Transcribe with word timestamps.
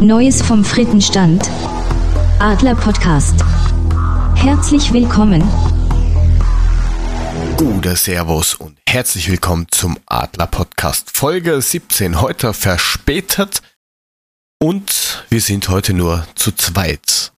Neues 0.00 0.40
vom 0.40 0.64
Frittenstand. 0.64 1.50
Adler 2.38 2.74
Podcast. 2.74 3.44
Herzlich 4.34 4.94
willkommen. 4.94 5.42
Gute 7.58 7.94
Servus 7.96 8.54
und 8.54 8.78
herzlich 8.88 9.30
willkommen 9.30 9.66
zum 9.70 9.98
Adler 10.06 10.46
Podcast 10.46 11.14
Folge 11.14 11.60
17. 11.60 12.22
Heute 12.22 12.54
verspätet 12.54 13.60
und 14.58 15.26
wir 15.28 15.42
sind 15.42 15.68
heute 15.68 15.92
nur 15.92 16.26
zu 16.34 16.52
zweit. 16.52 17.32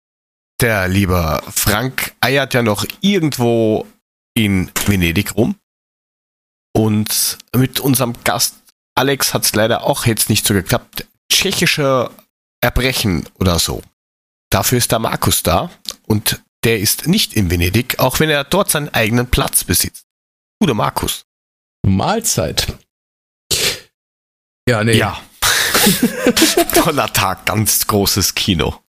Der 0.60 0.86
liebe 0.86 1.42
Frank 1.50 2.12
eiert 2.20 2.52
ja 2.52 2.62
noch 2.62 2.84
irgendwo 3.00 3.86
in 4.34 4.70
Venedig 4.84 5.34
rum 5.34 5.54
und 6.76 7.38
mit 7.56 7.80
unserem 7.80 8.12
Gast 8.22 8.56
Alex 8.94 9.32
hat 9.32 9.46
es 9.46 9.54
leider 9.54 9.84
auch 9.84 10.04
jetzt 10.04 10.28
nicht 10.28 10.46
so 10.46 10.52
geklappt. 10.52 11.06
Tschechische 11.32 12.10
Erbrechen 12.62 13.28
oder 13.38 13.58
so. 13.58 13.82
Dafür 14.50 14.78
ist 14.78 14.92
der 14.92 14.98
Markus 14.98 15.42
da 15.42 15.70
und 16.06 16.42
der 16.64 16.80
ist 16.80 17.06
nicht 17.06 17.34
in 17.34 17.50
Venedig, 17.50 17.98
auch 17.98 18.20
wenn 18.20 18.28
er 18.30 18.44
dort 18.44 18.70
seinen 18.70 18.88
eigenen 18.90 19.30
Platz 19.30 19.64
besitzt. 19.64 20.04
Guter 20.60 20.74
Markus. 20.74 21.24
Mahlzeit. 21.86 22.76
Ja, 24.68 24.84
nee. 24.84 24.98
Ja. 24.98 25.20
Toller 26.74 27.10
Tag, 27.12 27.46
ganz 27.46 27.86
großes 27.86 28.34
Kino. 28.34 28.82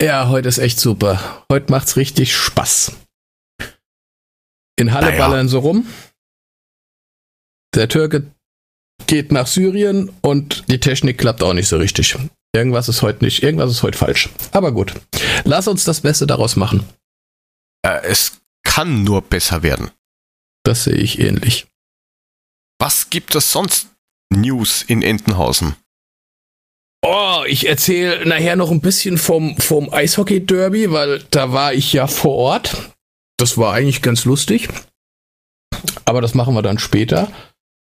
Ja, 0.00 0.28
heute 0.28 0.48
ist 0.48 0.58
echt 0.58 0.78
super. 0.78 1.44
Heute 1.50 1.72
macht's 1.72 1.96
richtig 1.96 2.36
Spaß. 2.36 2.92
In 4.78 4.92
Halle 4.92 5.06
Naja. 5.08 5.18
ballern 5.26 5.48
so 5.48 5.58
rum. 5.60 5.86
Der 7.74 7.88
Türke 7.88 8.30
geht 9.06 9.32
nach 9.32 9.46
Syrien 9.46 10.10
und 10.20 10.64
die 10.70 10.80
Technik 10.80 11.18
klappt 11.18 11.42
auch 11.42 11.54
nicht 11.54 11.68
so 11.68 11.76
richtig. 11.78 12.16
Irgendwas 12.54 12.88
ist 12.88 13.02
heute 13.02 13.24
nicht, 13.24 13.42
irgendwas 13.42 13.70
ist 13.70 13.82
heute 13.82 13.98
falsch. 13.98 14.30
Aber 14.52 14.72
gut. 14.72 14.94
Lass 15.44 15.68
uns 15.68 15.84
das 15.84 16.00
Beste 16.00 16.26
daraus 16.26 16.56
machen. 16.56 16.84
Äh, 17.82 18.00
es 18.04 18.40
kann 18.64 19.04
nur 19.04 19.22
besser 19.22 19.62
werden. 19.62 19.90
Das 20.64 20.84
sehe 20.84 20.94
ich 20.94 21.18
ähnlich. 21.20 21.66
Was 22.78 23.10
gibt 23.10 23.34
es 23.34 23.52
sonst 23.52 23.88
News 24.30 24.82
in 24.82 25.02
Entenhausen? 25.02 25.76
Oh, 27.02 27.44
ich 27.46 27.68
erzähle 27.68 28.26
nachher 28.26 28.56
noch 28.56 28.70
ein 28.70 28.80
bisschen 28.80 29.16
vom, 29.18 29.56
vom 29.58 29.92
Eishockey-Derby, 29.92 30.90
weil 30.90 31.22
da 31.30 31.52
war 31.52 31.72
ich 31.72 31.92
ja 31.92 32.06
vor 32.06 32.34
Ort. 32.34 32.90
Das 33.38 33.56
war 33.58 33.74
eigentlich 33.74 34.02
ganz 34.02 34.24
lustig. 34.24 34.68
Aber 36.04 36.20
das 36.20 36.34
machen 36.34 36.54
wir 36.54 36.62
dann 36.62 36.78
später. 36.78 37.30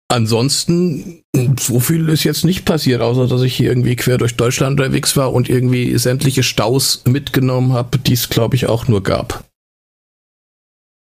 Ansonsten, 0.09 1.23
so 1.59 1.79
viel 1.79 2.07
ist 2.09 2.23
jetzt 2.23 2.45
nicht 2.45 2.65
passiert, 2.65 3.01
außer 3.01 3.27
dass 3.27 3.41
ich 3.41 3.55
hier 3.55 3.69
irgendwie 3.69 3.95
quer 3.95 4.17
durch 4.17 4.35
Deutschland 4.35 4.79
unterwegs 4.79 5.17
war 5.17 5.33
und 5.33 5.49
irgendwie 5.49 5.97
sämtliche 5.97 6.43
Staus 6.43 7.03
mitgenommen 7.05 7.73
habe, 7.73 7.97
die 7.97 8.13
es, 8.13 8.29
glaube 8.29 8.55
ich, 8.55 8.67
auch 8.67 8.87
nur 8.87 9.01
gab. 9.01 9.43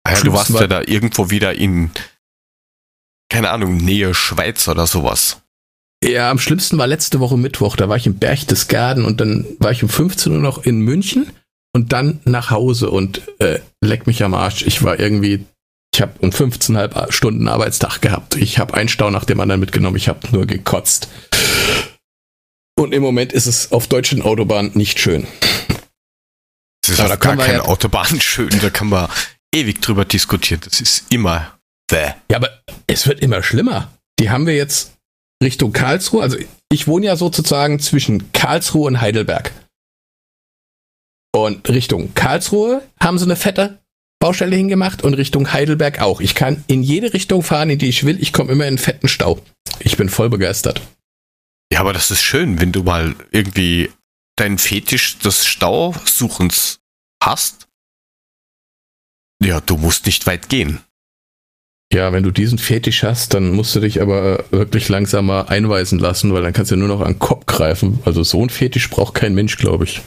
Ah 0.04 0.14
Ja, 0.14 0.20
du 0.22 0.32
warst 0.32 0.52
war- 0.54 0.62
ja 0.62 0.66
da 0.66 0.82
irgendwo 0.86 1.30
wieder 1.30 1.54
in, 1.54 1.90
keine 3.28 3.50
Ahnung, 3.50 3.76
Nähe 3.76 4.14
Schweiz 4.14 4.66
oder 4.68 4.86
sowas. 4.86 5.42
Ja, 6.04 6.30
am 6.30 6.38
schlimmsten 6.38 6.78
war 6.78 6.86
letzte 6.86 7.20
Woche 7.20 7.36
Mittwoch. 7.36 7.76
Da 7.76 7.88
war 7.88 7.96
ich 7.96 8.06
im 8.06 8.14
Berchtesgaden 8.18 9.04
und 9.04 9.20
dann 9.20 9.44
war 9.58 9.70
ich 9.72 9.82
um 9.82 9.88
15 9.88 10.32
Uhr 10.32 10.38
noch 10.40 10.64
in 10.64 10.80
München 10.80 11.30
und 11.74 11.92
dann 11.92 12.20
nach 12.24 12.50
Hause 12.50 12.90
und 12.90 13.22
äh, 13.40 13.60
leck 13.84 14.06
mich 14.06 14.24
am 14.24 14.34
Arsch. 14.34 14.62
Ich 14.66 14.82
war 14.82 14.98
irgendwie, 14.98 15.44
ich 15.94 16.00
habe 16.00 16.14
um 16.20 16.30
15,5 16.30 17.12
Stunden 17.12 17.48
Arbeitstag 17.48 18.00
gehabt. 18.00 18.36
Ich 18.36 18.58
habe 18.58 18.74
einen 18.74 18.88
Stau 18.88 19.10
nach 19.10 19.24
dem 19.24 19.40
anderen 19.40 19.60
mitgenommen. 19.60 19.96
Ich 19.96 20.08
habe 20.08 20.26
nur 20.32 20.46
gekotzt. 20.46 21.08
Und 22.78 22.92
im 22.94 23.02
Moment 23.02 23.32
ist 23.32 23.46
es 23.46 23.72
auf 23.72 23.86
deutschen 23.86 24.22
Autobahnen 24.22 24.72
nicht 24.74 24.98
schön. 24.98 25.26
Es 26.84 26.90
ist 26.94 27.00
Aber 27.00 27.14
auf 27.14 27.20
gar 27.20 27.36
keine 27.36 27.58
ja- 27.58 27.64
Autobahn 27.64 28.20
schön, 28.20 28.50
da 28.60 28.70
kann 28.70 28.88
man 28.88 29.08
ewig 29.54 29.80
drüber 29.82 30.04
diskutieren. 30.04 30.62
Das 30.64 30.80
ist 30.80 31.04
immer 31.12 31.58
bäh. 31.88 32.12
Ja, 32.30 32.38
aber 32.38 32.62
es 32.86 33.06
wird 33.06 33.20
immer 33.20 33.42
schlimmer. 33.42 33.92
Die 34.18 34.30
haben 34.30 34.46
wir 34.46 34.54
jetzt 34.56 34.92
Richtung 35.42 35.72
Karlsruhe. 35.72 36.22
Also 36.22 36.38
ich 36.72 36.86
wohne 36.88 37.06
ja 37.06 37.16
sozusagen 37.16 37.78
zwischen 37.80 38.32
Karlsruhe 38.32 38.86
und 38.86 39.00
Heidelberg. 39.00 39.52
Und 41.34 41.68
Richtung 41.68 42.14
Karlsruhe 42.14 42.82
haben 43.00 43.18
sie 43.18 43.24
eine 43.24 43.36
fette 43.36 43.81
Baustelle 44.22 44.54
hingemacht 44.54 45.02
und 45.02 45.14
Richtung 45.14 45.52
Heidelberg 45.52 46.00
auch. 46.00 46.20
Ich 46.20 46.36
kann 46.36 46.62
in 46.68 46.84
jede 46.84 47.12
Richtung 47.12 47.42
fahren, 47.42 47.70
in 47.70 47.80
die 47.80 47.88
ich 47.88 48.04
will. 48.04 48.22
Ich 48.22 48.32
komme 48.32 48.52
immer 48.52 48.68
in 48.68 48.78
fetten 48.78 49.08
Stau. 49.08 49.40
Ich 49.80 49.96
bin 49.96 50.08
voll 50.08 50.30
begeistert. 50.30 50.80
Ja, 51.72 51.80
aber 51.80 51.92
das 51.92 52.12
ist 52.12 52.22
schön, 52.22 52.60
wenn 52.60 52.70
du 52.70 52.84
mal 52.84 53.16
irgendwie 53.32 53.90
deinen 54.36 54.58
Fetisch 54.58 55.18
des 55.18 55.44
Stausuchens 55.44 56.78
hast. 57.20 57.66
Ja, 59.42 59.60
du 59.60 59.76
musst 59.76 60.06
nicht 60.06 60.24
weit 60.28 60.48
gehen. 60.48 60.78
Ja, 61.92 62.12
wenn 62.12 62.22
du 62.22 62.30
diesen 62.30 62.58
Fetisch 62.58 63.02
hast, 63.02 63.34
dann 63.34 63.50
musst 63.50 63.74
du 63.74 63.80
dich 63.80 64.00
aber 64.00 64.44
wirklich 64.52 64.88
langsamer 64.88 65.48
einweisen 65.48 65.98
lassen, 65.98 66.32
weil 66.32 66.42
dann 66.42 66.52
kannst 66.52 66.70
du 66.70 66.76
nur 66.76 66.86
noch 66.86 67.00
an 67.00 67.14
den 67.14 67.18
Kopf 67.18 67.46
greifen. 67.46 67.98
Also 68.04 68.22
so 68.22 68.40
ein 68.40 68.50
Fetisch 68.50 68.88
braucht 68.88 69.14
kein 69.14 69.34
Mensch, 69.34 69.56
glaube 69.56 69.82
ich. 69.82 70.00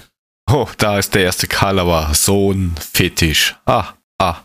Oh, 0.49 0.69
da 0.77 0.99
ist 0.99 1.15
der 1.15 1.23
erste 1.23 1.47
Karl, 1.47 1.79
aber 1.79 2.13
so 2.13 2.53
ein 2.53 2.75
Fetisch. 2.79 3.57
Ah, 3.65 3.95
ah. 4.19 4.41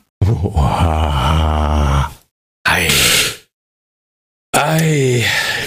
Ei. 2.64 2.90
Ei. 4.52 5.24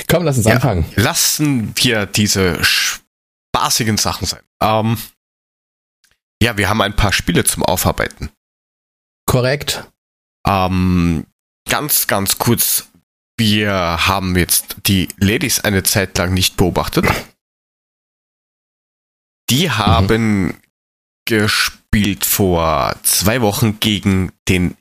Komm, 0.10 0.24
lass 0.24 0.38
uns 0.38 0.46
Ja. 0.46 0.56
anfangen. 0.56 0.86
Lassen 0.96 1.74
wir 1.78 2.06
diese 2.06 2.64
spaßigen 2.64 3.98
Sachen 3.98 4.26
sein. 4.28 4.44
Ähm, 4.62 4.98
ja, 6.42 6.58
wir 6.58 6.70
haben 6.70 6.82
ein 6.82 6.96
paar 6.96 7.14
Spiele 7.14 7.44
zum 7.44 7.64
Aufarbeiten. 7.64 8.30
Korrekt. 9.26 9.90
Ähm, 10.46 11.26
ganz, 11.70 12.08
ganz 12.08 12.38
kurz. 12.38 12.90
Wir 13.38 13.72
haben 14.08 14.36
jetzt 14.38 14.76
die 14.86 15.08
Ladies 15.18 15.62
eine 15.62 15.84
Zeit 15.84 16.18
lang 16.18 16.34
nicht 16.34 16.56
beobachtet. 16.58 17.06
Die 19.50 19.72
haben 19.72 20.60
gespielt 21.26 21.83
vor 22.26 22.96
zwei 23.04 23.42
Wochen 23.42 23.80
gegen 23.80 24.32
den 24.50 24.76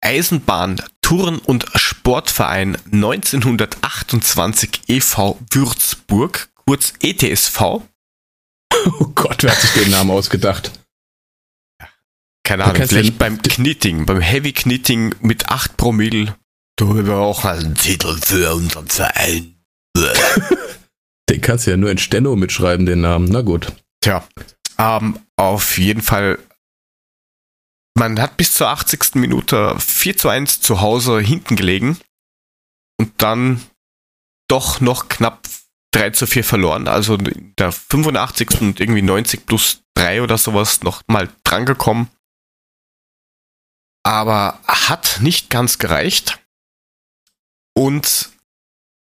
Eisenbahn 0.00 0.80
Touren- 1.00 1.40
und 1.40 1.66
Sportverein 1.74 2.76
1928 2.92 4.82
e.V. 4.86 5.38
Würzburg, 5.50 6.48
kurz 6.64 6.92
ETSV. 7.00 7.60
Oh 7.60 9.06
Gott, 9.14 9.42
wer 9.42 9.50
hat 9.50 9.60
sich 9.60 9.72
den 9.72 9.90
Namen 9.90 10.12
ausgedacht? 10.12 10.70
Keine 12.44 12.64
Ahnung, 12.64 12.86
vielleicht 12.86 13.18
beim 13.18 13.42
Knitting, 13.42 14.06
beim 14.06 14.20
Heavy 14.20 14.52
Knitting 14.52 15.16
mit 15.20 15.48
8 15.48 15.76
Promille. 15.76 16.36
Du 16.76 16.94
wir 16.94 17.16
auch 17.16 17.44
einen 17.44 17.74
Titel 17.74 18.16
für 18.20 18.54
unseren 18.54 18.86
Verein. 18.86 19.56
Den 21.28 21.40
kannst 21.40 21.66
du 21.66 21.72
ja 21.72 21.76
nur 21.76 21.90
in 21.90 21.98
Steno 21.98 22.36
mitschreiben, 22.36 22.86
den 22.86 23.00
Namen. 23.00 23.28
Na 23.30 23.42
gut. 23.42 23.72
Tja, 24.00 24.26
ähm, 24.78 25.18
auf 25.36 25.78
jeden 25.78 26.02
Fall. 26.02 26.38
Man 28.02 28.18
hat 28.18 28.36
bis 28.36 28.54
zur 28.54 28.68
80. 28.68 29.14
Minute 29.14 29.78
4 29.78 30.16
zu 30.16 30.28
1 30.28 30.60
zu 30.60 30.80
Hause 30.80 31.20
hinten 31.20 31.54
gelegen 31.54 32.00
und 32.98 33.22
dann 33.22 33.64
doch 34.48 34.80
noch 34.80 35.08
knapp 35.08 35.46
3 35.92 36.10
zu 36.10 36.26
4 36.26 36.42
verloren. 36.42 36.88
Also 36.88 37.14
in 37.14 37.54
der 37.54 37.70
85. 37.70 38.60
und 38.60 38.80
irgendwie 38.80 39.02
90 39.02 39.46
plus 39.46 39.84
3 39.94 40.22
oder 40.22 40.36
sowas 40.36 40.82
noch 40.82 41.02
mal 41.06 41.30
drangekommen. 41.44 42.10
Aber 44.02 44.58
hat 44.66 45.20
nicht 45.20 45.48
ganz 45.48 45.78
gereicht. 45.78 46.40
Und 47.72 48.30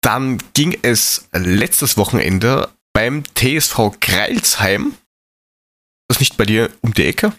dann 0.02 0.36
ging 0.52 0.78
es 0.82 1.26
letztes 1.32 1.96
Wochenende 1.96 2.70
beim 2.92 3.24
TSV 3.34 3.98
Greilsheim. 3.98 4.94
Das 6.06 6.18
ist 6.18 6.20
nicht 6.20 6.36
bei 6.36 6.44
dir 6.44 6.70
um 6.82 6.92
die 6.92 7.06
Ecke? 7.06 7.32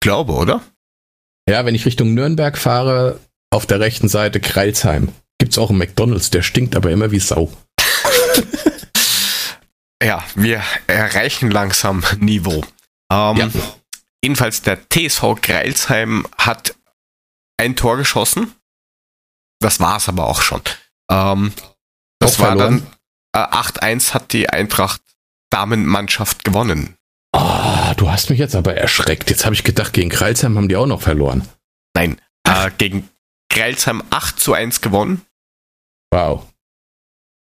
Glaube, 0.00 0.32
oder? 0.32 0.62
Ja, 1.48 1.64
wenn 1.64 1.74
ich 1.74 1.86
Richtung 1.86 2.14
Nürnberg 2.14 2.56
fahre, 2.58 3.20
auf 3.50 3.66
der 3.66 3.80
rechten 3.80 4.08
Seite 4.08 4.40
Kreilsheim. 4.40 5.12
Gibt's 5.38 5.58
auch 5.58 5.70
einen 5.70 5.78
McDonalds, 5.78 6.30
der 6.30 6.42
stinkt 6.42 6.76
aber 6.76 6.90
immer 6.90 7.10
wie 7.10 7.20
Sau. 7.20 7.52
Ja, 10.02 10.22
wir 10.36 10.62
erreichen 10.86 11.50
langsam 11.50 12.04
Niveau. 12.20 12.62
Ähm, 13.12 13.36
Ja. 13.36 13.48
Jedenfalls 14.22 14.62
der 14.62 14.78
TSV 14.88 15.40
Greilsheim 15.42 16.26
hat 16.36 16.74
ein 17.56 17.74
Tor 17.76 17.96
geschossen. 17.96 18.54
Das 19.60 19.80
war's 19.80 20.08
aber 20.08 20.28
auch 20.28 20.42
schon. 20.42 20.60
Ähm, 21.10 21.52
das 22.20 22.34
Auch 22.34 22.38
war 22.40 22.46
verloren? 22.56 22.86
dann 23.32 23.50
äh, 23.50 23.56
8-1 23.56 24.14
hat 24.14 24.32
die 24.32 24.48
Eintracht 24.48 25.00
Damenmannschaft 25.50 26.44
gewonnen. 26.44 26.96
Ah, 27.88 27.94
du 27.94 28.10
hast 28.10 28.28
mich 28.28 28.38
jetzt 28.38 28.54
aber 28.54 28.76
erschreckt. 28.76 29.30
Jetzt 29.30 29.46
habe 29.46 29.54
ich 29.54 29.64
gedacht, 29.64 29.94
gegen 29.94 30.10
Kreilsheim 30.10 30.58
haben 30.58 30.68
die 30.68 30.76
auch 30.76 30.84
noch 30.84 31.00
verloren. 31.00 31.48
Nein, 31.94 32.20
äh, 32.44 32.70
gegen 32.76 33.08
Greilsheim 33.50 34.02
8 34.10 34.38
zu 34.38 34.52
1 34.52 34.82
gewonnen. 34.82 35.22
Wow. 36.10 36.52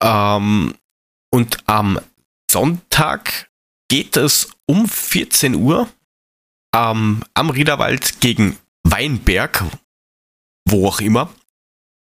Ähm, 0.02 0.74
und 1.32 1.58
am 1.68 2.00
Sonntag 2.50 3.52
geht 3.88 4.18
es 4.18 4.50
um 4.66 4.90
14 4.90 5.54
Uhr 5.54 5.88
ähm, 6.76 7.22
am 7.36 7.50
Riederwald 7.52 8.20
gegen 8.20 8.58
Weinberg, 8.82 9.64
wo 10.68 10.88
auch 10.88 11.02
immer. 11.02 11.32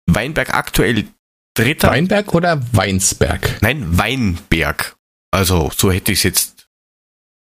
Weinberg 0.06 0.54
aktuell 0.54 1.08
Dritter. 1.56 1.90
Weinberg 1.90 2.36
oder 2.36 2.62
Weinsberg? 2.76 3.60
Nein, 3.64 3.98
Weinberg. 3.98 4.98
Also 5.32 5.72
so 5.76 5.92
hätte 5.92 6.12
ich 6.12 6.20
es 6.20 6.24
jetzt 6.24 6.70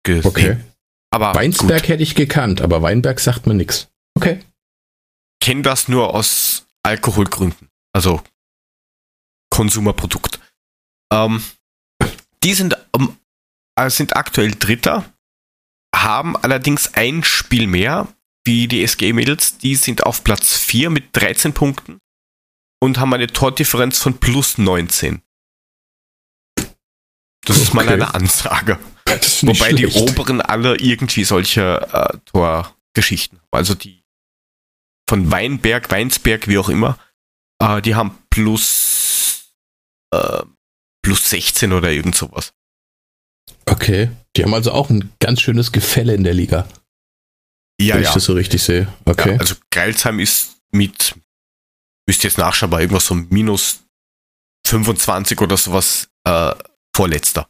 gesehen. 0.03 0.27
Okay. 0.27 0.57
Aber 1.11 1.35
Weinsberg 1.35 1.83
gut. 1.83 1.89
hätte 1.89 2.03
ich 2.03 2.15
gekannt, 2.15 2.61
aber 2.61 2.83
Weinberg 2.83 3.21
sagt 3.21 3.47
mir 3.47 3.55
nichts. 3.55 3.89
Okay. 4.15 4.41
Kenne 5.41 5.63
das 5.63 5.89
nur 5.89 6.15
aus 6.15 6.67
Alkoholgründen. 6.83 7.69
Also 7.95 8.23
Konsumerprodukt. 9.51 10.41
Ähm, 11.13 11.43
die 12.43 12.55
sind, 12.55 12.77
ähm, 12.95 13.17
sind 13.89 14.17
aktuell 14.17 14.53
Dritter, 14.53 15.13
haben 15.95 16.37
allerdings 16.37 16.95
ein 16.95 17.25
Spiel 17.25 17.67
mehr 17.67 18.09
wie 18.45 18.69
die 18.69 18.83
SG-Mädels. 18.83 19.59
Die 19.59 19.77
sind 19.77 20.05
auf 20.05 20.25
Platz 20.25 20.57
4 20.57 20.91
mit 20.91 21.09
13 21.13 21.55
Punkten 21.55 21.99
und 22.81 22.99
haben 22.99 23.13
eine 23.15 23.27
Tordifferenz 23.27 23.99
von 23.99 24.19
plus 24.19 24.59
19. 24.59 25.23
Das 26.57 27.57
okay. 27.57 27.63
ist 27.63 27.75
mal 27.75 27.89
eine 27.89 28.15
Ansage. 28.15 28.79
Wobei 29.43 29.71
schlecht. 29.71 29.79
die 29.79 30.01
oberen 30.01 30.41
alle 30.41 30.77
irgendwie 30.77 31.25
solche 31.25 31.87
äh, 31.93 32.19
Torgeschichten 32.27 33.39
haben. 33.39 33.49
Also 33.53 33.75
die 33.75 34.03
von 35.09 35.31
Weinberg, 35.33 35.91
Weinsberg, 35.91 36.49
wie 36.49 36.59
auch 36.59 36.69
immer, 36.69 36.99
äh, 37.63 37.81
die 37.81 37.95
haben 37.95 38.19
plus, 38.31 39.55
äh, 40.15 40.43
plus 41.03 41.31
16 41.31 41.73
oder 41.73 41.91
irgend 41.91 42.15
sowas. 42.15 42.53
Okay. 43.67 44.11
Die 44.37 44.45
haben 44.45 44.55
also 44.55 44.73
auch 44.73 44.91
ein 44.91 45.13
ganz 45.21 45.41
schönes 45.41 45.73
Gefälle 45.73 46.15
in 46.15 46.25
der 46.25 46.35
Liga. 46.35 46.69
Ja, 47.81 47.95
wenn 47.95 48.03
ja. 48.03 48.09
ich 48.09 48.15
das 48.15 48.25
so 48.25 48.35
richtig 48.35 48.63
sehe. 48.63 48.93
Okay. 49.05 49.33
Ja, 49.33 49.39
also 49.39 49.55
Geilsheim 49.71 50.21
ist 50.21 50.57
mit, 50.73 51.15
müsst 52.07 52.25
ihr 52.25 52.31
jetzt 52.31 52.39
nachschauen, 52.39 52.71
bei 52.71 52.81
irgendwas 52.81 53.07
so 53.07 53.15
minus 53.15 53.85
25 54.67 55.41
oder 55.41 55.57
sowas 55.57 56.09
äh, 56.25 56.55
vorletzter. 56.95 57.49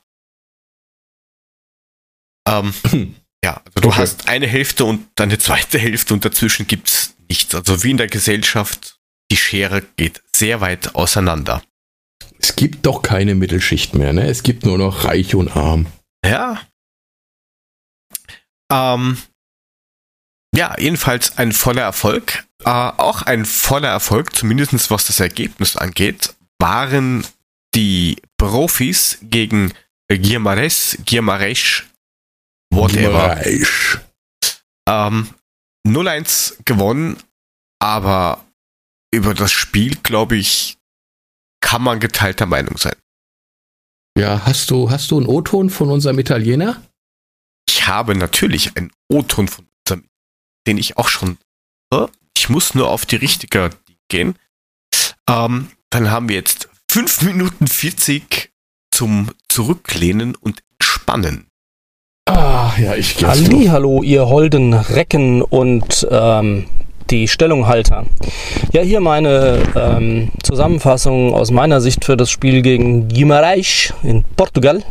Ähm, 2.48 2.74
ja, 3.44 3.62
also 3.64 3.80
du 3.80 3.88
okay. 3.88 3.98
hast 3.98 4.28
eine 4.28 4.46
Hälfte 4.46 4.84
und 4.84 5.08
eine 5.20 5.38
zweite 5.38 5.78
Hälfte 5.78 6.14
und 6.14 6.24
dazwischen 6.24 6.66
gibt's 6.66 7.14
nichts. 7.28 7.54
Also 7.54 7.84
wie 7.84 7.90
in 7.90 7.98
der 7.98 8.08
Gesellschaft, 8.08 8.98
die 9.30 9.36
Schere 9.36 9.82
geht 9.96 10.22
sehr 10.34 10.60
weit 10.60 10.94
auseinander. 10.94 11.62
Es 12.38 12.56
gibt 12.56 12.86
doch 12.86 13.02
keine 13.02 13.34
Mittelschicht 13.34 13.94
mehr, 13.94 14.12
ne? 14.12 14.28
Es 14.28 14.42
gibt 14.42 14.64
nur 14.64 14.78
noch 14.78 15.04
reich 15.04 15.34
und 15.34 15.54
arm. 15.56 15.86
Ja. 16.24 16.60
Ähm, 18.72 19.18
ja, 20.54 20.74
jedenfalls 20.78 21.36
ein 21.36 21.52
voller 21.52 21.82
Erfolg. 21.82 22.44
Äh, 22.64 22.70
auch 22.70 23.22
ein 23.22 23.44
voller 23.44 23.88
Erfolg, 23.88 24.34
zumindest 24.34 24.90
was 24.90 25.06
das 25.06 25.20
Ergebnis 25.20 25.76
angeht, 25.76 26.34
waren 26.58 27.26
die 27.74 28.16
Profis 28.36 29.18
gegen 29.22 29.72
Guimarães, 30.10 30.98
Guimarães, 31.04 31.84
whatever. 32.70 33.44
Ähm, 34.88 35.28
0-1 35.86 36.64
gewonnen, 36.64 37.16
aber 37.80 38.44
über 39.12 39.34
das 39.34 39.52
Spiel, 39.52 39.96
glaube 39.96 40.36
ich, 40.36 40.78
kann 41.60 41.82
man 41.82 42.00
geteilter 42.00 42.46
Meinung 42.46 42.76
sein. 42.78 42.96
Ja, 44.18 44.44
hast 44.46 44.70
du, 44.70 44.90
hast 44.90 45.10
du 45.10 45.18
einen 45.18 45.26
O-Ton 45.26 45.70
von 45.70 45.90
unserem 45.90 46.18
Italiener? 46.18 46.82
Ich 47.68 47.86
habe 47.86 48.14
natürlich 48.14 48.76
einen 48.76 48.90
O-Ton 49.08 49.48
von 49.48 49.66
unserem, 49.86 50.08
den 50.66 50.78
ich 50.78 50.96
auch 50.96 51.08
schon. 51.08 51.38
Ich 52.36 52.48
muss 52.48 52.74
nur 52.74 52.88
auf 52.88 53.06
die 53.06 53.16
richtige 53.16 53.70
gehen. 54.08 54.38
Ähm, 55.28 55.70
dann 55.90 56.10
haben 56.10 56.28
wir 56.28 56.36
jetzt 56.36 56.68
5 56.90 57.22
Minuten 57.22 57.66
40 57.66 58.52
zum 58.90 59.32
Zurücklehnen 59.48 60.34
und 60.34 60.62
Entspannen. 60.72 61.47
Ah, 62.28 62.72
ja, 62.78 62.94
ich 62.94 63.16
gehe 63.16 63.26
Halli, 63.26 63.66
hallo, 63.68 64.02
ihr 64.02 64.28
holden 64.28 64.74
Recken 64.74 65.40
und 65.40 66.06
ähm, 66.10 66.66
die 67.08 67.26
Stellunghalter. 67.26 68.04
Ja, 68.74 68.82
hier 68.82 69.00
meine 69.00 69.60
ähm, 69.74 70.28
Zusammenfassung 70.42 71.32
aus 71.32 71.50
meiner 71.50 71.80
Sicht 71.80 72.04
für 72.04 72.18
das 72.18 72.30
Spiel 72.30 72.60
gegen 72.60 73.08
Guimarães 73.08 73.94
in 74.02 74.24
Portugal. 74.36 74.82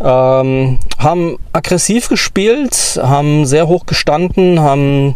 Ähm, 0.00 0.80
haben 0.98 1.38
aggressiv 1.52 2.08
gespielt, 2.08 2.98
haben 3.00 3.46
sehr 3.46 3.68
hoch 3.68 3.86
gestanden, 3.86 4.58
haben 4.58 5.14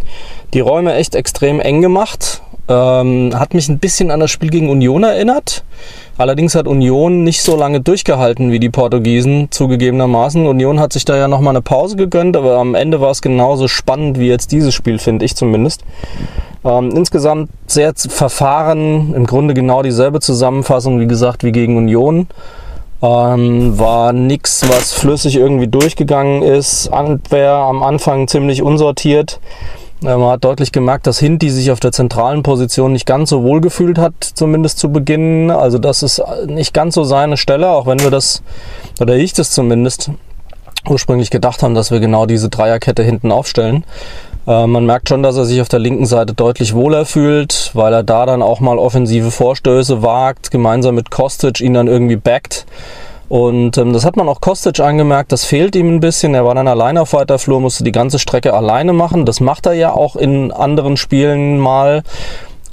die 0.55 0.61
Räume 0.61 0.95
echt 0.95 1.17
extrem 1.17 1.59
eng 1.59 1.81
gemacht. 1.81 2.41
Ähm, 2.73 3.39
hat 3.39 3.53
mich 3.53 3.69
ein 3.69 3.79
bisschen 3.79 4.11
an 4.11 4.21
das 4.21 4.31
Spiel 4.31 4.49
gegen 4.49 4.71
Union 4.71 5.03
erinnert. 5.03 5.63
Allerdings 6.17 6.55
hat 6.55 6.67
Union 6.67 7.23
nicht 7.23 7.43
so 7.43 7.55
lange 7.55 7.81
durchgehalten 7.81 8.51
wie 8.51 8.61
die 8.61 8.71
Portugiesen, 8.71 9.49
zugegebenermaßen. 9.51 10.47
Union 10.47 10.81
hat 10.81 10.95
sich 10.95 11.05
da 11.05 11.17
ja 11.17 11.29
nochmal 11.29 11.53
eine 11.53 11.61
Pause 11.61 11.97
gegönnt, 11.97 12.35
aber 12.37 12.57
am 12.57 12.75
Ende 12.75 13.01
war 13.01 13.11
es 13.11 13.21
genauso 13.21 13.69
spannend 13.69 14.19
wie 14.19 14.29
jetzt 14.29 14.53
dieses 14.53 14.73
Spiel, 14.73 14.99
finde 14.99 15.27
ich 15.27 15.37
zumindest. 15.37 15.83
Ähm, 16.65 16.91
insgesamt 16.95 17.51
sehr 17.67 17.93
verfahren, 17.95 19.13
im 19.15 19.27
Grunde 19.27 19.53
genau 19.53 19.83
dieselbe 19.83 20.21
Zusammenfassung, 20.21 20.99
wie 20.99 21.07
gesagt, 21.07 21.45
wie 21.45 21.53
gegen 21.53 21.77
Union. 21.77 22.27
Ähm, 23.03 23.79
war 23.79 24.13
nichts, 24.13 24.67
was 24.69 24.93
flüssig 24.93 25.37
irgendwie 25.37 25.67
durchgegangen 25.67 26.43
ist. 26.43 26.89
Antwer 26.89 27.53
am 27.53 27.83
Anfang 27.83 28.29
ziemlich 28.29 28.63
unsortiert. 28.63 29.41
Äh, 30.03 30.17
man 30.17 30.31
hat 30.31 30.45
deutlich 30.45 30.73
gemerkt, 30.73 31.07
dass 31.07 31.19
Hindi 31.19 31.51
sich 31.51 31.71
auf 31.71 31.81
der 31.81 31.93
zentralen 31.93 32.43
Position 32.43 32.93
nicht 32.93 33.07
ganz 33.07 33.31
so 33.31 33.43
wohl 33.43 33.61
gefühlt 33.61 33.99
hat, 33.99 34.15
zumindest 34.23 34.79
zu 34.79 34.91
Beginn. 34.91 35.51
Also 35.51 35.79
das 35.79 36.03
ist 36.03 36.23
nicht 36.47 36.75
ganz 36.75 36.95
so 36.95 37.05
seine 37.05 37.37
Stelle, 37.37 37.71
auch 37.71 37.87
wenn 37.87 38.01
wir 38.01 38.11
das, 38.11 38.43
oder 39.01 39.17
ich 39.17 39.33
das 39.33 39.51
zumindest, 39.51 40.11
ursprünglich 40.89 41.31
gedacht 41.31 41.63
haben, 41.63 41.75
dass 41.75 41.91
wir 41.93 42.01
genau 42.01 42.27
diese 42.27 42.49
Dreierkette 42.49 43.05
hinten 43.05 43.31
aufstellen. 43.31 43.85
Äh, 44.47 44.67
man 44.67 44.85
merkt 44.85 45.09
schon, 45.09 45.23
dass 45.23 45.37
er 45.37 45.45
sich 45.45 45.61
auf 45.61 45.69
der 45.69 45.79
linken 45.79 46.07
Seite 46.07 46.35
deutlich 46.35 46.75
wohler 46.75 47.05
fühlt, 47.05 47.71
weil 47.75 47.93
er 47.93 48.03
da 48.03 48.27
dann 48.27 48.43
auch 48.43 48.61
mal 48.61 48.79
offensive 48.79 49.31
Vorstöße 49.31 50.03
wagt, 50.03 50.51
gemeinsam 50.51 50.97
mit 50.97 51.11
Kostic 51.11 51.61
ihn 51.61 51.75
dann 51.75 51.87
irgendwie 51.87 52.17
backt. 52.17 52.67
Und 53.33 53.79
ähm, 53.79 53.95
das 53.95 54.05
hat 54.05 54.19
man 54.19 54.29
auch 54.29 54.43
Kostic 54.43 54.79
angemerkt, 54.81 55.33
das 55.33 55.47
fehlt 55.47 55.75
ihm 55.75 55.89
ein 55.89 56.01
bisschen. 56.01 56.35
Er 56.35 56.45
war 56.45 56.55
dann 56.55 56.69
alleine 56.69 57.01
auf 57.01 57.15
weiter 57.15 57.39
Flur, 57.39 57.63
musste 57.63 57.83
die 57.83 57.91
ganze 57.91 58.19
Strecke 58.19 58.53
alleine 58.53 58.93
machen. 58.93 59.25
Das 59.25 59.41
macht 59.41 59.65
er 59.65 59.73
ja 59.73 59.91
auch 59.95 60.17
in 60.17 60.53
anderen 60.53 60.99
Spielen 60.99 61.59
mal. 61.59 62.03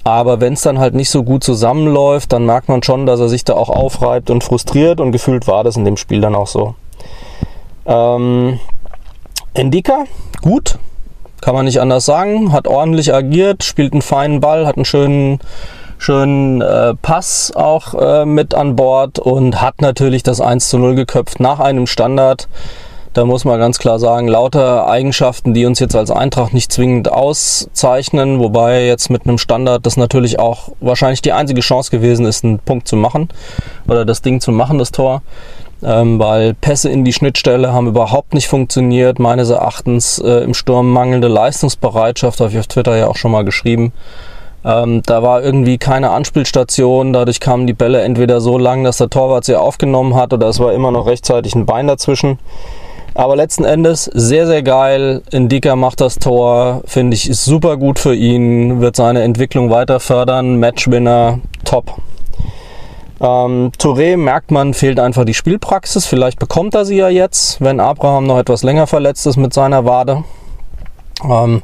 Aber 0.04 0.42
wenn 0.42 0.52
es 0.52 0.62
dann 0.62 0.78
halt 0.78 0.96
nicht 0.96 1.12
so 1.12 1.24
gut 1.24 1.46
zusammenläuft, 1.46 2.34
dann 2.34 2.46
merkt 2.46 2.68
man 2.68 2.84
schon, 2.84 3.06
dass 3.06 3.22
er 3.22 3.30
sich 3.30 3.46
da 3.46 3.54
auch 3.54 3.70
aufreibt 3.70 4.30
und 4.30 4.44
frustriert. 4.44 5.00
Und 5.00 5.14
gefühlt 5.14 5.48
war 5.48 5.64
das 5.64 5.78
in 5.78 5.86
dem 5.86 5.96
Spiel 5.96 6.20
dann 6.20 6.36
auch 6.36 6.48
so. 6.48 6.76
Ähm, 7.86 8.60
Endika, 9.54 10.04
gut, 10.42 10.78
kann 11.40 11.56
man 11.56 11.64
nicht 11.64 11.80
anders 11.80 12.04
sagen. 12.04 12.52
Hat 12.52 12.68
ordentlich 12.68 13.14
agiert, 13.14 13.64
spielt 13.64 13.94
einen 13.94 14.02
feinen 14.02 14.42
Ball, 14.42 14.68
hat 14.68 14.76
einen 14.76 14.84
schönen 14.84 15.40
schönen 16.00 16.62
äh, 16.62 16.96
Pass 16.96 17.52
auch 17.54 17.94
äh, 17.94 18.26
mit 18.26 18.56
an 18.56 18.76
Bord 18.76 19.20
und 19.20 19.62
hat 19.62 19.82
natürlich 19.82 20.24
das 20.24 20.42
1 20.42 20.70
zu 20.70 20.80
0 20.80 20.96
geköpft 20.96 21.40
nach 21.40 21.60
einem 21.60 21.86
Standard. 21.86 22.48
Da 23.14 23.26
muss 23.26 23.44
man 23.44 23.60
ganz 23.60 23.80
klar 23.80 24.00
sagen, 24.00 24.28
lauter 24.28 24.88
Eigenschaften, 24.88 25.54
die 25.54 25.66
uns 25.66 25.80
jetzt 25.80 25.96
als 25.96 26.10
Eintracht 26.10 26.54
nicht 26.54 26.72
zwingend 26.72 27.12
auszeichnen, 27.12 28.40
wobei 28.40 28.86
jetzt 28.86 29.10
mit 29.10 29.26
einem 29.26 29.38
Standard 29.38 29.86
das 29.86 29.98
natürlich 29.98 30.40
auch 30.40 30.70
wahrscheinlich 30.80 31.22
die 31.22 31.34
einzige 31.34 31.62
Chance 31.62 31.92
gewesen 31.92 32.26
ist, 32.26 32.46
einen 32.46 32.60
Punkt 32.60 32.88
zu 32.88 32.96
machen 32.96 33.28
oder 33.88 34.06
das 34.06 34.22
Ding 34.22 34.40
zu 34.40 34.52
machen, 34.52 34.78
das 34.78 34.92
Tor. 34.92 35.22
Ähm, 35.82 36.20
weil 36.20 36.54
Pässe 36.54 36.90
in 36.90 37.04
die 37.04 37.14
Schnittstelle 37.14 37.74
haben 37.74 37.88
überhaupt 37.88 38.34
nicht 38.34 38.48
funktioniert. 38.48 39.18
Meines 39.18 39.50
Erachtens 39.50 40.20
äh, 40.20 40.44
im 40.44 40.54
Sturm 40.54 40.92
mangelnde 40.92 41.30
Leistungsbereitschaft, 41.30 42.40
habe 42.40 42.52
ich 42.52 42.60
auf 42.60 42.68
Twitter 42.68 42.96
ja 42.98 43.08
auch 43.08 43.16
schon 43.16 43.32
mal 43.32 43.46
geschrieben. 43.46 43.92
Ähm, 44.66 45.02
da 45.06 45.24
war 45.24 45.42
irgendwie 45.42 45.78
keine 45.78 46.10
Anspielstation, 46.10 47.14
dadurch 47.14 47.40
kamen 47.40 47.66
die 47.66 47.74
Bälle 47.74 48.02
entweder 48.02 48.42
so 48.42 48.58
lang, 48.58 48.84
dass 48.84 48.98
der 48.98 49.10
Torwart 49.10 49.46
sie 49.46 49.56
aufgenommen 49.56 50.16
hat 50.16 50.34
oder 50.34 50.48
es 50.48 50.60
war 50.60 50.74
immer 50.74 50.92
noch 50.92 51.08
rechtzeitig 51.08 51.56
ein 51.56 51.66
Bein 51.66 51.88
dazwischen. 51.88 52.40
Aber 53.16 53.36
letzten 53.36 53.66
Endes 53.66 54.06
sehr, 54.06 54.48
sehr 54.48 54.64
geil. 54.64 55.22
Indika 55.32 55.76
macht 55.76 56.00
das 56.00 56.20
Tor, 56.20 56.82
finde 56.86 57.16
ich, 57.16 57.30
ist 57.30 57.44
super 57.44 57.78
gut 57.78 58.00
für 58.00 58.16
ihn, 58.16 58.82
wird 58.82 58.96
seine 58.96 59.24
Entwicklung 59.24 59.70
weiter 59.70 60.00
fördern. 60.00 60.60
Matchwinner, 60.60 61.40
top. 61.66 61.96
Ähm, 63.20 63.72
Touré 63.78 64.16
merkt 64.16 64.52
man, 64.52 64.74
fehlt 64.74 65.00
einfach 65.00 65.26
die 65.26 65.34
Spielpraxis. 65.34 66.06
Vielleicht 66.06 66.40
bekommt 66.40 66.76
er 66.76 66.86
sie 66.86 66.96
ja 66.96 67.10
jetzt, 67.10 67.60
wenn 67.62 67.80
Abraham 67.80 68.26
noch 68.26 68.38
etwas 68.38 68.64
länger 68.64 68.88
verletzt 68.88 69.28
ist 69.28 69.38
mit 69.38 69.54
seiner 69.54 69.86
Wade. 69.86 70.24
Ähm, 71.30 71.62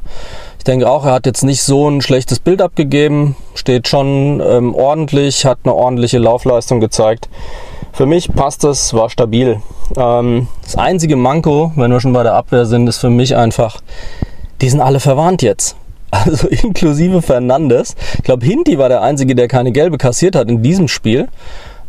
denke 0.66 0.88
auch, 0.88 1.04
er 1.04 1.12
hat 1.12 1.26
jetzt 1.26 1.44
nicht 1.44 1.62
so 1.62 1.88
ein 1.88 2.02
schlechtes 2.02 2.40
Bild 2.40 2.60
abgegeben, 2.60 3.36
steht 3.54 3.88
schon 3.88 4.42
ähm, 4.44 4.74
ordentlich, 4.74 5.44
hat 5.44 5.58
eine 5.64 5.74
ordentliche 5.74 6.18
Laufleistung 6.18 6.80
gezeigt. 6.80 7.28
Für 7.92 8.06
mich 8.06 8.32
passt 8.32 8.64
es, 8.64 8.92
war 8.92 9.08
stabil. 9.08 9.60
Ähm, 9.96 10.48
das 10.62 10.76
einzige 10.76 11.16
Manko, 11.16 11.72
wenn 11.76 11.90
wir 11.90 12.00
schon 12.00 12.12
bei 12.12 12.22
der 12.22 12.34
Abwehr 12.34 12.66
sind, 12.66 12.88
ist 12.88 12.98
für 12.98 13.10
mich 13.10 13.36
einfach, 13.36 13.80
die 14.60 14.68
sind 14.68 14.80
alle 14.80 15.00
verwandt 15.00 15.42
jetzt. 15.42 15.76
Also 16.12 16.46
inklusive 16.48 17.20
Fernandes. 17.20 17.94
Ich 18.14 18.22
glaube, 18.22 18.46
Hinti 18.46 18.78
war 18.78 18.88
der 18.88 19.02
Einzige, 19.02 19.34
der 19.34 19.48
keine 19.48 19.72
gelbe 19.72 19.98
kassiert 19.98 20.36
hat 20.36 20.48
in 20.48 20.62
diesem 20.62 20.88
Spiel. 20.88 21.28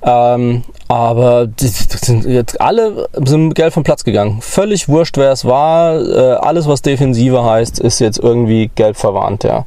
Ähm, 0.03 0.63
aber 0.87 1.47
die, 1.47 1.65
die 1.65 1.97
sind 1.97 2.25
jetzt 2.25 2.61
alle 2.61 3.09
sind 3.25 3.55
gelb 3.55 3.73
vom 3.73 3.83
Platz 3.83 4.03
gegangen. 4.03 4.39
Völlig 4.41 4.87
wurscht, 4.87 5.17
wer 5.17 5.31
es 5.31 5.43
war. 5.45 5.99
Äh, 5.99 6.33
alles, 6.35 6.67
was 6.67 6.81
Defensive 6.81 7.43
heißt, 7.43 7.79
ist 7.79 7.99
jetzt 7.99 8.19
irgendwie 8.19 8.69
gelb 8.75 8.95
verwarnt, 8.95 9.43
ja. 9.43 9.65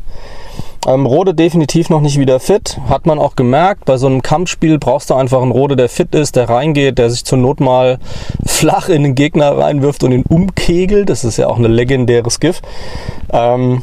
Ähm, 0.87 1.05
Rode 1.05 1.35
definitiv 1.35 1.91
noch 1.91 2.01
nicht 2.01 2.19
wieder 2.19 2.41
fit. 2.41 2.79
Hat 2.89 3.05
man 3.05 3.19
auch 3.19 3.37
gemerkt. 3.37 3.85
Bei 3.85 3.99
so 3.99 4.07
einem 4.07 4.23
Kampfspiel 4.23 4.79
brauchst 4.79 5.11
du 5.11 5.15
einfach 5.15 5.43
einen 5.43 5.51
Rode, 5.51 5.77
der 5.77 5.91
fit 5.91 6.15
ist, 6.15 6.37
der 6.37 6.49
reingeht, 6.49 6.97
der 6.97 7.11
sich 7.11 7.25
zur 7.25 7.37
Not 7.37 7.61
mal 7.61 7.99
flach 8.47 8.89
in 8.89 9.03
den 9.03 9.15
Gegner 9.15 9.59
reinwirft 9.59 10.03
und 10.05 10.13
ihn 10.13 10.25
umkegelt. 10.27 11.11
Das 11.11 11.25
ist 11.25 11.37
ja 11.37 11.49
auch 11.49 11.59
ein 11.59 11.65
legendäres 11.65 12.41
GIF. 12.41 12.63
Ähm, 13.31 13.83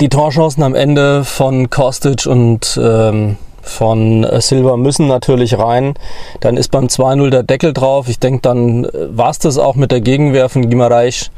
die 0.00 0.08
Torchancen 0.08 0.62
am 0.62 0.74
Ende 0.74 1.24
von 1.24 1.68
Kostic 1.68 2.26
und 2.26 2.80
ähm, 2.82 3.36
von 3.62 4.24
äh, 4.24 4.40
Silva 4.40 4.76
müssen 4.76 5.06
natürlich 5.06 5.58
rein. 5.58 5.94
Dann 6.40 6.56
ist 6.56 6.70
beim 6.70 6.86
2-0 6.86 7.30
der 7.30 7.42
Deckel 7.42 7.72
drauf. 7.72 8.08
Ich 8.08 8.18
denke, 8.18 8.40
dann 8.42 8.84
äh, 8.84 8.90
war 9.10 9.30
es 9.30 9.38
das 9.38 9.58
auch 9.58 9.74
mit 9.74 9.92
der 9.92 10.00
Gegenwehr 10.00 10.48
von 10.48 10.68
Gimareich. 10.68 11.30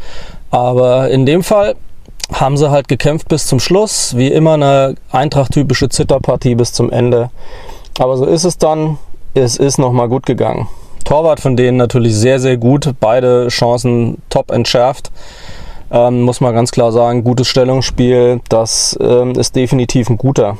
Aber 0.50 1.10
in 1.10 1.26
dem 1.26 1.42
Fall 1.42 1.76
haben 2.32 2.56
sie 2.56 2.70
halt 2.70 2.88
gekämpft 2.88 3.28
bis 3.28 3.46
zum 3.46 3.60
Schluss. 3.60 4.16
Wie 4.16 4.28
immer 4.28 4.54
eine 4.54 4.94
Eintracht-typische 5.10 5.88
Zitterpartie 5.88 6.54
bis 6.54 6.72
zum 6.72 6.90
Ende. 6.90 7.30
Aber 7.98 8.16
so 8.16 8.24
ist 8.24 8.44
es 8.44 8.58
dann. 8.58 8.98
Es 9.34 9.56
ist 9.56 9.78
nochmal 9.78 10.08
gut 10.08 10.26
gegangen. 10.26 10.68
Torwart 11.04 11.40
von 11.40 11.56
denen 11.56 11.76
natürlich 11.76 12.14
sehr, 12.14 12.40
sehr 12.40 12.56
gut. 12.56 12.94
Beide 13.00 13.48
Chancen 13.48 14.22
top 14.28 14.50
entschärft. 14.50 15.10
Ähm, 15.90 16.22
muss 16.22 16.40
man 16.40 16.54
ganz 16.54 16.70
klar 16.70 16.92
sagen, 16.92 17.24
gutes 17.24 17.48
Stellungsspiel. 17.48 18.40
Das 18.48 18.96
ähm, 19.00 19.32
ist 19.32 19.56
definitiv 19.56 20.08
ein 20.08 20.18
guter. 20.18 20.56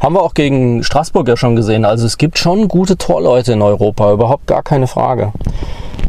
Haben 0.00 0.14
wir 0.14 0.22
auch 0.22 0.34
gegen 0.34 0.82
Straßburg 0.82 1.28
ja 1.28 1.36
schon 1.36 1.56
gesehen. 1.56 1.84
Also 1.84 2.06
es 2.06 2.18
gibt 2.18 2.38
schon 2.38 2.68
gute 2.68 2.96
Torleute 2.96 3.52
in 3.52 3.62
Europa, 3.62 4.12
überhaupt 4.12 4.46
gar 4.46 4.62
keine 4.62 4.86
Frage. 4.86 5.32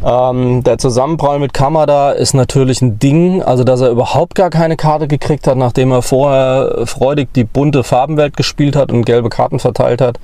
Ähm, 0.04 0.64
der 0.64 0.78
Zusammenprall 0.78 1.38
mit 1.38 1.54
Kamada 1.54 2.10
ist 2.10 2.34
natürlich 2.34 2.82
ein 2.82 2.98
Ding, 2.98 3.42
also 3.42 3.62
dass 3.62 3.80
er 3.80 3.90
überhaupt 3.90 4.34
gar 4.34 4.50
keine 4.50 4.76
Karte 4.76 5.06
gekriegt 5.06 5.46
hat, 5.46 5.56
nachdem 5.56 5.92
er 5.92 6.02
vorher 6.02 6.86
freudig 6.86 7.32
die 7.34 7.44
bunte 7.44 7.84
Farbenwelt 7.84 8.36
gespielt 8.36 8.74
hat 8.74 8.90
und 8.90 9.04
gelbe 9.04 9.28
Karten 9.28 9.60
verteilt 9.60 10.00
hat, 10.00 10.18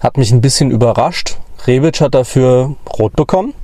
hat 0.00 0.18
mich 0.18 0.32
ein 0.32 0.42
bisschen 0.42 0.70
überrascht. 0.70 1.38
Rebic 1.66 2.00
hat 2.00 2.14
dafür 2.14 2.74
rot 2.98 3.16
bekommen. 3.16 3.54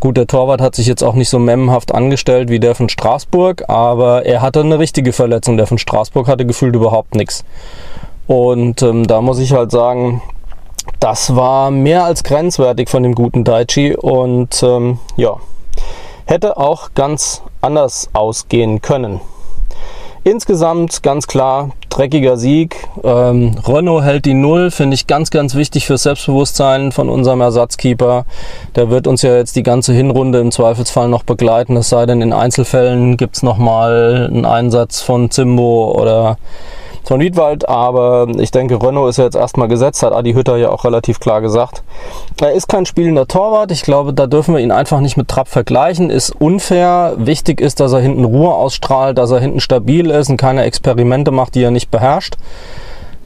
Gut, 0.00 0.16
der 0.16 0.26
Torwart 0.26 0.60
hat 0.60 0.74
sich 0.74 0.86
jetzt 0.86 1.02
auch 1.02 1.14
nicht 1.14 1.28
so 1.28 1.38
memmenhaft 1.38 1.94
angestellt 1.94 2.48
wie 2.48 2.60
der 2.60 2.74
von 2.74 2.88
Straßburg, 2.88 3.68
aber 3.68 4.24
er 4.26 4.42
hatte 4.42 4.60
eine 4.60 4.78
richtige 4.78 5.12
Verletzung. 5.12 5.56
Der 5.56 5.66
von 5.66 5.78
Straßburg 5.78 6.28
hatte 6.28 6.46
gefühlt 6.46 6.74
überhaupt 6.74 7.14
nichts. 7.14 7.44
Und 8.26 8.82
ähm, 8.82 9.06
da 9.06 9.20
muss 9.20 9.38
ich 9.38 9.52
halt 9.52 9.70
sagen, 9.70 10.22
das 11.00 11.36
war 11.36 11.70
mehr 11.70 12.04
als 12.04 12.24
grenzwertig 12.24 12.88
von 12.88 13.02
dem 13.02 13.14
guten 13.14 13.44
Daichi 13.44 13.94
und 13.96 14.62
ähm, 14.62 14.98
ja, 15.16 15.36
hätte 16.24 16.56
auch 16.56 16.90
ganz 16.94 17.42
anders 17.60 18.08
ausgehen 18.12 18.82
können. 18.82 19.20
Insgesamt 20.24 21.04
ganz 21.04 21.28
klar 21.28 21.70
dreckiger 21.88 22.36
Sieg. 22.36 22.88
Ähm, 23.04 23.56
Renault 23.64 24.02
hält 24.02 24.24
die 24.24 24.34
Null, 24.34 24.72
finde 24.72 24.94
ich 24.94 25.06
ganz, 25.06 25.30
ganz 25.30 25.54
wichtig 25.54 25.86
fürs 25.86 26.02
Selbstbewusstsein 26.02 26.90
von 26.90 27.08
unserem 27.08 27.40
Ersatzkeeper. 27.40 28.24
Der 28.74 28.90
wird 28.90 29.06
uns 29.06 29.22
ja 29.22 29.36
jetzt 29.36 29.54
die 29.54 29.62
ganze 29.62 29.92
Hinrunde 29.92 30.40
im 30.40 30.50
Zweifelsfall 30.50 31.08
noch 31.08 31.22
begleiten. 31.22 31.76
Es 31.76 31.88
sei 31.88 32.06
denn, 32.06 32.22
in 32.22 32.32
Einzelfällen 32.32 33.16
gibt 33.16 33.36
es 33.36 33.44
nochmal 33.44 34.28
einen 34.28 34.44
Einsatz 34.44 35.00
von 35.00 35.30
Zimbo 35.30 35.92
oder 35.96 36.38
von 37.06 37.20
Wiedwald, 37.20 37.68
aber 37.68 38.26
ich 38.38 38.50
denke, 38.50 38.82
Renault 38.82 39.10
ist 39.10 39.18
ja 39.18 39.24
jetzt 39.24 39.36
erstmal 39.36 39.68
gesetzt, 39.68 40.02
hat 40.02 40.12
Adi 40.12 40.32
Hütter 40.32 40.56
ja 40.56 40.70
auch 40.70 40.84
relativ 40.84 41.20
klar 41.20 41.40
gesagt. 41.40 41.82
Er 42.40 42.52
ist 42.52 42.68
kein 42.68 42.86
spielender 42.86 43.26
Torwart, 43.26 43.70
ich 43.70 43.82
glaube, 43.82 44.12
da 44.12 44.26
dürfen 44.26 44.54
wir 44.54 44.60
ihn 44.60 44.72
einfach 44.72 45.00
nicht 45.00 45.16
mit 45.16 45.28
Trapp 45.28 45.48
vergleichen, 45.48 46.10
ist 46.10 46.30
unfair. 46.30 47.14
Wichtig 47.16 47.60
ist, 47.60 47.80
dass 47.80 47.92
er 47.92 48.00
hinten 48.00 48.24
Ruhe 48.24 48.54
ausstrahlt, 48.54 49.18
dass 49.18 49.30
er 49.30 49.40
hinten 49.40 49.60
stabil 49.60 50.10
ist 50.10 50.30
und 50.30 50.36
keine 50.36 50.64
Experimente 50.64 51.30
macht, 51.30 51.54
die 51.54 51.62
er 51.62 51.70
nicht 51.70 51.90
beherrscht. 51.90 52.36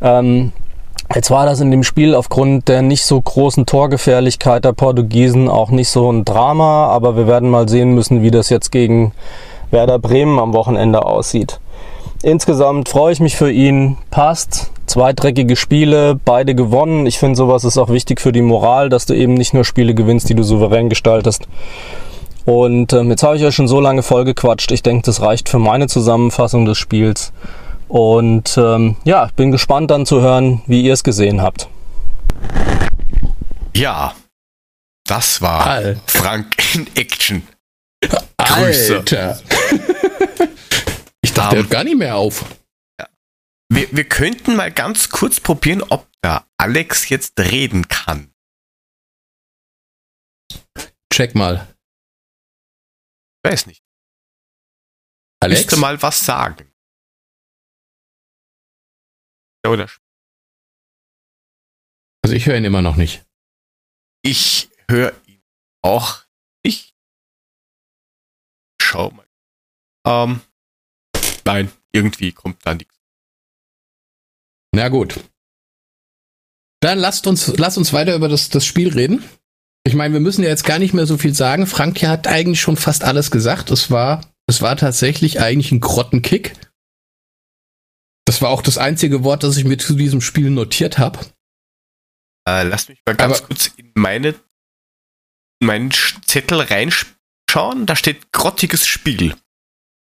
Ähm, 0.02 0.52
Jetzt 1.12 1.32
war 1.32 1.44
das 1.44 1.60
in 1.60 1.72
dem 1.72 1.82
Spiel 1.82 2.14
aufgrund 2.14 2.68
der 2.68 2.82
nicht 2.82 3.04
so 3.04 3.20
großen 3.20 3.66
Torgefährlichkeit 3.66 4.64
der 4.64 4.72
Portugiesen 4.72 5.48
auch 5.48 5.70
nicht 5.70 5.88
so 5.88 6.08
ein 6.08 6.24
Drama, 6.24 6.86
aber 6.86 7.16
wir 7.16 7.26
werden 7.26 7.50
mal 7.50 7.68
sehen 7.68 7.96
müssen, 7.96 8.22
wie 8.22 8.30
das 8.30 8.48
jetzt 8.48 8.70
gegen 8.70 9.10
Werder 9.72 9.98
Bremen 9.98 10.38
am 10.38 10.52
Wochenende 10.52 11.04
aussieht. 11.04 11.58
Insgesamt 12.22 12.88
freue 12.88 13.12
ich 13.12 13.20
mich 13.20 13.36
für 13.36 13.50
ihn. 13.50 13.96
Passt. 14.10 14.70
Zwei 14.86 15.12
dreckige 15.12 15.56
Spiele, 15.56 16.18
beide 16.24 16.54
gewonnen. 16.54 17.06
Ich 17.06 17.18
finde, 17.18 17.36
sowas 17.36 17.64
ist 17.64 17.78
auch 17.78 17.90
wichtig 17.90 18.20
für 18.20 18.32
die 18.32 18.42
Moral, 18.42 18.88
dass 18.88 19.06
du 19.06 19.14
eben 19.14 19.34
nicht 19.34 19.54
nur 19.54 19.64
Spiele 19.64 19.94
gewinnst, 19.94 20.28
die 20.28 20.34
du 20.34 20.42
souverän 20.42 20.88
gestaltest. 20.88 21.46
Und 22.44 22.92
ähm, 22.92 23.10
jetzt 23.10 23.22
habe 23.22 23.36
ich 23.36 23.44
euch 23.44 23.54
schon 23.54 23.68
so 23.68 23.80
lange 23.80 24.02
vollgequatscht. 24.02 24.72
Ich 24.72 24.82
denke, 24.82 25.04
das 25.04 25.20
reicht 25.22 25.48
für 25.48 25.58
meine 25.58 25.86
Zusammenfassung 25.86 26.64
des 26.64 26.76
Spiels. 26.76 27.32
Und 27.88 28.56
ähm, 28.58 28.96
ja, 29.04 29.28
bin 29.36 29.52
gespannt 29.52 29.90
dann 29.90 30.06
zu 30.06 30.20
hören, 30.20 30.62
wie 30.66 30.82
ihr 30.82 30.92
es 30.92 31.04
gesehen 31.04 31.40
habt. 31.40 31.68
Ja, 33.74 34.12
das 35.06 35.40
war 35.40 35.66
Alter. 35.66 36.00
Frank 36.06 36.46
in 36.74 36.86
Action. 36.96 37.42
Grüße. 38.38 38.96
Alter. 38.96 39.38
Um, 41.44 41.50
der 41.50 41.58
hört 41.60 41.70
gar 41.70 41.84
nicht 41.84 41.96
mehr 41.96 42.16
auf. 42.16 42.44
Ja. 42.98 43.08
Wir, 43.72 43.90
wir 43.92 44.08
könnten 44.08 44.56
mal 44.56 44.72
ganz 44.72 45.08
kurz 45.08 45.40
probieren, 45.40 45.82
ob 45.82 46.08
der 46.22 46.46
Alex 46.56 47.08
jetzt 47.08 47.38
reden 47.38 47.88
kann. 47.88 48.34
Check 51.12 51.34
mal. 51.34 51.74
Weiß 53.42 53.66
nicht. 53.66 53.82
Alex? 55.42 55.62
Müsste 55.62 55.76
mal 55.78 56.00
was 56.02 56.24
sagen. 56.24 56.70
Oder? 59.66 59.88
Also 62.22 62.36
ich 62.36 62.46
höre 62.46 62.56
ihn 62.56 62.64
immer 62.64 62.82
noch 62.82 62.96
nicht. 62.96 63.24
Ich 64.22 64.70
höre 64.90 65.14
ihn 65.26 65.42
auch 65.82 66.24
nicht. 66.64 66.94
Schau 68.80 69.10
mal. 69.10 69.28
Ähm, 70.06 70.42
Nein, 71.50 71.72
irgendwie 71.90 72.30
kommt 72.30 72.64
da 72.64 72.74
nichts. 72.74 72.94
Na 74.72 74.88
gut. 74.88 75.18
Dann 76.80 76.96
lasst 76.96 77.26
uns, 77.26 77.48
lasst 77.58 77.76
uns 77.76 77.92
weiter 77.92 78.14
über 78.14 78.28
das, 78.28 78.50
das 78.50 78.64
Spiel 78.64 78.92
reden. 78.92 79.24
Ich 79.84 79.94
meine, 79.94 80.14
wir 80.14 80.20
müssen 80.20 80.44
ja 80.44 80.48
jetzt 80.48 80.64
gar 80.64 80.78
nicht 80.78 80.94
mehr 80.94 81.06
so 81.06 81.18
viel 81.18 81.34
sagen. 81.34 81.66
Frank 81.66 82.00
hat 82.02 82.28
eigentlich 82.28 82.60
schon 82.60 82.76
fast 82.76 83.02
alles 83.02 83.32
gesagt. 83.32 83.72
Es 83.72 83.90
war, 83.90 84.20
es 84.46 84.62
war 84.62 84.76
tatsächlich 84.76 85.40
eigentlich 85.40 85.72
ein 85.72 85.80
Grottenkick. 85.80 86.54
Das 88.26 88.40
war 88.42 88.50
auch 88.50 88.62
das 88.62 88.78
einzige 88.78 89.24
Wort, 89.24 89.42
das 89.42 89.56
ich 89.56 89.64
mir 89.64 89.76
zu 89.76 89.94
diesem 89.94 90.20
Spiel 90.20 90.50
notiert 90.50 90.98
habe. 90.98 91.18
Äh, 92.48 92.62
lass 92.62 92.88
mich 92.88 93.00
mal 93.06 93.16
ganz 93.16 93.38
Aber, 93.38 93.46
kurz 93.48 93.66
in 93.76 93.90
meine 93.94 94.36
in 95.60 95.66
meinen 95.66 95.90
Zettel 95.90 96.60
reinschauen. 96.60 97.86
Da 97.86 97.96
steht 97.96 98.30
grottiges 98.30 98.86
Spiel. 98.86 99.34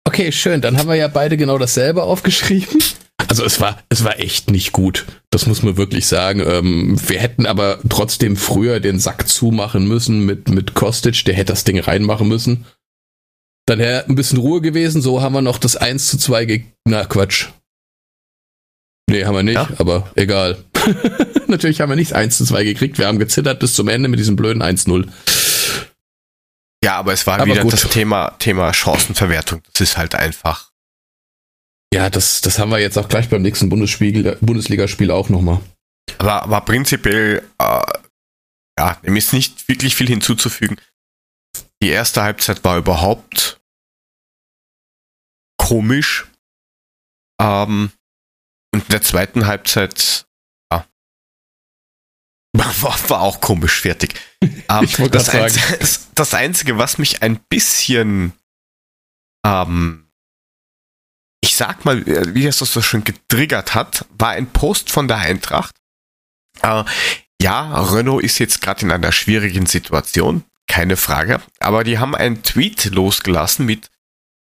Okay, 0.04 0.32
schön. 0.32 0.60
Dann 0.60 0.76
haben 0.76 0.88
wir 0.88 0.96
ja 0.96 1.08
beide 1.08 1.36
genau 1.36 1.58
dasselbe 1.58 2.02
aufgeschrieben. 2.02 2.82
Also 3.28 3.44
es 3.44 3.60
war, 3.60 3.78
es 3.88 4.04
war 4.04 4.18
echt 4.18 4.50
nicht 4.50 4.72
gut. 4.72 5.06
Das 5.30 5.46
muss 5.46 5.62
man 5.62 5.76
wirklich 5.76 6.06
sagen. 6.06 6.40
Ähm, 6.40 7.00
wir 7.08 7.18
hätten 7.18 7.46
aber 7.46 7.78
trotzdem 7.88 8.36
früher 8.36 8.80
den 8.80 8.98
Sack 8.98 9.28
zumachen 9.28 9.86
müssen 9.86 10.26
mit, 10.26 10.48
mit 10.48 10.74
Kostic. 10.74 11.24
Der 11.24 11.34
hätte 11.34 11.52
das 11.52 11.64
Ding 11.64 11.78
reinmachen 11.78 12.28
müssen. 12.28 12.66
Dann 13.66 13.78
wäre 13.78 14.06
ein 14.06 14.16
bisschen 14.16 14.38
Ruhe 14.38 14.60
gewesen. 14.60 15.00
So 15.00 15.22
haben 15.22 15.34
wir 15.34 15.42
noch 15.42 15.58
das 15.58 15.76
1 15.76 16.08
zu 16.08 16.18
2 16.18 16.44
ge 16.44 16.62
Na, 16.84 17.04
Quatsch. 17.04 17.46
Nee, 19.08 19.24
haben 19.24 19.34
wir 19.34 19.42
nicht, 19.42 19.54
ja. 19.54 19.68
aber 19.78 20.10
egal. 20.14 20.58
Natürlich 21.46 21.80
haben 21.80 21.90
wir 21.90 21.96
nicht 21.96 22.14
1 22.14 22.38
zu 22.38 22.44
2 22.44 22.64
gekriegt. 22.64 22.98
Wir 22.98 23.06
haben 23.06 23.18
gezittert 23.18 23.60
bis 23.60 23.74
zum 23.74 23.88
Ende 23.88 24.08
mit 24.08 24.18
diesem 24.18 24.36
blöden 24.36 24.62
1-0. 24.62 25.06
Ja, 26.84 26.96
aber 26.96 27.12
es 27.12 27.26
war 27.26 27.34
aber 27.34 27.46
wieder 27.46 27.62
gut. 27.62 27.72
das 27.72 27.88
Thema, 27.88 28.30
Thema 28.38 28.72
Chancenverwertung. 28.72 29.62
Das 29.72 29.80
ist 29.80 29.96
halt 29.96 30.14
einfach. 30.14 30.72
Ja, 31.94 32.10
das, 32.10 32.40
das 32.40 32.58
haben 32.58 32.70
wir 32.70 32.78
jetzt 32.78 32.98
auch 32.98 33.08
gleich 33.08 33.28
beim 33.28 33.42
nächsten 33.42 33.68
Bundesspiel, 33.68 34.36
Bundesligaspiel 34.40 35.10
auch 35.10 35.28
nochmal. 35.28 35.60
Aber, 36.18 36.42
aber 36.42 36.60
prinzipiell, 36.62 37.46
äh, 37.58 37.82
ja, 38.78 38.94
dem 39.04 39.16
ist 39.16 39.32
nicht 39.32 39.68
wirklich 39.68 39.94
viel 39.94 40.08
hinzuzufügen. 40.08 40.80
Die 41.82 41.90
erste 41.90 42.22
Halbzeit 42.22 42.64
war 42.64 42.78
überhaupt 42.78 43.60
komisch. 45.58 46.26
Ähm, 47.40 47.92
und 48.74 48.84
in 48.84 48.90
der 48.90 49.02
zweiten 49.02 49.46
Halbzeit, 49.46 50.26
War, 52.56 53.08
war 53.08 53.22
auch 53.22 53.40
komisch 53.40 53.80
fertig. 53.80 54.14
ähm, 54.42 54.88
das, 55.10 55.30
Einzige, 55.30 55.78
das 56.14 56.34
Einzige, 56.34 56.76
was 56.76 56.98
mich 56.98 57.22
ein 57.22 57.38
bisschen, 57.48 58.34
ähm, 59.46 60.10
ich 61.40 61.56
sag 61.56 61.86
mal, 61.86 62.06
äh, 62.06 62.34
wie 62.34 62.46
es 62.46 62.58
das 62.58 62.72
so 62.72 62.82
schön 62.82 63.04
getriggert 63.04 63.74
hat, 63.74 64.04
war 64.18 64.30
ein 64.30 64.52
Post 64.52 64.90
von 64.90 65.08
der 65.08 65.18
Eintracht. 65.18 65.74
Äh, 66.60 66.84
ja, 67.40 67.82
Renault 67.82 68.22
ist 68.22 68.38
jetzt 68.38 68.60
gerade 68.60 68.82
in 68.82 68.92
einer 68.92 69.12
schwierigen 69.12 69.64
Situation, 69.64 70.44
keine 70.68 70.98
Frage. 70.98 71.40
Aber 71.58 71.84
die 71.84 71.98
haben 71.98 72.14
einen 72.14 72.42
Tweet 72.42 72.84
losgelassen 72.84 73.64
mit, 73.64 73.90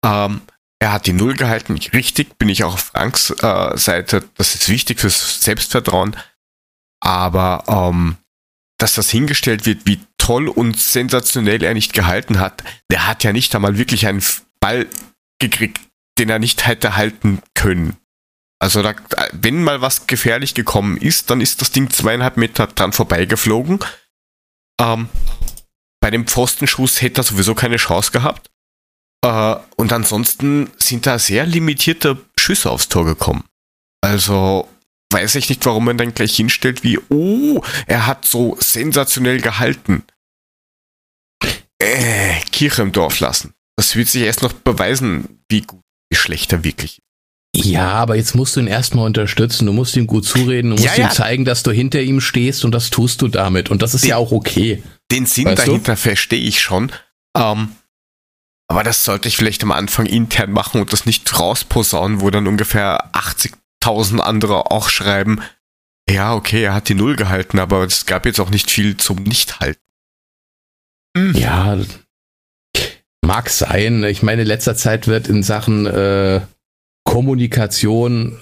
ähm, 0.06 0.42
er 0.80 0.92
hat 0.92 1.08
die 1.08 1.14
Null 1.14 1.36
gehalten. 1.36 1.74
Richtig, 1.94 2.38
bin 2.38 2.50
ich 2.50 2.64
auch 2.64 2.76
auf 2.76 2.92
Franks 2.94 3.32
äh, 3.32 3.78
Seite. 3.78 4.24
Das 4.36 4.54
ist 4.54 4.70
wichtig 4.70 5.00
fürs 5.00 5.42
Selbstvertrauen. 5.42 6.16
Aber 7.00 7.64
ähm, 7.68 8.18
dass 8.78 8.94
das 8.94 9.10
hingestellt 9.10 9.66
wird, 9.66 9.86
wie 9.86 10.00
toll 10.18 10.48
und 10.48 10.78
sensationell 10.78 11.64
er 11.64 11.74
nicht 11.74 11.94
gehalten 11.94 12.40
hat, 12.40 12.64
der 12.92 13.08
hat 13.08 13.24
ja 13.24 13.34
nicht 13.34 13.56
einmal 13.56 13.78
wirklich 13.78 14.08
einen 14.08 14.24
Ball 14.60 14.88
gekriegt, 15.40 15.82
den 16.20 16.30
er 16.30 16.40
nicht 16.40 16.66
hätte 16.66 16.96
halten 16.96 17.42
können. 17.54 17.98
Also 18.60 18.82
da, 18.82 18.96
wenn 19.34 19.64
mal 19.64 19.82
was 19.82 20.08
gefährlich 20.08 20.54
gekommen 20.56 20.98
ist, 20.98 21.30
dann 21.30 21.42
ist 21.42 21.62
das 21.62 21.72
Ding 21.72 21.90
zweieinhalb 21.92 22.38
Meter 22.38 22.68
dran 22.68 22.92
vorbeigeflogen. 22.92 23.80
Ähm, 24.82 25.10
bei 26.02 26.12
dem 26.12 26.26
Pfostenschuss 26.28 27.02
hätte 27.02 27.22
er 27.22 27.24
sowieso 27.24 27.54
keine 27.54 27.78
Chance 27.78 28.12
gehabt. 28.12 28.50
Äh, 29.24 29.56
und 29.76 29.94
ansonsten 29.94 30.72
sind 30.78 31.06
da 31.06 31.20
sehr 31.20 31.46
limitierte 31.46 32.18
Schüsse 32.38 32.72
aufs 32.72 32.90
Tor 32.90 33.06
gekommen. 33.06 33.44
Also 34.02 34.68
weiß 35.12 35.36
ich 35.36 35.50
nicht, 35.50 35.66
warum 35.66 35.86
man 35.86 35.98
dann 35.98 36.14
gleich 36.14 36.36
hinstellt 36.36 36.84
wie, 36.84 37.00
oh, 37.10 37.62
er 37.86 38.08
hat 38.08 38.26
so 38.26 38.58
sensationell 38.60 39.42
gehalten. 39.42 40.04
Äh, 41.80 42.40
Kirche 42.52 42.82
im 42.82 42.92
Dorf 42.92 43.20
lassen. 43.20 43.54
Das 43.76 43.96
wird 43.96 44.08
sich 44.08 44.24
erst 44.24 44.42
noch 44.42 44.54
beweisen, 44.54 45.44
wie 45.50 45.62
gut, 45.62 45.84
wie 46.10 46.18
schlecht 46.18 46.52
er 46.52 46.64
wirklich 46.64 46.98
ist. 46.98 47.66
Ja, 47.66 47.90
aber 47.94 48.16
jetzt 48.16 48.36
musst 48.36 48.56
du 48.56 48.60
ihn 48.60 48.68
erstmal 48.68 49.06
unterstützen, 49.06 49.66
du 49.66 49.74
musst 49.74 49.96
ihm 49.96 50.06
gut 50.06 50.26
zureden, 50.26 50.72
du 50.72 50.76
musst 50.76 50.86
ja, 50.86 50.96
ja. 50.96 51.10
ihm 51.10 51.12
zeigen, 51.12 51.46
dass 51.46 51.64
du 51.64 51.72
hinter 51.72 52.02
ihm 52.02 52.22
stehst 52.22 52.66
und 52.66 52.72
das 52.72 52.90
tust 52.90 53.22
du 53.22 53.28
damit. 53.28 53.70
Und 53.70 53.82
das 53.82 53.94
ist 53.94 54.04
den, 54.04 54.10
ja 54.10 54.18
auch 54.18 54.32
okay. 54.32 54.84
Den 55.12 55.26
Sinn 55.26 55.46
weißt 55.46 55.60
dahinter 55.60 55.98
verstehe 55.98 56.40
ich 56.40 56.62
schon. 56.62 56.92
Ähm, 57.36 57.70
aber 58.68 58.84
das 58.84 59.04
sollte 59.06 59.28
ich 59.28 59.38
vielleicht 59.38 59.64
am 59.64 59.72
Anfang 59.72 60.06
intern 60.06 60.52
machen 60.52 60.82
und 60.82 60.92
das 60.94 61.06
nicht 61.06 61.40
rausposaunen, 61.40 62.22
wo 62.22 62.30
dann 62.30 62.48
ungefähr 62.48 63.10
80.000 63.88 64.20
andere 64.20 64.72
auch 64.72 64.90
schreiben, 64.90 65.42
ja, 66.10 66.34
okay, 66.34 66.64
er 66.64 66.74
hat 66.74 66.90
die 66.90 66.96
Null 66.96 67.16
gehalten, 67.16 67.60
aber 67.60 67.84
es 67.84 68.06
gab 68.06 68.26
jetzt 68.26 68.40
auch 68.40 68.50
nicht 68.50 68.72
viel 68.72 68.98
zum 68.98 69.24
Nichthalten. 69.24 69.82
Hm. 71.18 71.36
Ja, 71.36 71.78
mag 73.26 73.50
sein. 73.50 74.04
Ich 74.04 74.24
meine, 74.24 74.44
in 74.44 74.48
letzter 74.48 74.76
Zeit 74.76 75.08
wird 75.08 75.28
in 75.28 75.44
Sachen 75.44 75.86
äh, 75.86 76.42
Kommunikation 77.04 78.38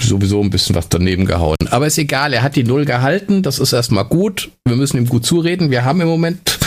sowieso 0.00 0.40
ein 0.40 0.50
bisschen 0.50 0.76
was 0.76 0.88
daneben 0.88 1.26
gehauen. 1.26 1.56
Aber 1.70 1.88
ist 1.88 1.98
egal, 1.98 2.32
er 2.32 2.42
hat 2.42 2.54
die 2.54 2.62
Null 2.62 2.84
gehalten, 2.84 3.42
das 3.42 3.58
ist 3.58 3.72
erstmal 3.72 4.04
gut. 4.04 4.50
Wir 4.64 4.76
müssen 4.76 4.98
ihm 4.98 5.08
gut 5.08 5.26
zureden. 5.26 5.70
Wir 5.70 5.84
haben 5.84 6.00
im 6.00 6.06
Moment 6.06 6.58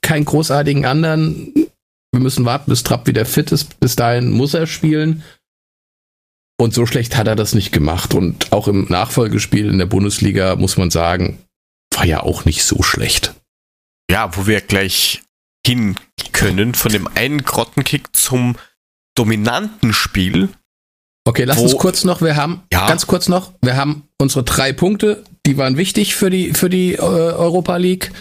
keinen 0.00 0.24
großartigen 0.24 0.86
anderen. 0.86 1.52
Wir 2.12 2.20
müssen 2.20 2.46
warten, 2.46 2.70
bis 2.70 2.82
Trapp 2.82 3.06
wieder 3.06 3.26
fit 3.26 3.52
ist. 3.52 3.78
Bis 3.80 3.96
dahin 3.96 4.30
muss 4.30 4.54
er 4.54 4.66
spielen. 4.66 5.22
Und 6.62 6.72
so 6.72 6.86
schlecht 6.86 7.16
hat 7.16 7.26
er 7.26 7.34
das 7.34 7.54
nicht 7.54 7.72
gemacht. 7.72 8.14
Und 8.14 8.52
auch 8.52 8.68
im 8.68 8.86
Nachfolgespiel 8.88 9.68
in 9.68 9.78
der 9.78 9.86
Bundesliga 9.86 10.54
muss 10.54 10.76
man 10.76 10.92
sagen, 10.92 11.40
war 11.92 12.06
ja 12.06 12.22
auch 12.22 12.44
nicht 12.44 12.62
so 12.62 12.84
schlecht. 12.84 13.34
Ja, 14.08 14.36
wo 14.36 14.46
wir 14.46 14.60
gleich 14.60 15.22
hin 15.66 15.96
können, 16.30 16.74
von 16.74 16.92
dem 16.92 17.08
einen 17.16 17.42
Grottenkick 17.42 18.14
zum 18.14 18.54
dominanten 19.16 19.92
Spiel. 19.92 20.50
Okay, 21.24 21.42
lass 21.42 21.58
uns 21.58 21.76
kurz 21.76 22.04
noch, 22.04 22.22
wir 22.22 22.36
haben, 22.36 22.62
ja. 22.72 22.86
ganz 22.86 23.08
kurz 23.08 23.28
noch, 23.28 23.54
wir 23.62 23.76
haben 23.76 24.04
unsere 24.20 24.44
drei 24.44 24.72
Punkte, 24.72 25.24
die 25.44 25.56
waren 25.56 25.76
wichtig 25.76 26.14
für 26.14 26.30
die, 26.30 26.54
für 26.54 26.70
die 26.70 26.94
äh, 26.94 27.00
Europa 27.00 27.76
League. 27.76 28.12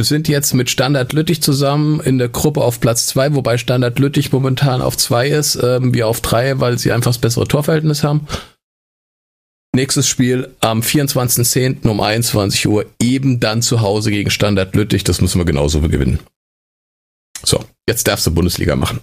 Wir 0.00 0.04
sind 0.04 0.28
jetzt 0.28 0.54
mit 0.54 0.70
Standard 0.70 1.12
Lüttich 1.12 1.42
zusammen 1.42 2.00
in 2.00 2.16
der 2.16 2.30
Gruppe 2.30 2.62
auf 2.62 2.80
Platz 2.80 3.06
zwei, 3.06 3.34
wobei 3.34 3.58
Standard 3.58 3.98
Lüttich 3.98 4.32
momentan 4.32 4.80
auf 4.80 4.96
zwei 4.96 5.28
ist, 5.28 5.56
ähm, 5.62 5.92
wir 5.92 6.08
auf 6.08 6.22
drei, 6.22 6.58
weil 6.58 6.78
sie 6.78 6.90
einfach 6.90 7.10
das 7.10 7.18
bessere 7.18 7.46
Torverhältnis 7.46 8.02
haben. 8.02 8.26
Nächstes 9.76 10.08
Spiel 10.08 10.56
am 10.60 10.80
24.10. 10.80 11.86
um 11.86 12.00
21 12.00 12.66
Uhr, 12.66 12.86
eben 12.98 13.40
dann 13.40 13.60
zu 13.60 13.82
Hause 13.82 14.10
gegen 14.10 14.30
Standard 14.30 14.74
Lüttich. 14.74 15.04
Das 15.04 15.20
müssen 15.20 15.38
wir 15.38 15.44
genauso 15.44 15.82
gewinnen. 15.82 16.20
So, 17.42 17.62
jetzt 17.86 18.08
darfst 18.08 18.26
du 18.26 18.30
Bundesliga 18.30 18.76
machen. 18.76 19.02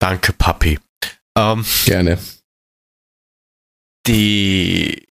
Danke, 0.00 0.32
Papi. 0.32 0.80
Ähm, 1.38 1.64
Gerne. 1.84 2.18
Die. 4.08 5.06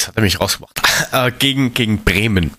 Das 0.00 0.08
hat 0.08 0.16
er 0.16 0.22
mich 0.22 0.40
rausgemacht. 0.40 0.82
Äh, 1.12 1.30
gegen, 1.30 1.74
gegen 1.74 2.02
Bremen 2.02 2.50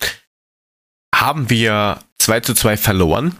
haben 1.15 1.49
wir 1.49 2.03
2 2.19 2.41
zu 2.41 2.53
2 2.53 2.77
verloren. 2.77 3.37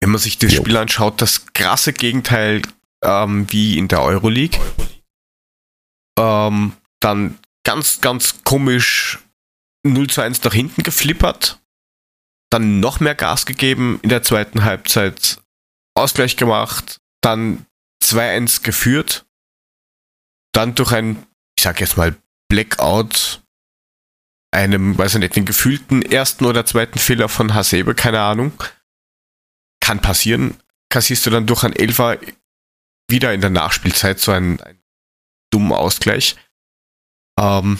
Wenn 0.00 0.10
man 0.10 0.18
sich 0.18 0.38
das 0.38 0.52
jo. 0.52 0.60
Spiel 0.60 0.76
anschaut, 0.76 1.20
das 1.20 1.46
krasse 1.52 1.92
Gegenteil 1.92 2.62
ähm, 3.02 3.50
wie 3.50 3.78
in 3.78 3.88
der 3.88 4.02
Euroleague. 4.02 4.58
Ähm, 6.18 6.72
dann 7.00 7.38
ganz, 7.64 8.00
ganz 8.00 8.44
komisch 8.44 9.18
0 9.84 10.08
zu 10.08 10.20
1 10.20 10.42
nach 10.44 10.54
hinten 10.54 10.82
geflippert. 10.82 11.60
Dann 12.50 12.80
noch 12.80 13.00
mehr 13.00 13.14
Gas 13.14 13.46
gegeben 13.46 14.00
in 14.02 14.08
der 14.08 14.22
zweiten 14.22 14.64
Halbzeit. 14.64 15.40
Ausgleich 15.94 16.36
gemacht. 16.36 17.00
Dann 17.20 17.66
2-1 18.02 18.62
geführt. 18.62 19.26
Dann 20.52 20.74
durch 20.74 20.92
ein, 20.92 21.26
ich 21.56 21.64
sag 21.64 21.80
jetzt 21.80 21.96
mal, 21.96 22.16
Blackout 22.48 23.42
einem, 24.50 24.96
weiß 24.96 25.14
ich 25.14 25.20
nicht, 25.20 25.36
den 25.36 25.44
gefühlten 25.44 26.02
ersten 26.02 26.44
oder 26.44 26.64
zweiten 26.64 26.98
Fehler 26.98 27.28
von 27.28 27.54
Hasebe, 27.54 27.94
keine 27.94 28.20
Ahnung. 28.20 28.52
Kann 29.80 30.00
passieren. 30.00 30.58
Kassierst 30.90 31.26
du 31.26 31.30
dann 31.30 31.46
durch 31.46 31.64
ein 31.64 31.76
Elfer 31.76 32.18
wieder 33.10 33.32
in 33.32 33.40
der 33.40 33.50
Nachspielzeit 33.50 34.20
so 34.20 34.32
einen, 34.32 34.60
einen 34.60 34.82
dummen 35.50 35.72
Ausgleich. 35.72 36.36
Ähm, 37.38 37.78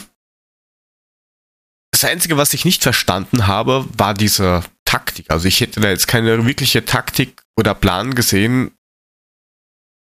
das 1.91 2.03
Einzige, 2.03 2.37
was 2.37 2.53
ich 2.53 2.65
nicht 2.65 2.83
verstanden 2.83 3.47
habe, 3.47 3.87
war 3.97 4.13
diese 4.13 4.63
Taktik. 4.85 5.29
Also 5.29 5.47
ich 5.47 5.59
hätte 5.59 5.81
da 5.81 5.89
jetzt 5.89 6.07
keine 6.07 6.45
wirkliche 6.45 6.85
Taktik 6.85 7.43
oder 7.57 7.75
Plan 7.75 8.15
gesehen, 8.15 8.71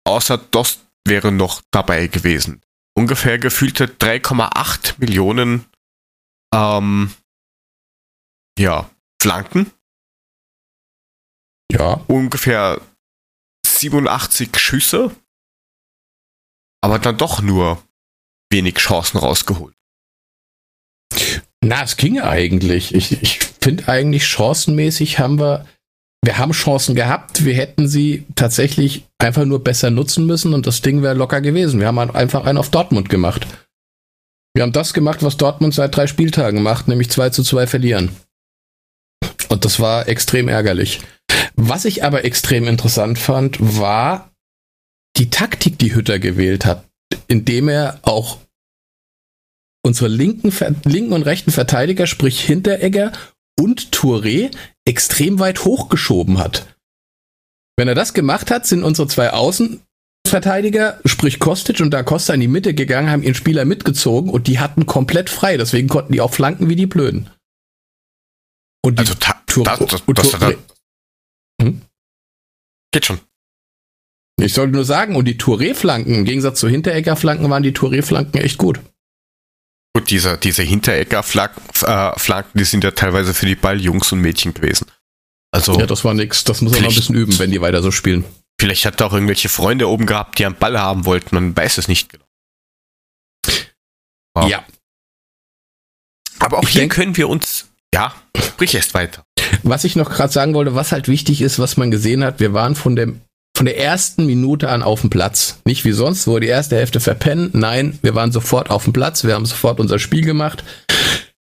außer 0.05 0.39
das 0.39 0.81
wäre 1.07 1.33
noch 1.33 1.63
dabei 1.71 2.09
gewesen. 2.09 2.63
Ungefähr 2.95 3.39
gefühlte 3.39 3.87
3,8 3.87 4.95
Millionen 4.99 5.67
ähm, 6.57 7.11
ja, 8.59 8.91
Flanken. 9.21 9.71
Ja. 11.71 12.01
Ungefähr 12.07 12.81
87 13.67 14.57
Schüsse. 14.59 15.15
Aber 16.83 16.99
dann 16.99 17.19
doch 17.19 17.43
nur 17.43 17.83
wenig 18.51 18.77
Chancen 18.77 19.19
rausgeholt. 19.19 19.75
Na, 21.63 21.83
es 21.83 21.97
ging 21.97 22.21
eigentlich. 22.21 22.95
Ich, 22.95 23.21
ich 23.23 23.41
finde 23.61 23.89
eigentlich 23.89 24.27
chancenmäßig 24.27 25.19
haben 25.19 25.39
wir, 25.41 25.67
wir 26.25 26.39
haben 26.39 26.53
Chancen 26.53 26.95
gehabt. 26.95 27.45
Wir 27.45 27.55
hätten 27.55 27.89
sie 27.89 28.25
tatsächlich 28.37 29.05
einfach 29.19 29.45
nur 29.45 29.65
besser 29.65 29.91
nutzen 29.91 30.27
müssen 30.27 30.55
und 30.55 30.67
das 30.67 30.81
Ding 30.81 31.03
wäre 31.03 31.15
locker 31.15 31.41
gewesen. 31.41 31.81
Wir 31.81 31.89
haben 31.89 31.99
einfach 31.99 32.47
einen 32.47 32.59
auf 32.59 32.71
Dortmund 32.71 33.09
gemacht. 33.09 33.47
Wir 34.57 34.63
haben 34.63 34.73
das 34.73 34.95
gemacht, 34.95 35.23
was 35.23 35.37
Dortmund 35.37 35.75
seit 35.75 35.95
drei 35.95 36.07
Spieltagen 36.07 36.63
macht, 36.63 36.89
nämlich 36.89 37.11
2 37.11 37.29
zu 37.29 37.43
2 37.43 37.67
verlieren. 37.67 38.17
Und 39.51 39.67
das 39.67 39.81
war 39.81 40.09
extrem 40.09 40.49
ärgerlich. 40.49 41.03
Was 41.57 41.85
ich 41.85 42.03
aber 42.03 42.25
extrem 42.25 42.67
interessant 42.67 43.19
fand, 43.19 43.59
war 43.61 44.31
die 45.19 45.29
Taktik, 45.29 45.79
die 45.79 45.95
Hütter 45.95 46.19
gewählt 46.19 46.65
hat, 46.65 46.89
indem 47.29 47.69
er 47.69 48.01
auch 48.01 48.39
unsere 49.85 50.09
linken, 50.09 50.51
linken 50.85 51.13
und 51.13 51.25
rechten 51.25 51.51
Verteidiger, 51.51 52.07
sprich 52.07 52.41
Hinteregger 52.41 53.13
und 53.61 53.95
Touré, 53.95 54.51
extrem 54.87 55.39
weit 55.39 55.67
hochgeschoben 55.67 56.39
hat. 56.39 56.79
Wenn 57.77 57.89
er 57.89 57.95
das 57.95 58.15
gemacht 58.15 58.51
hat, 58.51 58.67
sind 58.67 58.85
unsere 58.85 59.07
zwei 59.07 59.35
Außen 59.35 59.83
Verteidiger, 60.31 61.01
sprich 61.05 61.39
Kostic 61.39 61.81
und 61.81 61.91
da 61.91 62.03
Costa 62.03 62.35
in 62.35 62.41
die 62.41 62.49
Mitte 62.49 62.75
gegangen, 62.75 63.11
haben 63.11 63.23
ihren 63.23 63.35
Spieler 63.35 63.65
mitgezogen 63.65 64.31
und 64.31 64.47
die 64.47 64.59
hatten 64.59 64.87
komplett 64.87 65.31
frei. 65.31 65.57
Deswegen 65.57 65.89
konnten 65.89 66.13
die 66.13 66.21
auch 66.21 66.33
flanken 66.33 66.69
wie 66.69 66.77
die 66.77 66.87
Blöden. 66.87 67.31
Und 68.85 68.99
die 68.99 69.01
also 69.01 69.15
Tour 69.47 69.65
das, 69.65 69.79
das, 69.79 70.03
das, 70.07 70.31
das, 70.39 70.55
hm? 71.61 71.83
Geht 72.93 73.07
schon. 73.07 73.21
Ich 74.39 74.53
sollte 74.53 74.73
nur 74.73 74.85
sagen, 74.85 75.17
und 75.17 75.25
die 75.25 75.39
Touré-Flanken, 75.39 76.15
im 76.15 76.25
Gegensatz 76.25 76.61
zu 76.61 76.69
Hinteregger-Flanken, 76.69 77.49
waren 77.49 77.63
die 77.63 77.73
Touré-Flanken 77.73 78.39
echt 78.39 78.59
gut. 78.59 78.81
Gut, 79.95 80.11
diese, 80.11 80.37
diese 80.37 80.63
Hinterecker-Flanken, 80.63 81.63
äh, 81.87 82.43
die 82.55 82.65
sind 82.65 82.85
ja 82.85 82.91
teilweise 82.91 83.33
für 83.33 83.47
die 83.47 83.55
Balljungs 83.55 84.13
und 84.13 84.21
Mädchen 84.21 84.53
gewesen. 84.53 84.87
Also, 85.53 85.79
ja, 85.81 85.87
das 85.87 86.05
war 86.05 86.13
nix. 86.13 86.45
Das 86.45 86.61
muss 86.61 86.73
man 86.73 86.83
noch 86.83 86.91
ein 86.91 86.95
bisschen 86.95 87.15
üben, 87.15 87.39
wenn 87.39 87.51
die 87.51 87.63
weiter 87.63 87.83
so 87.83 87.91
spielen. 87.91 88.25
Vielleicht 88.61 88.87
hat 88.87 89.01
er 89.01 89.07
auch 89.07 89.13
irgendwelche 89.13 89.49
Freunde 89.49 89.89
oben 89.89 90.07
gehabt, 90.07 90.39
die 90.39 90.47
einen 90.47 90.55
Ball 90.55 90.79
haben 90.79 91.05
wollten. 91.05 91.35
Man 91.35 91.57
weiß 91.57 91.79
es 91.79 91.89
nicht 91.89 92.11
genau. 92.11 92.25
Wow. 94.35 94.49
Ja. 94.49 94.65
Aber 96.39 96.59
auch 96.59 96.63
ich 96.65 96.71
hier 96.71 96.83
denk, 96.83 96.93
können 96.93 97.17
wir 97.17 97.29
uns. 97.29 97.69
Ja, 97.95 98.15
sprich 98.39 98.75
erst 98.75 98.95
weiter. 98.95 99.25
Was 99.63 99.85
ich 99.85 99.97
noch 99.97 100.11
gerade 100.11 100.33
sagen 100.33 100.55
wollte, 100.55 100.75
was 100.75 100.93
halt 100.93 101.09
wichtig 101.09 101.41
ist, 101.41 101.59
was 101.59 101.77
man 101.77 101.91
gesehen 101.91 102.25
hat, 102.25 102.41
wir 102.41 102.53
waren 102.53 102.75
von 102.75 102.97
dem 102.97 103.21
von 103.57 103.65
der 103.65 103.79
ersten 103.79 104.27
Minute 104.27 104.69
an 104.69 104.83
auf 104.83 105.01
dem 105.01 105.09
Platz. 105.09 105.61
Nicht 105.65 105.87
wie 105.87 105.93
sonst, 105.93 106.27
wo 106.27 106.39
die 106.39 106.47
erste 106.47 106.77
Hälfte 106.77 107.01
verpennen. 107.01 107.49
Nein, 107.55 107.99
wir 108.03 108.15
waren 108.15 108.31
sofort 108.31 108.69
auf 108.69 108.85
dem 108.85 108.93
Platz. 108.93 109.25
Wir 109.25 109.33
haben 109.33 109.47
sofort 109.47 109.81
unser 109.81 109.99
Spiel 109.99 110.27
gemacht. 110.27 110.63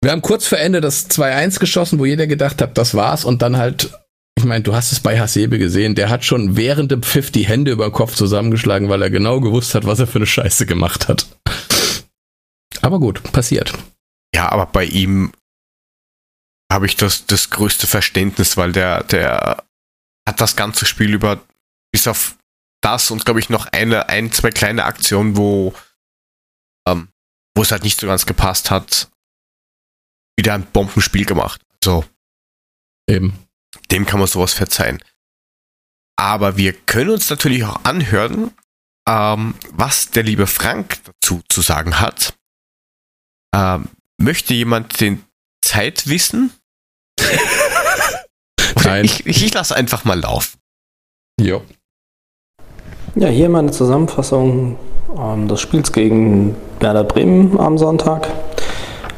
Wir 0.02 0.10
haben 0.10 0.20
kurz 0.20 0.44
vor 0.48 0.58
Ende 0.58 0.80
das 0.80 1.08
2-1 1.08 1.60
geschossen, 1.60 2.00
wo 2.00 2.04
jeder 2.04 2.26
gedacht 2.26 2.60
hat, 2.60 2.76
das 2.76 2.94
war's. 2.94 3.24
Und 3.24 3.42
dann 3.42 3.58
halt, 3.58 3.92
ich 4.36 4.44
meine, 4.44 4.62
du 4.62 4.74
hast 4.74 4.92
es 4.92 5.00
bei 5.00 5.18
Hasebe 5.18 5.58
gesehen, 5.58 5.94
der 5.94 6.08
hat 6.08 6.24
schon 6.24 6.56
während 6.56 6.90
dem 6.90 7.02
Pfiff 7.02 7.30
die 7.30 7.46
Hände 7.46 7.72
über 7.72 7.88
den 7.88 7.92
Kopf 7.92 8.14
zusammengeschlagen, 8.14 8.88
weil 8.88 9.02
er 9.02 9.10
genau 9.10 9.40
gewusst 9.40 9.74
hat, 9.74 9.84
was 9.84 10.00
er 10.00 10.06
für 10.06 10.18
eine 10.18 10.26
Scheiße 10.26 10.66
gemacht 10.66 11.08
hat. 11.08 11.26
Aber 12.80 12.98
gut, 12.98 13.22
passiert. 13.32 13.74
Ja, 14.34 14.50
aber 14.50 14.66
bei 14.66 14.84
ihm 14.84 15.32
habe 16.72 16.86
ich 16.86 16.96
das, 16.96 17.26
das 17.26 17.50
größte 17.50 17.86
Verständnis, 17.86 18.56
weil 18.56 18.72
der, 18.72 19.04
der 19.04 19.64
hat 20.26 20.40
das 20.40 20.56
ganze 20.56 20.86
Spiel 20.86 21.12
über 21.12 21.40
bis 21.92 22.06
auf 22.06 22.36
das 22.80 23.10
und 23.10 23.24
glaube 23.24 23.40
ich 23.40 23.50
noch 23.50 23.66
eine, 23.66 24.08
ein, 24.08 24.32
zwei 24.32 24.50
kleine 24.50 24.84
Aktionen, 24.84 25.36
wo, 25.36 25.74
ähm, 26.88 27.08
wo 27.54 27.62
es 27.62 27.72
halt 27.72 27.82
nicht 27.82 28.00
so 28.00 28.06
ganz 28.06 28.24
gepasst 28.24 28.70
hat, 28.70 29.10
wieder 30.38 30.54
ein 30.54 30.66
Bombenspiel 30.70 31.26
gemacht. 31.26 31.60
So. 31.84 32.04
Eben. 33.08 33.36
Dem 33.90 34.06
kann 34.06 34.18
man 34.18 34.28
sowas 34.28 34.52
verzeihen. 34.52 35.02
Aber 36.16 36.56
wir 36.56 36.72
können 36.72 37.10
uns 37.10 37.30
natürlich 37.30 37.64
auch 37.64 37.84
anhören, 37.84 38.52
ähm, 39.08 39.54
was 39.70 40.10
der 40.10 40.22
liebe 40.22 40.46
Frank 40.46 40.98
dazu 41.04 41.40
zu 41.48 41.62
sagen 41.62 41.98
hat. 41.98 42.34
Ähm, 43.54 43.88
möchte 44.18 44.54
jemand 44.54 45.00
den 45.00 45.24
Zeit 45.62 46.08
wissen? 46.08 46.52
Nein. 48.84 49.04
Ich, 49.04 49.26
ich, 49.26 49.44
ich 49.44 49.54
lasse 49.54 49.74
einfach 49.74 50.04
mal 50.04 50.18
laufen. 50.18 50.58
Jo. 51.40 51.62
Ja, 53.14 53.28
hier 53.28 53.48
meine 53.48 53.70
Zusammenfassung 53.70 54.78
ähm, 55.16 55.48
des 55.48 55.60
Spiels 55.60 55.92
gegen 55.92 56.54
Werder 56.80 57.04
Bremen 57.04 57.58
am 57.58 57.78
Sonntag. 57.78 58.28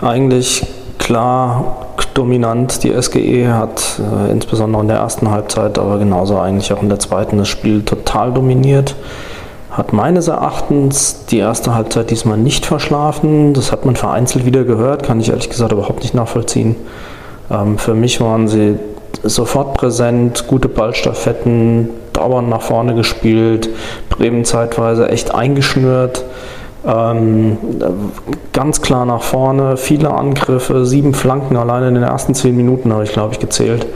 Eigentlich 0.00 0.66
klar 0.98 1.81
dominant. 2.14 2.82
Die 2.84 2.92
SGE 3.00 3.52
hat 3.54 4.00
äh, 4.00 4.30
insbesondere 4.30 4.82
in 4.82 4.88
der 4.88 4.98
ersten 4.98 5.30
Halbzeit, 5.30 5.78
aber 5.78 5.98
genauso 5.98 6.38
eigentlich 6.38 6.72
auch 6.72 6.82
in 6.82 6.88
der 6.88 6.98
zweiten 6.98 7.38
das 7.38 7.48
Spiel 7.48 7.82
total 7.82 8.32
dominiert. 8.32 8.94
Hat 9.70 9.92
meines 9.92 10.28
Erachtens 10.28 11.24
die 11.26 11.38
erste 11.38 11.74
Halbzeit 11.74 12.10
diesmal 12.10 12.36
nicht 12.36 12.66
verschlafen. 12.66 13.54
Das 13.54 13.72
hat 13.72 13.86
man 13.86 13.96
vereinzelt 13.96 14.44
wieder 14.44 14.64
gehört, 14.64 15.02
kann 15.02 15.20
ich 15.20 15.30
ehrlich 15.30 15.48
gesagt 15.48 15.72
überhaupt 15.72 16.02
nicht 16.02 16.14
nachvollziehen. 16.14 16.76
Ähm, 17.50 17.78
für 17.78 17.94
mich 17.94 18.20
waren 18.20 18.48
sie 18.48 18.78
sofort 19.22 19.74
präsent, 19.74 20.46
gute 20.46 20.68
Ballstaffetten, 20.68 21.90
dauernd 22.12 22.48
nach 22.48 22.62
vorne 22.62 22.94
gespielt, 22.94 23.68
Bremen 24.10 24.44
zeitweise 24.44 25.08
echt 25.08 25.34
eingeschnürt. 25.34 26.24
Ähm, 26.84 27.58
ganz 28.52 28.82
klar 28.82 29.06
nach 29.06 29.22
vorne, 29.22 29.76
viele 29.76 30.12
Angriffe, 30.12 30.84
sieben 30.84 31.14
Flanken 31.14 31.56
alleine 31.56 31.88
in 31.88 31.94
den 31.94 32.02
ersten 32.02 32.34
zehn 32.34 32.56
Minuten 32.56 32.92
habe 32.92 33.04
ich, 33.04 33.12
glaube 33.12 33.32
ich, 33.32 33.38
gezählt. 33.38 33.86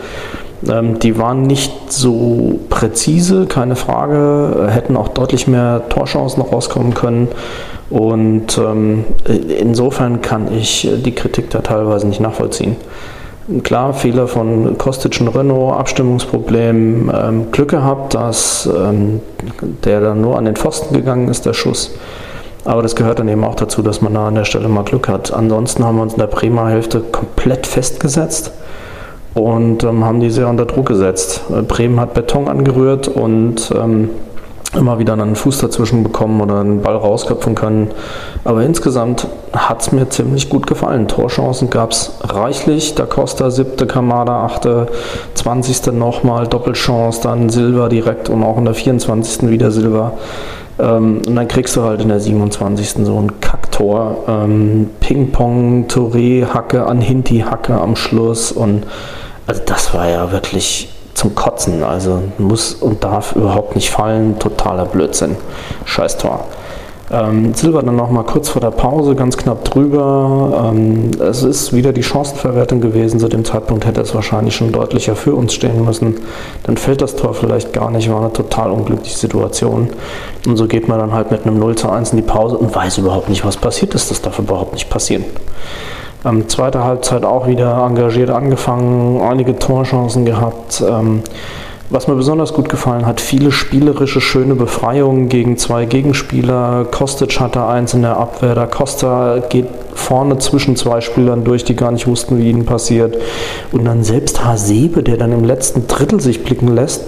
Ähm, 0.69 0.99
die 0.99 1.19
waren 1.19 1.43
nicht 1.43 1.93
so 1.93 2.59
präzise, 2.71 3.47
keine 3.47 3.77
Frage, 3.77 4.69
hätten 4.71 4.97
auch 4.97 5.09
deutlich 5.09 5.47
mehr 5.47 5.83
Torchancen 5.89 6.43
rauskommen 6.43 6.95
können. 6.95 7.29
Und 7.91 8.59
ähm, 8.59 9.05
insofern 9.59 10.21
kann 10.23 10.53
ich 10.53 10.89
die 11.05 11.13
Kritik 11.13 11.51
da 11.51 11.61
teilweise 11.61 12.07
nicht 12.07 12.21
nachvollziehen. 12.21 12.77
Klar, 13.63 13.95
Fehler 13.95 14.27
von 14.27 14.77
Kostic 14.77 15.21
und 15.21 15.29
Renault, 15.29 15.79
Abstimmungsproblem, 15.79 17.13
ähm, 17.15 17.53
Glück 17.53 17.69
gehabt, 17.69 18.15
dass 18.15 18.67
ähm, 18.67 19.21
der 19.85 20.01
dann 20.01 20.21
nur 20.21 20.37
an 20.37 20.47
den 20.47 20.57
Pfosten 20.57 20.95
gegangen 20.95 21.29
ist, 21.29 21.47
der 21.47 21.53
Schuss. 21.53 21.93
Aber 22.67 22.83
das 22.83 22.97
gehört 22.97 23.21
dann 23.21 23.29
eben 23.29 23.45
auch 23.45 23.55
dazu, 23.55 23.81
dass 23.81 24.03
man 24.03 24.15
da 24.15 24.27
an 24.27 24.35
der 24.35 24.45
Stelle 24.45 24.69
mal 24.69 24.83
Glück 24.83 25.09
hat. 25.09 25.33
Ansonsten 25.33 25.85
haben 25.85 25.97
wir 25.97 26.03
uns 26.03 26.15
in 26.15 26.19
der 26.19 26.27
Bremer 26.27 26.69
Hälfte 26.69 27.01
komplett 27.01 27.67
festgesetzt 27.67 28.53
und 29.35 29.85
ähm, 29.85 30.05
haben 30.05 30.19
die 30.19 30.31
sehr 30.31 30.49
unter 30.49 30.67
Druck 30.67 30.87
gesetzt. 30.87 31.43
Äh, 31.51 31.63
Bremen 31.63 32.01
hat 32.01 32.15
Beton 32.15 32.49
angerührt 32.49 33.07
und 33.07 33.71
ähm, 33.77 34.11
immer 34.77 34.99
wieder 34.99 35.15
einen 35.15 35.37
Fuß 35.37 35.59
dazwischen 35.59 36.03
bekommen 36.03 36.41
oder 36.41 36.61
einen 36.61 36.83
Ball 36.83 36.97
rausköpfen 36.97 37.55
können. 37.55 37.91
Aber 38.45 38.63
insgesamt 38.63 39.27
hat 39.53 39.81
es 39.81 39.93
mir 39.93 40.09
ziemlich 40.09 40.49
gut 40.49 40.67
gefallen. 40.67 41.09
Torchancen 41.09 41.71
gab 41.71 41.93
es 41.93 42.13
reichlich. 42.23 42.95
Da 42.95 43.07
Costa 43.07 43.51
siebte, 43.51 43.87
Kamada 43.87 44.45
achte, 44.45 44.89
20. 45.35 45.93
nochmal 45.93 46.47
Doppelchance, 46.47 47.21
dann 47.23 47.49
Silva 47.49 47.89
direkt 47.89 48.29
und 48.29 48.43
auch 48.43 48.59
in 48.59 48.65
der 48.65 48.75
24. 48.75 49.51
wieder 49.51 49.71
Silva. 49.71 50.13
Ähm, 50.79 51.23
und 51.27 51.35
dann 51.35 51.49
kriegst 51.49 51.77
du 51.77 51.83
halt 51.83 52.03
in 52.03 52.09
der 52.09 52.21
27. 52.21 53.05
so 53.07 53.19
ein 53.19 53.41
Kacktor. 53.41 54.25
Ähm, 54.29 54.91
Ping-Pong, 55.01 55.87
Touré, 55.89 56.47
Hacke 56.47 56.87
an 56.87 57.01
Hinti, 57.01 57.41
Hacke 57.41 57.75
am 57.75 57.97
Schluss. 57.97 58.53
Und 58.53 58.85
also 59.47 59.63
das 59.65 59.95
war 59.95 60.09
ja 60.09 60.33
wirklich 60.33 60.89
zum 61.17 61.35
Kotzen. 61.35 61.83
Also 61.83 62.23
muss 62.39 62.75
und 62.75 63.03
darf 63.03 63.35
überhaupt 63.35 63.75
nicht 63.75 63.91
fallen. 63.91 64.39
Totaler 64.39 64.85
Blödsinn. 64.85 65.37
Scheiß 65.85 66.19
Tor. 66.19 66.45
Ähm, 67.09 67.55
Silber 67.55 67.83
dann 67.83 67.95
nochmal 67.95 68.25
kurz 68.25 68.49
vor 68.49 68.61
der 68.61 68.73
Pause, 68.73 69.15
ganz 69.15 69.37
knapp 69.37 69.65
drüber. 69.65 70.73
Ähm, 70.73 71.13
es 71.21 71.45
ist 71.45 71.73
wieder 71.73 71.93
die 71.93 72.03
Chancenverwertung 72.03 72.81
gewesen. 72.81 73.21
Zu 73.21 73.29
dem 73.29 73.45
Zeitpunkt 73.45 73.87
hätte 73.87 74.01
es 74.01 74.15
wahrscheinlich 74.15 74.57
schon 74.57 74.73
deutlicher 74.73 75.15
für 75.15 75.35
uns 75.35 75.55
stehen 75.55 75.85
müssen. 75.85 76.17
Dann 76.65 76.77
fällt 76.77 77.03
das 77.03 77.15
Tor 77.15 77.33
vielleicht 77.35 77.73
gar 77.73 77.93
nicht. 77.93 78.11
War 78.11 78.21
eine 78.21 78.33
total 78.33 78.73
unglückliche 78.73 79.17
Situation. 79.17 79.91
Und 80.47 80.57
so 80.57 80.67
geht 80.67 80.89
man 80.89 80.99
dann 80.99 81.13
halt 81.13 81.31
mit 81.31 81.47
einem 81.47 81.61
0 81.61 81.77
zu 81.77 81.89
1 81.89 82.11
in 82.11 82.17
die 82.17 82.23
Pause 82.23 82.59
und 82.59 82.75
weiß 82.75 82.99
überhaupt 82.99 83.29
nicht, 83.29 83.45
was 83.45 83.57
passiert 83.57 83.95
ist. 83.95 84.11
Das 84.11 84.21
darf 84.21 84.41
überhaupt 84.41 84.73
nicht 84.73 84.91
passieren. 84.91 85.25
Ähm, 86.27 86.49
zweite 86.49 86.83
Halbzeit 86.85 87.25
auch 87.25 87.47
wieder 87.47 87.85
engagiert 87.87 88.31
angefangen, 88.31 89.21
einige 89.21 89.59
Torchancen 89.59 90.25
gehabt. 90.25 90.83
Ähm, 90.87 91.23
was 91.89 92.09
mir 92.09 92.17
besonders 92.17 92.53
gut 92.53 92.69
gefallen 92.69 93.07
hat, 93.07 93.21
viele 93.21 93.53
spielerische, 93.53 94.21
schöne 94.21 94.57
Befreiungen 94.57 95.29
gegen 95.29 95.57
zwei 95.57 95.85
Gegenspieler. 95.85 96.85
Kostic 96.91 97.39
hatte 97.39 97.65
eins 97.65 97.95
in 97.95 98.03
der 98.03 98.17
Abwehr. 98.17 98.57
Da 98.57 98.67
Costa 98.67 99.39
geht 99.49 99.69
vorne 99.95 100.39
zwischen 100.39 100.75
zwei 100.75 101.01
Spielern 101.01 101.45
durch, 101.45 101.63
die 101.63 101.77
gar 101.77 101.93
nicht 101.93 102.09
wussten, 102.09 102.39
wie 102.39 102.51
ihnen 102.51 102.67
passiert. 102.67 103.17
Und 103.71 103.85
dann 103.85 104.03
selbst 104.03 104.45
Hasebe, 104.45 105.05
der 105.05 105.17
dann 105.17 105.31
im 105.31 105.45
letzten 105.45 105.87
Drittel 105.87 106.21
sich 106.21 106.43
blicken 106.43 106.75
lässt 106.75 107.05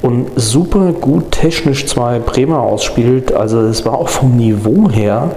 und 0.00 0.28
super 0.36 0.92
gut 0.92 1.32
technisch 1.32 1.86
zwei 1.86 2.18
Bremer 2.18 2.60
ausspielt. 2.60 3.34
Also 3.34 3.60
es 3.60 3.84
war 3.84 3.98
auch 3.98 4.08
vom 4.08 4.36
Niveau 4.36 4.88
her 4.90 5.32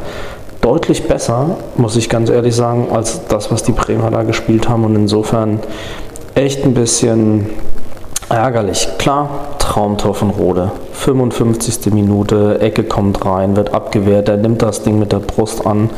deutlich 0.66 1.08
besser, 1.08 1.58
muss 1.78 1.96
ich 1.96 2.10
ganz 2.10 2.32
ehrlich 2.32 2.56
sagen, 2.56 2.88
als 2.92 3.28
das, 3.28 3.52
was 3.52 3.62
die 3.62 3.72
Bremer 3.72 4.10
da 4.10 4.24
gespielt 4.24 4.68
haben. 4.68 4.84
Und 4.84 4.96
insofern 4.96 5.60
echt 6.34 6.66
ein 6.66 6.74
bisschen 6.74 7.52
ärgerlich. 8.30 8.88
Klar, 8.98 9.30
Traumtor 9.60 10.16
von 10.16 10.32
Rode. 10.32 10.72
55. 10.94 11.94
Minute, 11.94 12.60
Ecke 12.62 12.84
kommt 12.84 13.24
rein, 13.24 13.56
wird 13.56 13.76
abgewehrt, 13.76 14.28
er 14.28 14.38
nimmt 14.38 14.64
das 14.64 14.82
Ding 14.82 14.98
mit 14.98 15.12
der 15.12 15.20
Brust 15.20 15.68
an 15.68 15.92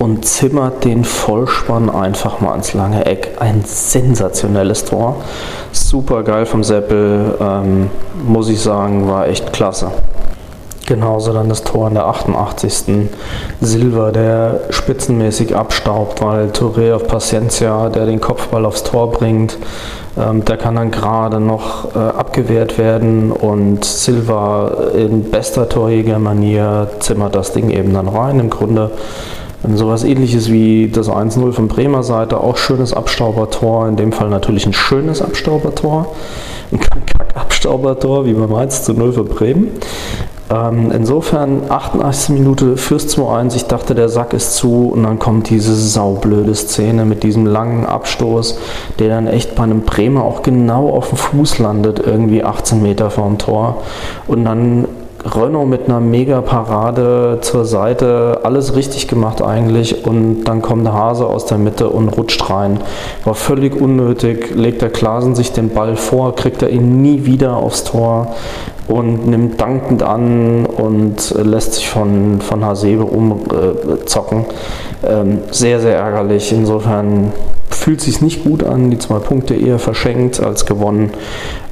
und 0.00 0.24
zimmert 0.24 0.84
den 0.84 1.04
Vollspann 1.04 1.88
einfach 1.88 2.40
mal 2.40 2.50
ans 2.50 2.74
lange 2.74 3.06
Eck. 3.06 3.36
Ein 3.38 3.62
sensationelles 3.64 4.86
Tor. 4.86 5.16
Super 5.70 6.24
geil 6.24 6.46
vom 6.46 6.64
Seppel, 6.64 7.36
ähm, 7.40 7.90
muss 8.26 8.48
ich 8.48 8.60
sagen, 8.60 9.08
war 9.08 9.28
echt 9.28 9.52
klasse. 9.52 9.92
Genauso 10.90 11.32
dann 11.32 11.48
das 11.48 11.62
Tor 11.62 11.86
in 11.86 11.94
der 11.94 12.06
88. 12.06 13.08
Silva, 13.60 14.10
der 14.10 14.62
spitzenmäßig 14.70 15.54
abstaubt, 15.54 16.20
weil 16.20 16.48
Touré 16.48 16.92
auf 16.92 17.06
Paciencia, 17.06 17.90
der 17.90 18.06
den 18.06 18.20
Kopfball 18.20 18.66
aufs 18.66 18.82
Tor 18.82 19.12
bringt, 19.12 19.56
ähm, 20.18 20.44
der 20.44 20.56
kann 20.56 20.74
dann 20.74 20.90
gerade 20.90 21.38
noch 21.38 21.94
äh, 21.94 21.98
abgewehrt 22.00 22.76
werden 22.76 23.30
und 23.30 23.84
Silva 23.84 24.88
in 24.96 25.30
bester 25.30 25.68
Torjägermanier 25.68 26.88
zimmert 26.98 27.36
das 27.36 27.52
Ding 27.52 27.70
eben 27.70 27.94
dann 27.94 28.08
rein. 28.08 28.40
Im 28.40 28.50
Grunde 28.50 28.90
sowas 29.74 30.02
ähnliches 30.02 30.50
wie 30.50 30.88
das 30.88 31.08
1-0 31.08 31.52
von 31.52 31.68
Bremer 31.68 32.02
Seite, 32.02 32.40
auch 32.40 32.56
schönes 32.56 32.92
Abstaubertor, 32.92 33.86
in 33.86 33.94
dem 33.94 34.10
Fall 34.10 34.28
natürlich 34.28 34.66
ein 34.66 34.72
schönes 34.72 35.22
Abstaubertor, 35.22 36.16
ein 36.72 36.80
Kack-Abstaubertor, 36.80 38.26
wie 38.26 38.32
man 38.32 38.50
meint, 38.50 38.72
zu 38.72 38.92
0 38.92 39.12
für 39.12 39.24
Bremen. 39.24 39.68
Ähm, 40.50 40.90
insofern 40.90 41.62
88. 41.68 42.30
Minute 42.30 42.76
fürs 42.76 43.06
2-1. 43.16 43.54
Ich 43.54 43.66
dachte, 43.66 43.94
der 43.94 44.08
Sack 44.08 44.32
ist 44.32 44.54
zu 44.54 44.90
und 44.92 45.04
dann 45.04 45.18
kommt 45.18 45.48
diese 45.48 45.74
saublöde 45.74 46.54
Szene 46.54 47.04
mit 47.04 47.22
diesem 47.22 47.46
langen 47.46 47.86
Abstoß, 47.86 48.58
der 48.98 49.08
dann 49.08 49.28
echt 49.28 49.54
bei 49.54 49.62
einem 49.62 49.82
Bremer 49.82 50.24
auch 50.24 50.42
genau 50.42 50.90
auf 50.90 51.10
dem 51.10 51.18
Fuß 51.18 51.58
landet, 51.58 52.00
irgendwie 52.00 52.42
18 52.42 52.82
Meter 52.82 53.10
vorm 53.10 53.38
Tor. 53.38 53.82
Und 54.26 54.44
dann 54.44 54.86
Renault 55.24 55.68
mit 55.68 55.84
einer 55.84 56.00
Mega-Parade 56.00 57.38
zur 57.42 57.64
Seite, 57.64 58.40
alles 58.42 58.74
richtig 58.74 59.06
gemacht 59.06 59.42
eigentlich 59.42 60.06
und 60.06 60.44
dann 60.44 60.62
kommt 60.62 60.86
der 60.86 60.94
Hase 60.94 61.26
aus 61.26 61.44
der 61.46 61.58
Mitte 61.58 61.90
und 61.90 62.08
rutscht 62.08 62.48
rein. 62.48 62.80
War 63.24 63.34
völlig 63.34 63.78
unnötig, 63.78 64.54
legt 64.54 64.82
der 64.82 64.90
Klasen 64.90 65.34
sich 65.34 65.52
den 65.52 65.70
Ball 65.70 65.96
vor, 65.96 66.34
kriegt 66.34 66.62
er 66.62 66.70
ihn 66.70 67.02
nie 67.02 67.26
wieder 67.26 67.56
aufs 67.56 67.84
Tor 67.84 68.34
und 68.88 69.26
nimmt 69.28 69.60
dankend 69.60 70.02
an 70.02 70.66
und 70.66 71.34
lässt 71.36 71.74
sich 71.74 71.88
von, 71.88 72.40
von 72.40 72.64
Hasebe 72.64 73.04
umzocken. 73.04 74.46
Ähm, 75.06 75.38
sehr, 75.50 75.80
sehr 75.80 75.96
ärgerlich. 75.96 76.52
Insofern 76.52 77.32
fühlt 77.68 78.00
sich 78.00 78.20
nicht 78.20 78.44
gut 78.44 78.64
an, 78.64 78.90
die 78.90 78.98
zwei 78.98 79.18
Punkte 79.18 79.54
eher 79.54 79.78
verschenkt 79.78 80.40
als 80.40 80.66
gewonnen. 80.66 81.10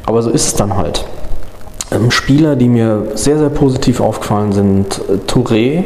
Aber 0.07 0.23
so 0.23 0.31
ist 0.31 0.47
es 0.47 0.55
dann 0.55 0.77
halt. 0.77 1.05
Ähm, 1.91 2.11
Spieler, 2.11 2.57
die 2.57 2.69
mir 2.69 3.13
sehr, 3.15 3.39
sehr 3.39 3.49
positiv 3.49 4.01
aufgefallen 4.01 4.53
sind, 4.53 5.01
äh, 5.09 5.15
Touré, 5.27 5.85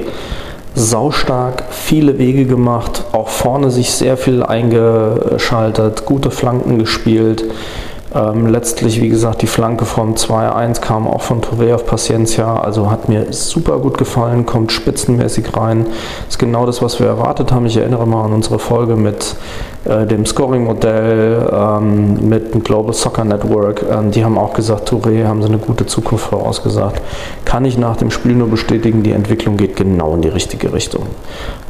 saustark, 0.74 1.64
viele 1.70 2.18
Wege 2.18 2.46
gemacht, 2.46 3.04
auch 3.12 3.28
vorne 3.28 3.70
sich 3.70 3.90
sehr 3.90 4.16
viel 4.16 4.42
eingeschaltet, 4.42 6.06
gute 6.06 6.30
Flanken 6.30 6.78
gespielt. 6.78 7.44
Ähm, 8.14 8.46
letztlich, 8.46 9.01
wie 9.01 9.09
gesagt, 9.09 9.40
die 9.40 9.46
Flanke 9.46 9.87
vom 9.87 10.14
2-1 10.14 10.81
kam 10.81 11.07
auch 11.07 11.22
von 11.22 11.40
Touré 11.40 11.75
auf 11.75 11.87
Paciencia, 11.87 12.61
also 12.61 12.90
hat 12.90 13.09
mir 13.09 13.33
super 13.33 13.79
gut 13.79 13.96
gefallen, 13.96 14.44
kommt 14.44 14.70
spitzenmäßig 14.70 15.57
rein. 15.57 15.87
Ist 16.29 16.38
genau 16.38 16.66
das, 16.66 16.83
was 16.83 17.01
wir 17.01 17.07
erwartet 17.07 17.53
haben. 17.53 17.64
Ich 17.64 17.77
erinnere 17.79 18.07
mal 18.07 18.25
an 18.25 18.33
unsere 18.33 18.59
Folge 18.59 18.96
mit 18.96 19.35
äh, 19.87 20.07
dem 20.07 20.27
Scoring-Modell, 20.27 21.51
ähm, 21.53 22.29
mit 22.29 22.53
dem 22.53 22.62
Global 22.62 22.92
Soccer 22.92 23.25
Network. 23.25 23.83
Ähm, 23.90 24.11
die 24.11 24.22
haben 24.22 24.37
auch 24.37 24.53
gesagt, 24.53 24.90
Touré 24.90 25.27
haben 25.27 25.40
sie 25.40 25.48
eine 25.48 25.59
gute 25.59 25.87
Zukunft 25.87 26.27
vorausgesagt. 26.27 27.01
Kann 27.46 27.64
ich 27.64 27.79
nach 27.79 27.96
dem 27.96 28.11
Spiel 28.11 28.35
nur 28.35 28.48
bestätigen, 28.48 29.03
die 29.03 29.12
Entwicklung 29.12 29.57
geht 29.57 29.77
genau 29.77 30.14
in 30.14 30.20
die 30.20 30.29
richtige 30.29 30.75
Richtung. 30.75 31.07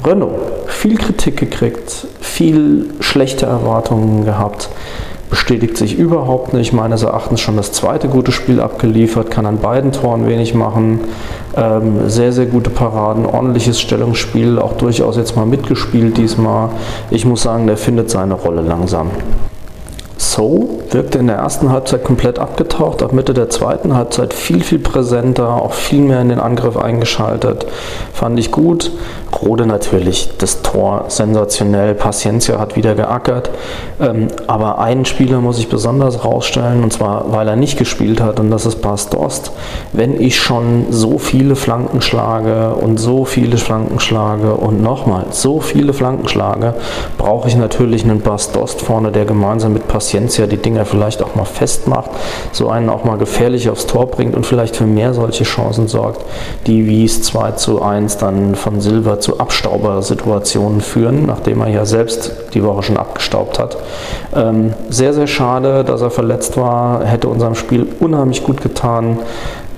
Renault, 0.05 0.41
viel 0.67 0.99
Kritik 0.99 1.37
gekriegt, 1.37 2.09
viel 2.21 2.91
schlechte 2.99 3.47
Erwartungen 3.47 4.25
gehabt 4.25 4.69
bestätigt 5.33 5.79
sich 5.79 5.97
überhaupt 5.97 6.53
nicht. 6.53 6.75
Meines 6.75 7.05
Erachtens 7.05 7.41
schon 7.41 7.57
das 7.57 7.73
zweite 7.73 8.09
gute 8.09 8.33
Spiel 8.33 8.61
abgeliefert, 8.61 9.31
kann 9.31 9.47
an 9.47 9.61
beiden 9.61 9.91
Toren 9.91 10.27
wenig 10.27 10.53
machen. 10.53 11.01
Ähm, 11.57 12.11
sehr, 12.11 12.35
sehr 12.35 12.45
gute 12.45 12.69
Paraden, 12.69 13.25
ordentliches 13.25 13.81
Stellungsspiel, 13.81 14.59
auch 14.59 14.75
durchaus 14.75 15.17
jetzt 15.17 15.35
mal 15.35 15.47
mitgespielt 15.47 16.19
diesmal. 16.19 16.69
Ich 17.11 17.25
muss 17.25 17.43
sagen, 17.43 17.67
der 17.67 17.79
findet 17.79 18.11
seine 18.11 18.35
Rolle 18.35 18.61
langsam. 18.61 19.11
So 20.35 20.81
wirkte 20.91 21.19
in 21.19 21.27
der 21.27 21.37
ersten 21.37 21.71
Halbzeit 21.71 22.05
komplett 22.05 22.39
abgetaucht, 22.39 23.03
ab 23.03 23.13
Mitte 23.13 23.35
der 23.35 23.51
zweiten 23.51 23.95
Halbzeit 23.95 24.33
viel, 24.33 24.63
viel 24.63 24.79
präsenter, 24.79 25.61
auch 25.61 25.75
viel 25.75 26.01
mehr 26.01 26.23
in 26.23 26.31
den 26.31 26.41
Angriff 26.41 26.79
eingeschaltet. 26.79 27.67
Fand 28.15 28.39
ich 28.39 28.51
gut. 28.51 28.93
Rode 29.43 29.67
natürlich, 29.67 30.31
das 30.39 30.63
Tor 30.63 31.07
sensationell. 31.09 31.95
Paciencia 31.95 32.59
hat 32.59 32.77
wieder 32.77 32.95
geackert. 32.95 33.51
Ähm, 34.01 34.29
aber 34.47 34.79
einen 34.79 35.05
Spieler 35.05 35.41
muss 35.41 35.59
ich 35.59 35.69
besonders 35.69 36.25
rausstellen, 36.25 36.83
und 36.83 36.93
zwar, 36.93 37.33
weil 37.33 37.49
er 37.49 37.57
nicht 37.57 37.77
gespielt 37.77 38.21
hat, 38.21 38.41
und 38.41 38.51
das 38.51 38.67
ist 38.67 38.83
Bas 38.83 39.09
Dost. 39.09 39.53
Wenn 39.93 40.19
ich 40.21 40.41
schon 40.41 40.87
so 40.91 41.19
viele 41.19 41.57
Flanken 41.57 42.01
schlage 42.03 42.75
und 42.75 42.99
so 42.99 43.25
viele 43.25 43.57
Flanken 43.57 44.01
schlage 44.01 44.55
und 44.55 44.83
nochmal 44.83 45.27
so 45.31 45.61
viele 45.61 45.93
Flanken 45.93 46.29
schlage, 46.29 46.75
brauche 47.19 47.49
ich 47.49 47.57
natürlich 47.57 48.05
einen 48.05 48.21
Bas 48.21 48.53
Dost 48.53 48.81
vorne, 48.81 49.11
der 49.11 49.25
gemeinsam 49.25 49.73
mit 49.73 49.89
Paciencia 49.89 50.22
Paciencia 50.23 50.47
die 50.47 50.57
Dinger 50.57 50.85
vielleicht 50.85 51.23
auch 51.23 51.35
mal 51.35 51.45
festmacht, 51.45 52.11
so 52.53 52.69
einen 52.69 52.89
auch 52.89 53.05
mal 53.05 53.19
gefährlich 53.19 53.69
aufs 53.69 53.87
Tor 53.87 54.07
bringt 54.07 54.37
und 54.37 54.47
vielleicht 54.47 54.77
für 54.77 54.85
mehr 54.85 55.15
solche 55.15 55.45
Chancen 55.45 55.89
sorgt, 55.89 56.25
die 56.67 56.87
wie 56.87 57.05
es 57.05 57.23
2 57.23 57.53
zu 57.53 57.83
1 57.83 58.19
dann 58.19 58.55
von 58.55 58.81
Silber 58.81 59.19
zu 59.19 59.41
Abstaubersituationen 59.41 60.81
führen, 60.81 61.27
nachdem 61.27 61.61
er 61.61 61.69
ja 61.69 61.85
selbst 61.85 62.33
die 62.55 62.63
Woche 62.63 62.85
schon 62.85 62.97
abgestaubt 62.97 63.59
hat. 63.59 63.77
Ähm, 64.35 64.75
sehr, 64.89 65.13
sehr 65.13 65.27
schade, 65.27 65.83
dass 65.85 66.01
er 66.03 66.11
verletzt 66.11 66.57
war, 66.57 67.05
hätte 67.05 67.29
unserem 67.29 67.55
Spiel 67.55 67.87
unheimlich 67.99 68.45
gut 68.45 68.63
getan. 68.63 69.19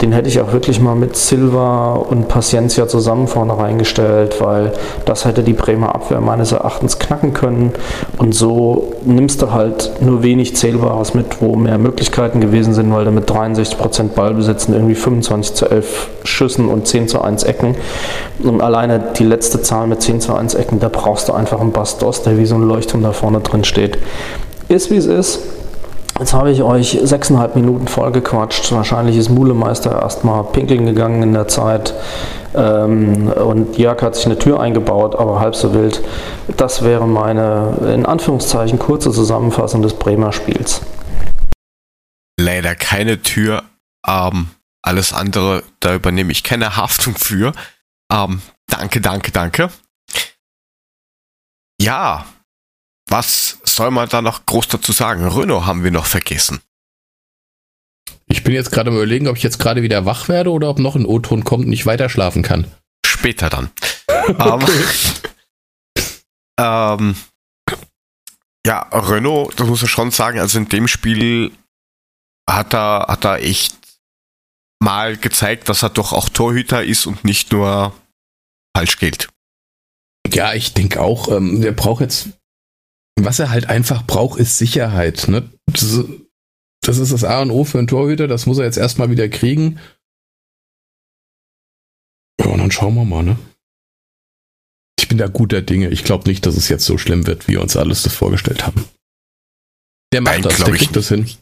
Den 0.00 0.12
hätte 0.12 0.28
ich 0.28 0.40
auch 0.40 0.52
wirklich 0.52 0.80
mal 0.80 0.94
mit 0.94 1.16
Silva 1.16 1.94
und 1.94 2.28
Paciencia 2.28 2.88
zusammen 2.88 3.28
vorne 3.28 3.56
reingestellt, 3.56 4.40
weil 4.40 4.72
das 5.04 5.24
hätte 5.24 5.42
die 5.42 5.52
Bremer 5.52 5.94
Abwehr 5.94 6.20
meines 6.20 6.52
Erachtens 6.52 6.98
knacken 6.98 7.32
können. 7.32 7.72
Und 8.18 8.34
so 8.34 8.92
nimmst 9.04 9.40
du 9.42 9.52
halt 9.52 9.92
nur 10.00 10.22
wenig 10.22 10.56
Zählbares 10.56 11.14
mit, 11.14 11.40
wo 11.40 11.54
mehr 11.56 11.78
Möglichkeiten 11.78 12.40
gewesen 12.40 12.74
sind, 12.74 12.92
weil 12.92 13.04
du 13.04 13.12
mit 13.12 13.30
63% 13.30 14.08
Ballbesitz 14.14 14.68
irgendwie 14.68 14.94
25 14.94 15.54
zu 15.54 15.66
11 15.70 16.08
Schüssen 16.24 16.68
und 16.68 16.86
10 16.86 17.08
zu 17.08 17.20
1 17.20 17.44
Ecken. 17.44 17.76
Und 18.42 18.60
alleine 18.60 19.12
die 19.16 19.24
letzte 19.24 19.62
Zahl 19.62 19.86
mit 19.86 20.02
10 20.02 20.20
zu 20.20 20.34
1 20.34 20.54
Ecken, 20.54 20.80
da 20.80 20.88
brauchst 20.88 21.28
du 21.28 21.32
einfach 21.32 21.60
einen 21.60 21.72
Bastos, 21.72 22.22
der 22.22 22.38
wie 22.38 22.46
so 22.46 22.56
ein 22.56 22.66
Leuchtturm 22.66 23.02
da 23.02 23.12
vorne 23.12 23.40
drin 23.40 23.64
steht. 23.64 23.98
Ist 24.68 24.90
wie 24.90 24.96
es 24.96 25.06
ist 25.06 25.40
Jetzt 26.18 26.32
habe 26.32 26.52
ich 26.52 26.62
euch 26.62 26.98
sechseinhalb 27.02 27.56
Minuten 27.56 27.88
vollgequatscht. 27.88 28.70
Wahrscheinlich 28.70 29.16
ist 29.16 29.30
Mulemeister 29.30 30.00
erstmal 30.00 30.44
pinkeln 30.44 30.86
gegangen 30.86 31.22
in 31.24 31.32
der 31.32 31.48
Zeit. 31.48 31.92
Ähm, 32.54 33.28
und 33.28 33.76
Jörg 33.78 34.00
hat 34.00 34.14
sich 34.14 34.26
eine 34.26 34.38
Tür 34.38 34.60
eingebaut, 34.60 35.16
aber 35.16 35.40
halb 35.40 35.56
so 35.56 35.74
wild. 35.74 36.00
Das 36.56 36.84
wäre 36.84 37.08
meine, 37.08 37.78
in 37.92 38.06
Anführungszeichen, 38.06 38.78
kurze 38.78 39.10
Zusammenfassung 39.10 39.82
des 39.82 39.94
Bremer 39.94 40.32
Spiels. 40.32 40.82
Leider 42.38 42.76
keine 42.76 43.20
Tür. 43.22 43.64
Ähm, 44.06 44.50
alles 44.82 45.12
andere, 45.12 45.64
da 45.80 45.94
übernehme 45.96 46.30
ich 46.30 46.44
keine 46.44 46.76
Haftung 46.76 47.16
für. 47.16 47.52
Ähm, 48.12 48.40
danke, 48.68 49.00
danke, 49.00 49.32
danke. 49.32 49.70
Ja, 51.80 52.24
was 53.14 53.58
soll 53.62 53.92
man 53.92 54.08
da 54.08 54.22
noch 54.22 54.44
groß 54.44 54.66
dazu 54.66 54.90
sagen? 54.90 55.24
Renault 55.28 55.66
haben 55.66 55.84
wir 55.84 55.92
noch 55.92 56.06
vergessen. 56.06 56.60
Ich 58.26 58.42
bin 58.42 58.54
jetzt 58.54 58.72
gerade 58.72 58.90
überlegen, 58.90 59.28
ob 59.28 59.36
ich 59.36 59.44
jetzt 59.44 59.60
gerade 59.60 59.82
wieder 59.82 60.04
wach 60.04 60.26
werde 60.26 60.50
oder 60.50 60.68
ob 60.68 60.80
noch 60.80 60.96
ein 60.96 61.06
O-Ton 61.06 61.44
kommt 61.44 61.66
und 61.66 61.72
ich 61.72 61.86
weiter 61.86 62.08
schlafen 62.08 62.42
kann. 62.42 62.66
Später 63.06 63.50
dann. 63.50 63.70
ähm, 64.28 64.66
ähm, 66.58 67.16
ja, 68.66 68.80
Renault, 68.90 69.60
das 69.60 69.68
muss 69.68 69.82
man 69.82 69.88
schon 69.88 70.10
sagen, 70.10 70.40
also 70.40 70.58
in 70.58 70.68
dem 70.68 70.88
Spiel 70.88 71.52
hat 72.50 72.74
er, 72.74 73.06
hat 73.08 73.24
er 73.24 73.44
echt 73.44 73.76
mal 74.82 75.16
gezeigt, 75.16 75.68
dass 75.68 75.84
er 75.84 75.90
doch 75.90 76.12
auch 76.12 76.28
Torhüter 76.30 76.82
ist 76.82 77.06
und 77.06 77.22
nicht 77.22 77.52
nur 77.52 77.94
falsch 78.76 78.98
gilt. 78.98 79.28
Ja, 80.32 80.52
ich 80.52 80.74
denke 80.74 81.00
auch, 81.00 81.28
ähm, 81.28 81.60
der 81.60 81.70
braucht 81.70 82.00
jetzt 82.00 82.30
was 83.20 83.38
er 83.38 83.50
halt 83.50 83.68
einfach 83.68 84.06
braucht, 84.06 84.38
ist 84.38 84.58
Sicherheit. 84.58 85.28
Ne? 85.28 85.50
Das, 85.66 86.04
das 86.82 86.98
ist 86.98 87.12
das 87.12 87.24
A 87.24 87.40
und 87.42 87.50
O 87.50 87.64
für 87.64 87.78
einen 87.78 87.86
Torhüter, 87.86 88.28
das 88.28 88.46
muss 88.46 88.58
er 88.58 88.64
jetzt 88.64 88.76
erstmal 88.76 89.10
wieder 89.10 89.28
kriegen. 89.28 89.78
Ja, 92.40 92.46
und 92.46 92.58
dann 92.58 92.70
schauen 92.70 92.94
wir 92.94 93.04
mal, 93.04 93.22
ne? 93.22 93.38
Ich 94.98 95.08
bin 95.08 95.18
da 95.18 95.28
guter 95.28 95.62
Dinge. 95.62 95.88
Ich 95.90 96.04
glaube 96.04 96.28
nicht, 96.28 96.46
dass 96.46 96.56
es 96.56 96.68
jetzt 96.68 96.84
so 96.84 96.98
schlimm 96.98 97.26
wird, 97.26 97.46
wie 97.46 97.52
wir 97.52 97.62
uns 97.62 97.76
alles 97.76 98.02
das 98.02 98.14
vorgestellt 98.14 98.66
haben. 98.66 98.84
Der 100.12 100.20
macht 100.20 100.34
Nein, 100.34 100.42
das, 100.42 100.56
der 100.56 100.74
kriegt 100.74 100.96
das 100.96 101.08
hin. 101.08 101.24
Ich 101.26 101.36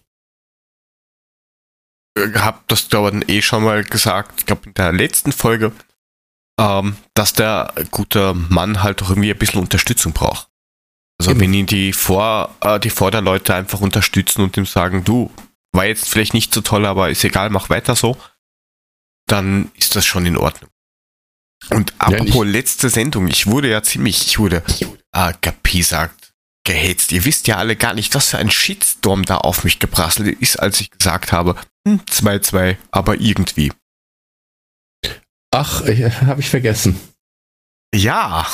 hab 2.35 2.69
das 2.69 2.89
dauernd 2.89 3.29
eh 3.31 3.41
schon 3.41 3.65
mal 3.65 3.85
gesagt, 3.85 4.41
ich 4.41 4.47
glaube 4.47 4.67
in 4.67 4.75
der 4.75 4.93
letzten 4.93 5.33
Folge, 5.33 5.73
ähm, 6.61 6.97
dass 7.15 7.33
der 7.33 7.75
gute 7.91 8.35
Mann 8.35 8.83
halt 8.83 9.03
auch 9.03 9.11
irgendwie 9.11 9.33
ein 9.33 9.39
bisschen 9.39 9.61
Unterstützung 9.61 10.13
braucht. 10.13 10.52
Also 11.29 11.39
wenn 11.39 11.55
ihn 11.55 11.67
die, 11.67 11.93
Vor, 11.93 12.55
äh, 12.61 12.81
die 12.81 12.91
Vorderleute 12.91 13.55
einfach 13.55 13.81
unterstützen 13.81 14.43
und 14.43 14.57
ihm 14.57 14.67
sagen, 14.67 15.05
du, 15.05 15.31
war 15.73 15.87
jetzt 15.87 16.09
vielleicht 16.09 16.35
nicht 16.35 16.53
so 16.53 16.61
toll, 16.61 16.85
aber 16.85 17.11
ist 17.11 17.25
egal, 17.25 17.51
mach 17.51 17.71
weiter 17.71 17.95
so, 17.95 18.17
dann 19.27 19.71
ist 19.75 19.95
das 19.95 20.05
schon 20.05 20.27
in 20.27 20.37
Ordnung. 20.37 20.69
Und 21.71 21.95
apropos 21.99 22.45
ja, 22.45 22.51
letzte 22.51 22.89
Sendung, 22.89 23.29
ich 23.29 23.47
wurde 23.47 23.71
ja 23.71 23.83
ziemlich, 23.85 24.27
ich 24.27 24.39
wurde, 24.41 24.65
äh, 25.13 25.33
gepiesackt, 25.41 26.33
gehetzt. 26.65 27.13
Ihr 27.13 27.25
wisst 27.25 27.47
ja 27.47 27.57
alle 27.57 27.77
gar 27.77 27.95
nicht, 27.95 28.15
was 28.17 28.31
für 28.31 28.39
ein 28.39 28.51
Shitstorm 28.51 29.25
da 29.25 29.37
auf 29.37 29.63
mich 29.63 29.79
geprasselt 29.79 30.41
ist, 30.41 30.57
als 30.57 30.81
ich 30.81 30.91
gesagt 30.91 31.31
habe, 31.31 31.55
2-2, 31.87 32.71
hm, 32.71 32.77
aber 32.91 33.21
irgendwie. 33.21 33.73
Ach, 35.53 35.83
habe 36.27 36.41
ich 36.41 36.51
vergessen. 36.51 36.99
Ja, 37.95 38.47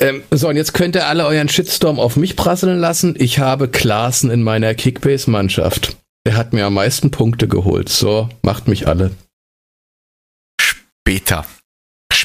ähm, 0.00 0.22
so, 0.30 0.48
und 0.48 0.56
jetzt 0.56 0.74
könnt 0.74 0.94
ihr 0.96 1.06
alle 1.06 1.26
euren 1.26 1.48
Shitstorm 1.48 1.98
auf 1.98 2.16
mich 2.16 2.36
prasseln 2.36 2.78
lassen. 2.78 3.14
Ich 3.18 3.38
habe 3.38 3.68
Klaassen 3.68 4.30
in 4.30 4.42
meiner 4.42 4.74
Kickbase-Mannschaft. 4.74 5.96
Er 6.24 6.36
hat 6.36 6.52
mir 6.52 6.66
am 6.66 6.74
meisten 6.74 7.10
Punkte 7.10 7.48
geholt. 7.48 7.88
So, 7.88 8.28
macht 8.42 8.68
mich 8.68 8.86
alle. 8.86 9.12
später. 10.60 11.46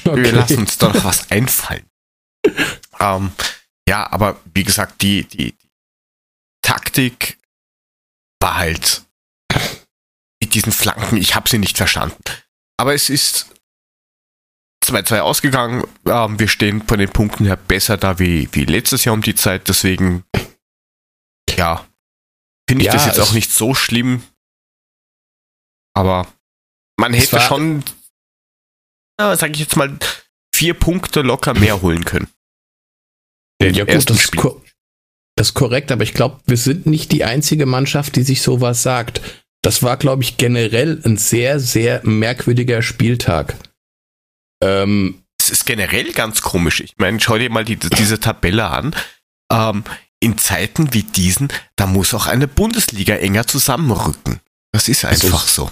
Okay. 0.05 0.23
Wir 0.23 0.31
lassen 0.33 0.59
uns 0.59 0.77
da 0.77 0.91
noch 0.91 1.05
was 1.05 1.31
einfallen. 1.31 1.85
ähm, 2.99 3.31
ja, 3.87 4.11
aber 4.11 4.39
wie 4.53 4.63
gesagt, 4.63 5.01
die, 5.01 5.23
die, 5.23 5.53
die 5.53 5.69
Taktik 6.61 7.37
war 8.41 8.57
halt 8.57 9.03
mit 10.41 10.53
diesen 10.53 10.73
Flanken, 10.73 11.15
ich 11.15 11.35
habe 11.35 11.47
sie 11.47 11.57
nicht 11.57 11.77
verstanden. 11.77 12.21
Aber 12.77 12.93
es 12.93 13.09
ist 13.09 13.52
2-2 14.83 15.19
ausgegangen. 15.19 15.83
Ähm, 16.05 16.39
wir 16.39 16.47
stehen 16.47 16.81
von 16.85 16.99
den 16.99 17.09
Punkten 17.09 17.45
her 17.45 17.55
besser 17.55 17.97
da 17.97 18.19
wie, 18.19 18.49
wie 18.51 18.65
letztes 18.65 19.05
Jahr 19.05 19.13
um 19.13 19.21
die 19.21 19.35
Zeit. 19.35 19.67
Deswegen, 19.67 20.23
ja, 21.49 21.85
finde 22.69 22.83
ich 22.83 22.87
ja, 22.87 22.93
das 22.93 23.05
jetzt 23.05 23.19
auch 23.19 23.33
nicht 23.33 23.51
so 23.51 23.73
schlimm. 23.73 24.23
Aber 25.95 26.27
man 26.97 27.13
hätte 27.13 27.39
schon, 27.39 27.83
äh, 29.19 29.35
sage 29.35 29.53
ich 29.53 29.59
jetzt 29.59 29.75
mal, 29.75 29.97
vier 30.55 30.73
Punkte 30.73 31.21
locker 31.21 31.53
mehr 31.53 31.81
holen 31.81 32.05
können. 32.05 32.27
Ja, 33.61 33.85
gut, 33.85 34.09
das 34.09 34.25
ist, 34.25 34.35
das 35.35 35.47
ist 35.49 35.53
korrekt, 35.53 35.91
aber 35.91 36.03
ich 36.03 36.13
glaube, 36.13 36.41
wir 36.45 36.57
sind 36.57 36.85
nicht 36.85 37.11
die 37.11 37.23
einzige 37.23 37.65
Mannschaft, 37.65 38.15
die 38.15 38.23
sich 38.23 38.41
sowas 38.41 38.83
sagt. 38.83 39.21
Das 39.61 39.81
war, 39.81 39.97
glaube 39.97 40.23
ich, 40.23 40.37
generell 40.37 41.01
ein 41.05 41.17
sehr, 41.17 41.59
sehr 41.59 42.01
merkwürdiger 42.03 42.81
Spieltag. 42.81 43.55
Ähm, 44.63 45.23
es 45.39 45.49
ist 45.49 45.65
generell 45.65 46.11
ganz 46.13 46.41
komisch. 46.41 46.79
Ich 46.79 46.93
meine, 46.97 47.19
schau 47.19 47.37
dir 47.37 47.49
mal 47.49 47.65
die, 47.65 47.75
diese 47.75 48.19
Tabelle 48.19 48.69
an. 48.69 48.95
Ähm, 49.51 49.83
in 50.21 50.37
Zeiten 50.37 50.93
wie 50.93 51.03
diesen, 51.03 51.49
da 51.75 51.85
muss 51.85 52.13
auch 52.13 52.27
eine 52.27 52.47
Bundesliga 52.47 53.15
enger 53.15 53.45
zusammenrücken. 53.45 54.39
Das 54.71 54.87
ist 54.87 55.03
einfach 55.03 55.45
so. 55.45 55.69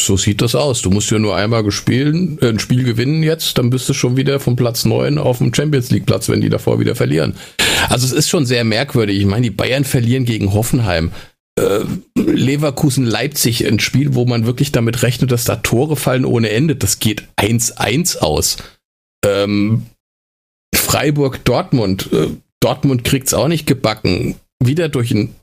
So 0.00 0.16
sieht 0.16 0.42
das 0.42 0.54
aus. 0.54 0.82
Du 0.82 0.90
musst 0.90 1.10
ja 1.10 1.18
nur 1.18 1.36
einmal 1.36 1.64
gespielen, 1.64 2.38
äh, 2.40 2.48
ein 2.48 2.58
Spiel 2.58 2.84
gewinnen 2.84 3.22
jetzt, 3.22 3.58
dann 3.58 3.70
bist 3.70 3.88
du 3.88 3.94
schon 3.94 4.16
wieder 4.16 4.38
vom 4.40 4.56
Platz 4.56 4.84
9 4.84 5.18
auf 5.18 5.38
dem 5.38 5.52
Champions 5.52 5.90
League 5.90 6.06
Platz, 6.06 6.28
wenn 6.28 6.40
die 6.40 6.50
davor 6.50 6.78
wieder 6.78 6.94
verlieren. 6.94 7.34
Also 7.88 8.06
es 8.06 8.12
ist 8.12 8.28
schon 8.28 8.46
sehr 8.46 8.62
merkwürdig. 8.64 9.18
Ich 9.18 9.26
meine, 9.26 9.42
die 9.42 9.50
Bayern 9.50 9.84
verlieren 9.84 10.24
gegen 10.24 10.52
Hoffenheim. 10.52 11.12
Äh, 11.58 11.84
Leverkusen 12.14 13.04
Leipzig 13.04 13.66
ein 13.66 13.80
Spiel, 13.80 14.14
wo 14.14 14.24
man 14.24 14.46
wirklich 14.46 14.72
damit 14.72 15.02
rechnet, 15.02 15.32
dass 15.32 15.44
da 15.44 15.56
Tore 15.56 15.96
fallen 15.96 16.24
ohne 16.24 16.50
Ende. 16.50 16.76
Das 16.76 16.98
geht 17.00 17.24
1-1 17.36 18.18
aus. 18.18 18.58
Ähm, 19.24 19.86
Freiburg 20.74 21.44
Dortmund. 21.44 22.10
Äh, 22.12 22.28
Dortmund 22.60 23.04
kriegt's 23.04 23.34
auch 23.34 23.48
nicht 23.48 23.66
gebacken. 23.66 24.36
Wieder 24.62 24.88
durch 24.88 25.10
ein 25.10 25.34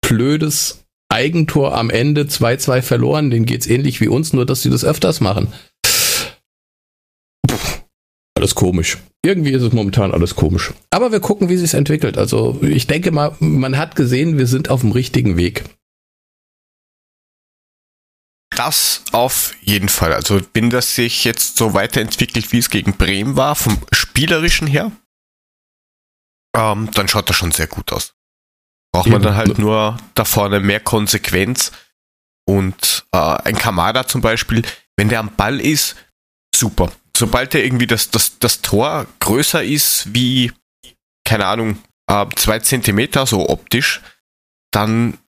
blödes 0.00 0.84
Eigentor 1.08 1.76
am 1.76 1.90
Ende 1.90 2.22
2-2 2.22 2.82
verloren. 2.82 3.30
Denen 3.30 3.46
geht's 3.46 3.66
ähnlich 3.66 4.00
wie 4.00 4.08
uns, 4.08 4.32
nur 4.32 4.46
dass 4.46 4.62
sie 4.62 4.70
das 4.70 4.84
öfters 4.84 5.20
machen. 5.20 5.52
Alles 8.36 8.54
komisch. 8.54 8.98
Irgendwie 9.24 9.52
ist 9.52 9.62
es 9.62 9.72
momentan 9.72 10.12
alles 10.12 10.34
komisch. 10.34 10.72
Aber 10.90 11.12
wir 11.12 11.20
gucken, 11.20 11.48
wie 11.48 11.56
sich 11.56 11.74
entwickelt. 11.74 12.18
Also 12.18 12.58
ich 12.62 12.86
denke 12.86 13.10
mal, 13.10 13.34
man 13.38 13.78
hat 13.78 13.96
gesehen, 13.96 14.38
wir 14.38 14.46
sind 14.46 14.70
auf 14.70 14.80
dem 14.80 14.92
richtigen 14.92 15.36
Weg. 15.36 15.64
Das 18.50 19.02
auf 19.12 19.54
jeden 19.62 19.88
Fall. 19.88 20.12
Also 20.12 20.40
wenn 20.52 20.70
das 20.70 20.94
sich 20.94 21.24
jetzt 21.24 21.56
so 21.56 21.74
weiterentwickelt, 21.74 22.52
wie 22.52 22.58
es 22.58 22.70
gegen 22.70 22.96
Bremen 22.96 23.36
war, 23.36 23.54
vom 23.56 23.78
spielerischen 23.92 24.66
her, 24.66 24.92
ähm, 26.56 26.90
dann 26.92 27.08
schaut 27.08 27.28
das 27.28 27.36
schon 27.36 27.52
sehr 27.52 27.66
gut 27.66 27.92
aus. 27.92 28.14
Braucht 28.92 29.08
man 29.08 29.22
dann 29.22 29.34
halt 29.34 29.58
nur 29.58 29.96
da 30.14 30.24
vorne 30.24 30.60
mehr 30.60 30.80
Konsequenz. 30.80 31.72
Und 32.46 33.06
äh, 33.12 33.18
ein 33.18 33.56
Kamada 33.56 34.06
zum 34.06 34.20
Beispiel, 34.20 34.62
wenn 34.96 35.08
der 35.08 35.18
am 35.18 35.34
Ball 35.34 35.60
ist, 35.60 35.96
super. 36.54 36.92
Sobald 37.16 37.54
der 37.54 37.64
irgendwie 37.64 37.86
das, 37.86 38.10
das, 38.10 38.38
das 38.38 38.60
Tor 38.60 39.06
größer 39.20 39.62
ist 39.62 40.12
wie, 40.14 40.52
keine 41.24 41.46
Ahnung, 41.46 41.78
äh, 42.08 42.26
zwei 42.36 42.58
Zentimeter, 42.58 43.26
so 43.26 43.48
optisch, 43.48 44.02
dann 44.72 45.18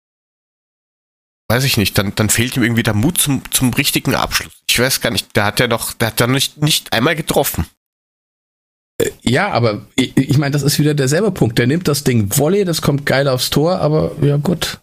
weiß 1.49 1.65
ich 1.65 1.77
nicht, 1.77 1.97
dann, 1.97 2.15
dann 2.15 2.29
fehlt 2.29 2.57
ihm 2.57 2.63
irgendwie 2.63 2.83
der 2.83 2.95
Mut 2.95 3.19
zum, 3.19 3.43
zum 3.53 3.73
richtigen 3.73 4.15
Abschluss. 4.15 4.53
Ich 4.69 4.79
weiß 4.79 5.01
gar 5.01 5.11
nicht, 5.11 5.37
der 5.37 5.45
hat 5.45 5.61
ja 5.61 5.69
noch, 5.69 5.93
der 5.93 6.09
hat 6.09 6.21
ja 6.21 6.27
nicht, 6.27 6.61
nicht 6.61 6.93
einmal 6.93 7.15
getroffen. 7.15 7.67
Äh, 8.99 9.11
ja, 9.23 9.51
aber 9.51 9.87
ich, 9.95 10.17
ich 10.17 10.39
meine, 10.39 10.53
das 10.53 10.63
ist 10.63 10.79
wieder 10.79 10.95
derselbe 10.95 11.31
Punkt. 11.31 11.59
Der 11.59 11.67
nimmt 11.67 11.89
das 11.89 12.05
Ding 12.05 12.37
Volley, 12.37 12.65
das 12.65 12.83
kommt 12.83 13.07
geil 13.07 13.29
aufs 13.29 13.51
Tor, 13.51 13.79
aber 13.79 14.13
ja 14.23 14.37
gut. 14.37 14.81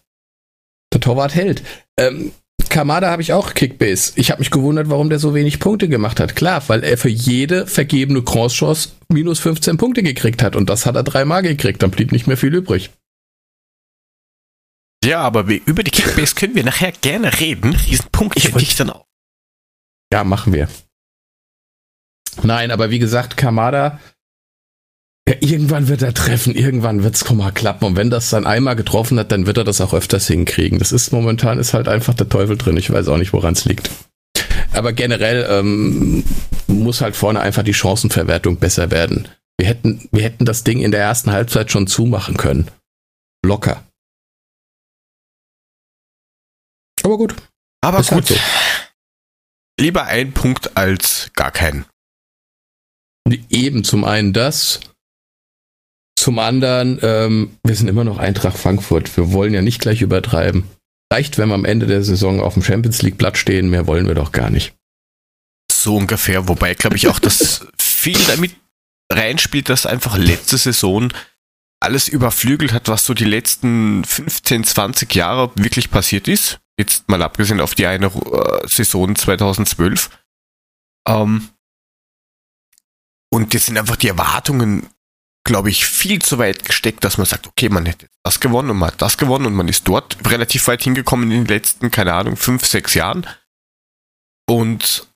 Der 0.92 1.00
Torwart 1.00 1.34
hält. 1.34 1.62
Ähm, 1.98 2.32
Kamada 2.74 3.08
habe 3.08 3.22
ich 3.22 3.32
auch 3.32 3.54
Kickbase. 3.54 4.14
Ich 4.16 4.32
habe 4.32 4.40
mich 4.40 4.50
gewundert, 4.50 4.90
warum 4.90 5.08
der 5.08 5.20
so 5.20 5.32
wenig 5.32 5.60
Punkte 5.60 5.88
gemacht 5.88 6.18
hat. 6.18 6.34
Klar, 6.34 6.60
weil 6.66 6.82
er 6.82 6.98
für 6.98 7.08
jede 7.08 7.68
vergebene 7.68 8.20
Crosschance 8.22 8.88
minus 9.08 9.38
15 9.38 9.76
Punkte 9.76 10.02
gekriegt 10.02 10.42
hat. 10.42 10.56
Und 10.56 10.68
das 10.68 10.84
hat 10.84 10.96
er 10.96 11.04
dreimal 11.04 11.42
gekriegt. 11.42 11.84
Dann 11.84 11.92
blieb 11.92 12.10
nicht 12.10 12.26
mehr 12.26 12.36
viel 12.36 12.52
übrig. 12.52 12.90
Ja, 15.04 15.20
aber 15.20 15.46
über 15.66 15.84
die 15.84 15.92
Kickbase 15.92 16.34
können 16.34 16.56
wir 16.56 16.64
nachher 16.64 16.90
gerne 16.90 17.38
reden. 17.38 17.76
Diesen 17.88 18.10
Punkt 18.10 18.36
ich 18.36 18.48
hätte 18.48 18.58
ich 18.58 18.74
dann 18.74 18.90
auch. 18.90 19.06
Ja, 20.12 20.24
machen 20.24 20.52
wir. 20.52 20.68
Nein, 22.42 22.72
aber 22.72 22.90
wie 22.90 22.98
gesagt, 22.98 23.36
Kamada, 23.36 24.00
ja, 25.28 25.36
irgendwann 25.40 25.88
wird 25.88 26.02
er 26.02 26.12
treffen, 26.12 26.54
irgendwann 26.54 27.02
wird 27.02 27.14
es 27.14 27.30
mal 27.30 27.50
klappen. 27.50 27.86
Und 27.86 27.96
wenn 27.96 28.10
das 28.10 28.28
dann 28.28 28.46
einmal 28.46 28.76
getroffen 28.76 29.18
hat, 29.18 29.32
dann 29.32 29.46
wird 29.46 29.56
er 29.56 29.64
das 29.64 29.80
auch 29.80 29.94
öfters 29.94 30.26
hinkriegen. 30.26 30.78
Das 30.78 30.92
ist 30.92 31.12
momentan 31.12 31.58
ist 31.58 31.72
halt 31.72 31.88
einfach 31.88 32.12
der 32.12 32.28
Teufel 32.28 32.58
drin. 32.58 32.76
Ich 32.76 32.90
weiß 32.90 33.08
auch 33.08 33.16
nicht, 33.16 33.32
woran 33.32 33.54
es 33.54 33.64
liegt. 33.64 33.90
Aber 34.72 34.92
generell 34.92 35.46
ähm, 35.48 36.24
muss 36.66 37.00
halt 37.00 37.16
vorne 37.16 37.40
einfach 37.40 37.62
die 37.62 37.72
Chancenverwertung 37.72 38.58
besser 38.58 38.90
werden. 38.90 39.28
Wir 39.56 39.68
hätten, 39.68 40.08
wir 40.12 40.22
hätten 40.22 40.44
das 40.44 40.64
Ding 40.64 40.80
in 40.80 40.90
der 40.90 41.00
ersten 41.00 41.32
Halbzeit 41.32 41.70
schon 41.70 41.86
zumachen 41.86 42.36
können. 42.36 42.70
Locker. 43.44 43.84
Aber 47.02 47.16
gut. 47.16 47.34
Aber 47.80 48.00
ist 48.00 48.10
gut. 48.10 48.28
Halt 48.28 48.28
so. 48.28 48.34
Lieber 49.80 50.04
ein 50.04 50.32
Punkt 50.32 50.76
als 50.76 51.30
gar 51.34 51.50
keinen. 51.50 51.86
Eben 53.48 53.84
zum 53.84 54.04
einen 54.04 54.32
das. 54.32 54.80
Zum 56.24 56.38
anderen, 56.38 56.98
ähm, 57.02 57.58
wir 57.64 57.74
sind 57.74 57.86
immer 57.86 58.02
noch 58.02 58.16
Eintracht 58.16 58.56
Frankfurt. 58.56 59.14
Wir 59.14 59.32
wollen 59.32 59.52
ja 59.52 59.60
nicht 59.60 59.82
gleich 59.82 60.00
übertreiben. 60.00 60.64
Reicht, 61.12 61.36
wenn 61.36 61.50
wir 61.50 61.54
am 61.54 61.66
Ende 61.66 61.86
der 61.86 62.02
Saison 62.02 62.40
auf 62.40 62.54
dem 62.54 62.62
Champions 62.62 63.02
League 63.02 63.18
Platz 63.18 63.36
stehen, 63.36 63.68
mehr 63.68 63.86
wollen 63.86 64.08
wir 64.08 64.14
doch 64.14 64.32
gar 64.32 64.48
nicht. 64.48 64.74
So 65.70 65.96
ungefähr, 65.96 66.48
wobei 66.48 66.72
glaube 66.72 66.96
ich 66.96 67.08
auch, 67.08 67.18
dass 67.18 67.66
viel 67.78 68.16
damit 68.26 68.56
reinspielt, 69.12 69.68
dass 69.68 69.84
einfach 69.84 70.16
letzte 70.16 70.56
Saison 70.56 71.12
alles 71.78 72.08
überflügelt 72.08 72.72
hat, 72.72 72.88
was 72.88 73.04
so 73.04 73.12
die 73.12 73.26
letzten 73.26 74.02
15, 74.02 74.64
20 74.64 75.14
Jahre 75.14 75.52
wirklich 75.56 75.90
passiert 75.90 76.26
ist. 76.26 76.58
Jetzt 76.78 77.06
mal 77.06 77.22
abgesehen 77.22 77.60
auf 77.60 77.74
die 77.74 77.84
eine 77.84 78.06
äh, 78.06 78.66
Saison 78.66 79.14
2012. 79.14 80.08
Ähm, 81.06 81.50
und 83.30 83.52
jetzt 83.52 83.66
sind 83.66 83.76
einfach 83.76 83.96
die 83.96 84.08
Erwartungen, 84.08 84.88
glaube 85.44 85.70
ich, 85.70 85.86
viel 85.86 86.20
zu 86.20 86.38
weit 86.38 86.64
gesteckt, 86.64 87.04
dass 87.04 87.18
man 87.18 87.26
sagt, 87.26 87.46
okay, 87.46 87.68
man 87.68 87.86
hätte 87.86 88.08
das 88.22 88.40
gewonnen 88.40 88.70
und 88.70 88.78
man 88.78 88.88
hat 88.88 89.02
das 89.02 89.18
gewonnen 89.18 89.46
und 89.46 89.54
man 89.54 89.68
ist 89.68 89.86
dort 89.86 90.16
relativ 90.28 90.66
weit 90.68 90.82
hingekommen 90.82 91.30
in 91.30 91.44
den 91.44 91.46
letzten, 91.46 91.90
keine 91.90 92.14
Ahnung, 92.14 92.36
fünf, 92.36 92.66
sechs 92.66 92.94
Jahren. 92.94 93.26
Und 94.48 95.08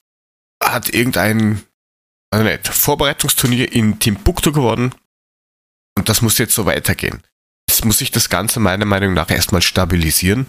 hat 0.63 0.91
irgendein 0.91 1.65
also 2.31 2.45
nicht, 2.45 2.69
Vorbereitungsturnier 2.69 3.73
in 3.73 3.99
Timbuktu 3.99 4.53
gewonnen. 4.53 4.95
Und 5.97 6.09
das 6.09 6.23
muss 6.23 6.39
jetzt 6.39 6.55
so 6.55 6.67
weitergehen. 6.67 7.23
Jetzt 7.69 7.85
muss 7.85 7.99
sich 7.99 8.11
das 8.11 8.29
Ganze 8.29 8.61
meiner 8.61 8.85
Meinung 8.85 9.15
nach 9.15 9.31
erstmal 9.31 9.63
stabilisieren 9.63 10.47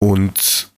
und 0.00 0.70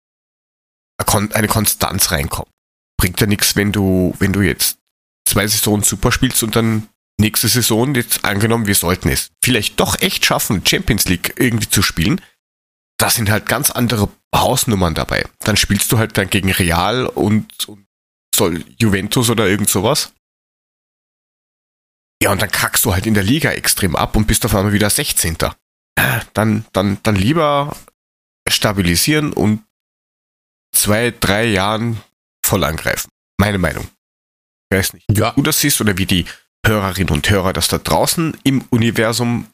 eine 0.99 1.49
Konstanz 1.49 2.11
reinkommen. 2.11 2.53
Bringt 2.99 3.21
ja 3.21 3.27
nichts, 3.27 3.57
wenn 3.57 3.73
du, 3.73 4.15
wenn 4.19 4.33
du 4.33 4.41
jetzt 4.41 4.79
zwei 5.27 5.47
Saisonen 5.47 5.85
super 5.85 6.13
spielst 6.13 6.43
und 6.43 6.57
dann 6.57 6.89
nächste 7.19 7.49
Saison 7.49 7.95
jetzt 7.95 8.25
angenommen, 8.25 8.67
wir 8.67 8.75
sollten 8.75 9.09
es 9.09 9.31
vielleicht 9.43 9.81
doch 9.81 10.01
echt 10.01 10.25
schaffen, 10.25 10.65
Champions 10.65 11.07
League 11.07 11.35
irgendwie 11.39 11.69
zu 11.69 11.83
spielen. 11.83 12.21
Da 12.99 13.11
sind 13.11 13.31
halt 13.31 13.47
ganz 13.47 13.71
andere 13.71 14.09
Hausnummern 14.35 14.95
dabei. 14.95 15.25
Dann 15.41 15.57
spielst 15.57 15.91
du 15.93 15.99
halt 15.99 16.17
dann 16.19 16.31
gegen 16.31 16.51
Real 16.53 17.07
und, 17.07 17.69
und 17.69 17.87
soll 18.35 18.65
Juventus 18.79 19.31
oder 19.31 19.47
irgend 19.49 19.69
sowas. 19.69 20.13
Ja, 22.23 22.33
und 22.33 22.43
dann 22.43 22.51
kackst 22.51 22.85
du 22.85 22.93
halt 22.93 23.07
in 23.07 23.15
der 23.15 23.23
Liga 23.23 23.51
extrem 23.53 23.95
ab 23.95 24.17
und 24.17 24.27
bist 24.27 24.45
auf 24.45 24.55
einmal 24.55 24.73
wieder 24.73 24.91
16. 24.91 25.37
Dann, 26.33 26.65
dann, 26.73 26.99
dann 27.03 27.17
lieber 27.17 27.77
stabilisieren 28.49 29.33
und 29.33 29.65
zwei, 30.75 31.13
drei 31.13 31.47
Jahren 31.47 32.01
voll 32.45 32.65
angreifen. 32.65 33.11
Meine 33.39 33.59
Meinung. 33.59 33.89
Ich 34.71 34.79
weiß 34.79 34.93
nicht, 34.95 35.07
ja. 35.11 35.33
wie 35.33 35.37
du 35.37 35.43
das 35.43 35.61
siehst 35.61 35.81
oder 35.81 35.97
wie 35.97 36.07
die 36.07 36.25
Hörerinnen 36.67 37.13
und 37.13 37.29
Hörer 37.29 37.53
das 37.53 37.69
da 37.69 37.79
draußen 37.79 38.37
im 38.45 38.63
Universum 38.71 39.47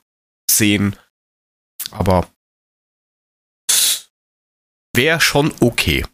sehen. 0.50 0.96
Aber 1.90 2.28
wäre 4.94 5.20
schon 5.20 5.52
okay. 5.60 6.04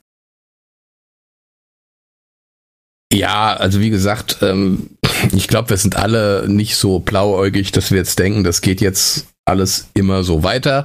Ja, 3.13 3.55
also 3.55 3.81
wie 3.81 3.91
gesagt, 3.91 4.39
ähm, 4.43 4.91
ich 5.33 5.49
glaube, 5.49 5.71
wir 5.71 5.77
sind 5.77 5.97
alle 5.97 6.49
nicht 6.49 6.77
so 6.77 7.01
blauäugig, 7.01 7.73
dass 7.73 7.91
wir 7.91 7.99
jetzt 7.99 8.19
denken, 8.19 8.45
das 8.45 8.61
geht 8.61 8.81
jetzt 8.81 9.29
alles 9.45 9.89
immer 9.95 10.23
so 10.23 10.43
weiter. 10.43 10.85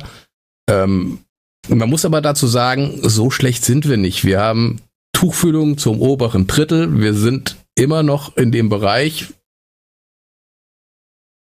Ähm, 0.69 1.19
man 1.67 1.89
muss 1.89 2.05
aber 2.05 2.21
dazu 2.21 2.47
sagen, 2.47 2.99
so 3.03 3.29
schlecht 3.29 3.65
sind 3.65 3.87
wir 3.87 3.97
nicht. 3.97 4.25
Wir 4.25 4.39
haben 4.39 4.81
Tuchfühlung 5.13 5.77
zum 5.77 6.01
oberen 6.01 6.47
Drittel. 6.47 6.99
Wir 6.99 7.13
sind 7.13 7.57
immer 7.75 8.03
noch 8.03 8.35
in 8.37 8.51
dem 8.51 8.69
Bereich 8.69 9.27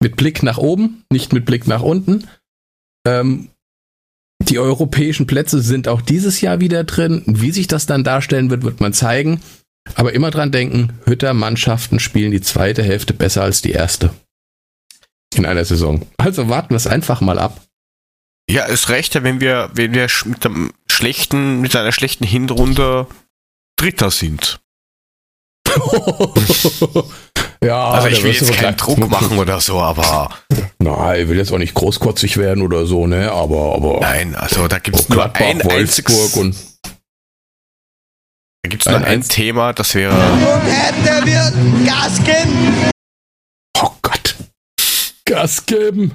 mit 0.07 0.15
Blick 0.15 0.41
nach 0.41 0.57
oben, 0.57 1.03
nicht 1.11 1.33
mit 1.33 1.45
Blick 1.45 1.67
nach 1.67 1.81
unten. 1.81 2.29
Ähm, 3.05 3.49
die 4.41 4.57
europäischen 4.57 5.27
Plätze 5.27 5.61
sind 5.61 5.89
auch 5.89 6.01
dieses 6.01 6.39
Jahr 6.39 6.61
wieder 6.61 6.85
drin. 6.85 7.23
Wie 7.25 7.51
sich 7.51 7.67
das 7.67 7.85
dann 7.87 8.05
darstellen 8.05 8.49
wird, 8.49 8.63
wird 8.63 8.79
man 8.79 8.93
zeigen. 8.93 9.41
Aber 9.95 10.13
immer 10.13 10.31
dran 10.31 10.51
denken, 10.51 10.93
Hütter-Mannschaften 11.05 11.99
spielen 11.99 12.31
die 12.31 12.41
zweite 12.41 12.83
Hälfte 12.83 13.13
besser 13.13 13.43
als 13.43 13.61
die 13.61 13.71
erste. 13.71 14.11
In 15.35 15.45
einer 15.45 15.65
Saison. 15.65 16.07
Also 16.17 16.47
warten 16.47 16.69
wir 16.69 16.77
es 16.77 16.87
einfach 16.87 17.19
mal 17.19 17.39
ab. 17.39 17.61
Ja, 18.49 18.63
ist 18.63 18.87
recht, 18.87 19.21
wenn 19.21 19.41
wir, 19.41 19.71
wenn 19.73 19.93
wir 19.93 20.07
mit 20.25 20.45
einem 20.45 20.71
schlechten, 20.89 21.59
mit 21.59 21.75
einer 21.75 21.91
schlechten 21.91 22.23
Hinrunde 22.25 23.07
Dritter 23.77 24.09
sind. 24.11 24.61
ja, 27.63 27.89
also 27.89 28.07
ich 28.07 28.23
will 28.23 28.31
jetzt 28.31 28.53
keinen 28.53 28.77
Druck 28.77 29.09
machen 29.09 29.37
oder 29.37 29.59
so, 29.59 29.79
aber. 29.79 30.29
Nein, 30.79 31.21
ich 31.21 31.27
will 31.27 31.37
jetzt 31.37 31.51
auch 31.51 31.57
nicht 31.57 31.73
großkotzig 31.73 32.37
werden 32.37 32.63
oder 32.63 32.85
so, 32.85 33.07
ne? 33.07 33.31
Aber, 33.31 33.75
aber. 33.75 33.99
Nein, 34.01 34.35
also 34.35 34.67
da 34.67 34.79
gibt 34.79 34.99
es 34.99 35.09
nur 35.09 35.23
ein 35.35 35.61
einziges. 35.61 36.35
Und 36.35 36.55
da 38.63 38.69
gibt 38.69 38.85
es 38.85 38.91
nur 38.91 38.97
ein, 38.97 39.05
ein 39.05 39.23
Thema, 39.23 39.73
das 39.73 39.95
wäre. 39.95 40.13
Hätte 40.13 41.25
wird 41.25 41.87
Gas 41.87 42.23
geben. 42.23 42.91
Oh 43.81 43.91
Gott. 44.01 44.35
Gas 45.25 45.65
geben. 45.65 46.11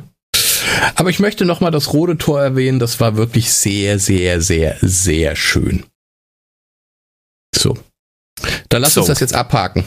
Aber 0.94 1.10
ich 1.10 1.18
möchte 1.18 1.44
nochmal 1.44 1.70
das 1.70 1.92
rote 1.92 2.18
Tor 2.18 2.40
erwähnen. 2.40 2.78
Das 2.78 3.00
war 3.00 3.16
wirklich 3.16 3.52
sehr, 3.52 3.98
sehr, 3.98 4.40
sehr, 4.40 4.76
sehr 4.80 5.36
schön. 5.36 5.84
So. 7.54 7.76
Dann 8.68 8.82
lass 8.82 8.94
so. 8.94 9.00
uns 9.00 9.08
das 9.08 9.20
jetzt 9.20 9.34
abhaken. 9.34 9.84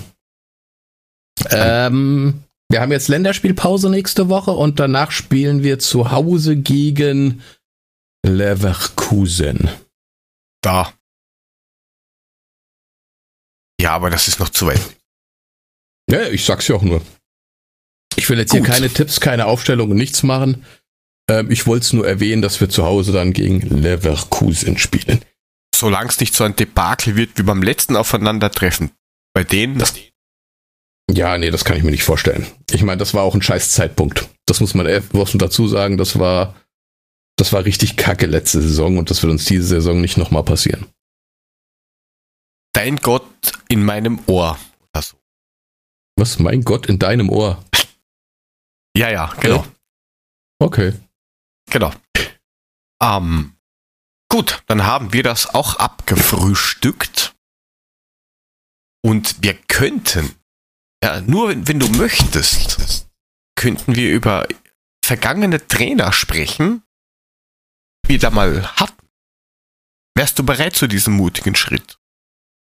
Ähm, 1.50 2.44
wir 2.70 2.82
haben 2.82 2.92
jetzt 2.92 3.08
Länderspielpause 3.08 3.90
nächste 3.90 4.30
Woche 4.30 4.52
und 4.52 4.80
danach 4.80 5.12
spielen 5.12 5.64
wir 5.64 5.80
zu 5.80 6.12
Hause 6.12 6.56
gegen 6.56 7.42
Leverkusen. 8.26 9.70
Da. 10.62 10.94
Ja, 13.80 13.92
aber 13.92 14.10
das 14.10 14.28
ist 14.28 14.40
noch 14.40 14.50
zu 14.50 14.68
weit. 14.68 14.82
Ja, 16.10 16.28
ich 16.28 16.46
sag's 16.46 16.68
ja 16.68 16.76
auch 16.76 16.82
nur. 16.82 17.02
Ich 18.16 18.30
will 18.30 18.40
jetzt 18.40 18.52
Gut. 18.52 18.62
hier 18.62 18.68
keine 18.68 18.90
Tipps, 18.90 19.20
keine 19.20 19.46
Aufstellungen, 19.46 19.98
nichts 19.98 20.24
machen. 20.24 20.66
Ähm, 21.30 21.52
ich 21.52 21.68
wollte 21.68 21.86
es 21.86 21.94
nur 21.94 22.08
erwähnen, 22.08 22.42
dass 22.42 22.62
wir 22.62 22.70
zu 22.70 22.86
Hause 22.86 23.12
dann 23.12 23.34
gegen 23.34 23.62
Leverkusen 23.62 24.78
spielen. 24.78 25.22
Solange 25.76 26.10
es 26.10 26.20
nicht 26.20 26.34
so 26.34 26.44
ein 26.44 26.56
Debakel 26.56 27.16
wird 27.16 27.38
wie 27.38 27.44
beim 27.44 27.62
letzten 27.62 27.96
Aufeinandertreffen. 27.96 28.92
Bei 29.34 29.44
denen. 29.44 29.78
Das, 29.78 29.94
ja, 31.12 31.38
nee, 31.38 31.52
das 31.52 31.66
kann 31.66 31.78
ich 31.78 31.84
mir 31.84 31.92
nicht 31.92 32.04
vorstellen. 32.04 32.48
Ich 32.72 32.84
meine, 32.84 32.98
das 32.98 33.14
war 33.14 33.24
auch 33.24 33.36
ein 33.36 33.42
scheiß 33.42 33.72
Zeitpunkt. 33.72 34.28
Das 34.46 34.60
muss 34.60 34.74
man, 34.74 34.88
muss 35.14 35.34
man 35.34 35.40
dazu 35.40 35.68
sagen. 35.68 35.98
Das 35.98 36.20
war, 36.20 36.56
das 37.38 37.54
war 37.54 37.66
richtig 37.66 37.96
kacke 37.98 38.26
letzte 38.26 38.62
Saison 38.62 38.98
und 38.98 39.10
das 39.10 39.22
wird 39.22 39.32
uns 39.32 39.46
diese 39.46 39.64
Saison 39.64 40.02
nicht 40.02 40.18
nochmal 40.18 40.44
passieren. 40.44 40.88
Dein 42.74 42.98
Gott 42.98 43.54
in 43.70 43.84
meinem 43.86 44.20
Ohr. 44.28 44.60
Also. 44.92 45.18
Was? 46.18 46.40
Mein 46.40 46.64
Gott 46.64 46.88
in 46.88 47.00
deinem 47.00 47.30
Ohr? 47.30 47.64
Ja, 48.98 49.10
ja, 49.10 49.34
genau. 49.40 49.66
Okay. 50.60 50.94
Genau. 51.70 51.92
Ähm, 53.02 53.56
gut, 54.30 54.64
dann 54.68 54.86
haben 54.86 55.14
wir 55.14 55.24
das 55.24 55.54
auch 55.54 55.76
abgefrühstückt. 55.76 57.36
Und 59.04 59.44
wir 59.44 59.54
könnten, 59.54 60.36
ja, 61.06 61.22
nur 61.22 61.50
wenn, 61.50 61.68
wenn 61.68 61.80
du 61.80 61.88
möchtest, 61.90 63.08
könnten 63.56 63.96
wir 63.96 64.12
über 64.12 64.48
vergangene 65.06 65.68
Trainer 65.68 66.12
sprechen, 66.12 66.82
die 68.06 68.14
wir 68.14 68.20
da 68.20 68.32
mal 68.32 68.66
hatten. 68.76 69.08
Wärst 70.18 70.40
du 70.40 70.44
bereit 70.44 70.76
zu 70.76 70.88
diesem 70.88 71.14
mutigen 71.14 71.54
Schritt? 71.56 72.00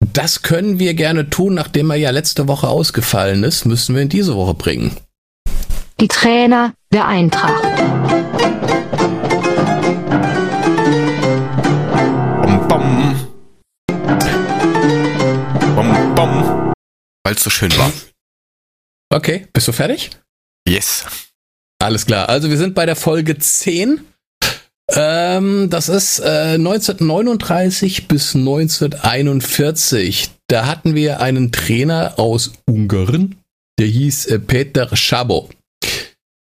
Das 0.01 0.43
können 0.43 0.81
wir 0.81 0.95
gerne 0.95 1.31
tun, 1.31 1.55
nachdem 1.55 1.91
er 1.91 1.97
ja 1.97 2.11
letzte 2.11 2.49
Woche 2.49 2.67
ausgefallen 2.67 3.45
ist, 3.45 3.65
müssen 3.65 3.95
wir 3.95 4.03
in 4.03 4.09
diese 4.09 4.35
Woche 4.35 4.55
bringen. 4.55 4.97
Die 6.01 6.09
Trainer 6.09 6.75
der 6.93 7.07
Eintracht. 7.07 7.63
Bom, 12.43 12.69
bom. 12.69 13.29
Bom, 15.77 16.15
bom. 16.17 16.73
Weil 17.23 17.35
es 17.35 17.45
so 17.45 17.51
schön 17.51 17.71
war. 17.79 17.93
Okay, 19.13 19.47
bist 19.53 19.69
du 19.69 19.73
fertig? 19.73 20.11
Yes. 20.67 21.05
Alles 21.79 22.07
klar. 22.07 22.31
Also 22.31 22.49
wir 22.49 22.57
sind 22.57 22.75
bei 22.75 22.87
der 22.87 22.97
Folge 22.97 23.37
10. 23.37 24.01
Ähm, 24.95 25.69
das 25.69 25.91
ist 25.91 26.21
äh, 26.21 26.55
1939 26.55 28.09
bis 28.09 28.35
1941. 28.35 30.31
Da 30.49 30.67
hatten 30.67 30.95
wir 30.95 31.21
einen 31.21 31.53
Trainer 31.53 32.19
aus 32.19 32.53
Ungarn, 32.67 33.37
der 33.79 33.87
hieß 33.87 34.27
äh, 34.27 34.39
Peter 34.39 34.97
Schabo. 34.97 35.51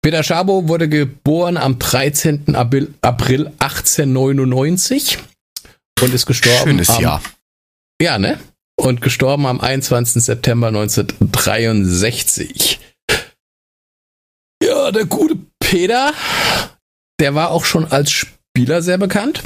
Peter 0.02 0.22
Schabo 0.22 0.68
wurde 0.68 0.88
geboren 0.88 1.56
am 1.56 1.78
13. 1.78 2.54
April, 2.54 2.94
April 3.00 3.48
1899 3.58 5.18
und 6.00 6.14
ist 6.14 6.26
gestorben. 6.26 6.70
Schönes 6.70 6.90
am, 6.90 7.02
Jahr. 7.02 7.22
Ja, 8.00 8.18
ne? 8.18 8.38
Und 8.80 9.00
gestorben 9.02 9.46
am 9.46 9.60
21. 9.60 10.24
September 10.24 10.68
1963. 10.68 12.80
Ja, 14.62 14.90
der 14.90 15.04
gute 15.04 15.36
Peter, 15.58 16.14
der 17.20 17.34
war 17.34 17.50
auch 17.50 17.66
schon 17.66 17.84
als 17.84 18.10
Spieler 18.10 18.80
sehr 18.80 18.96
bekannt. 18.96 19.42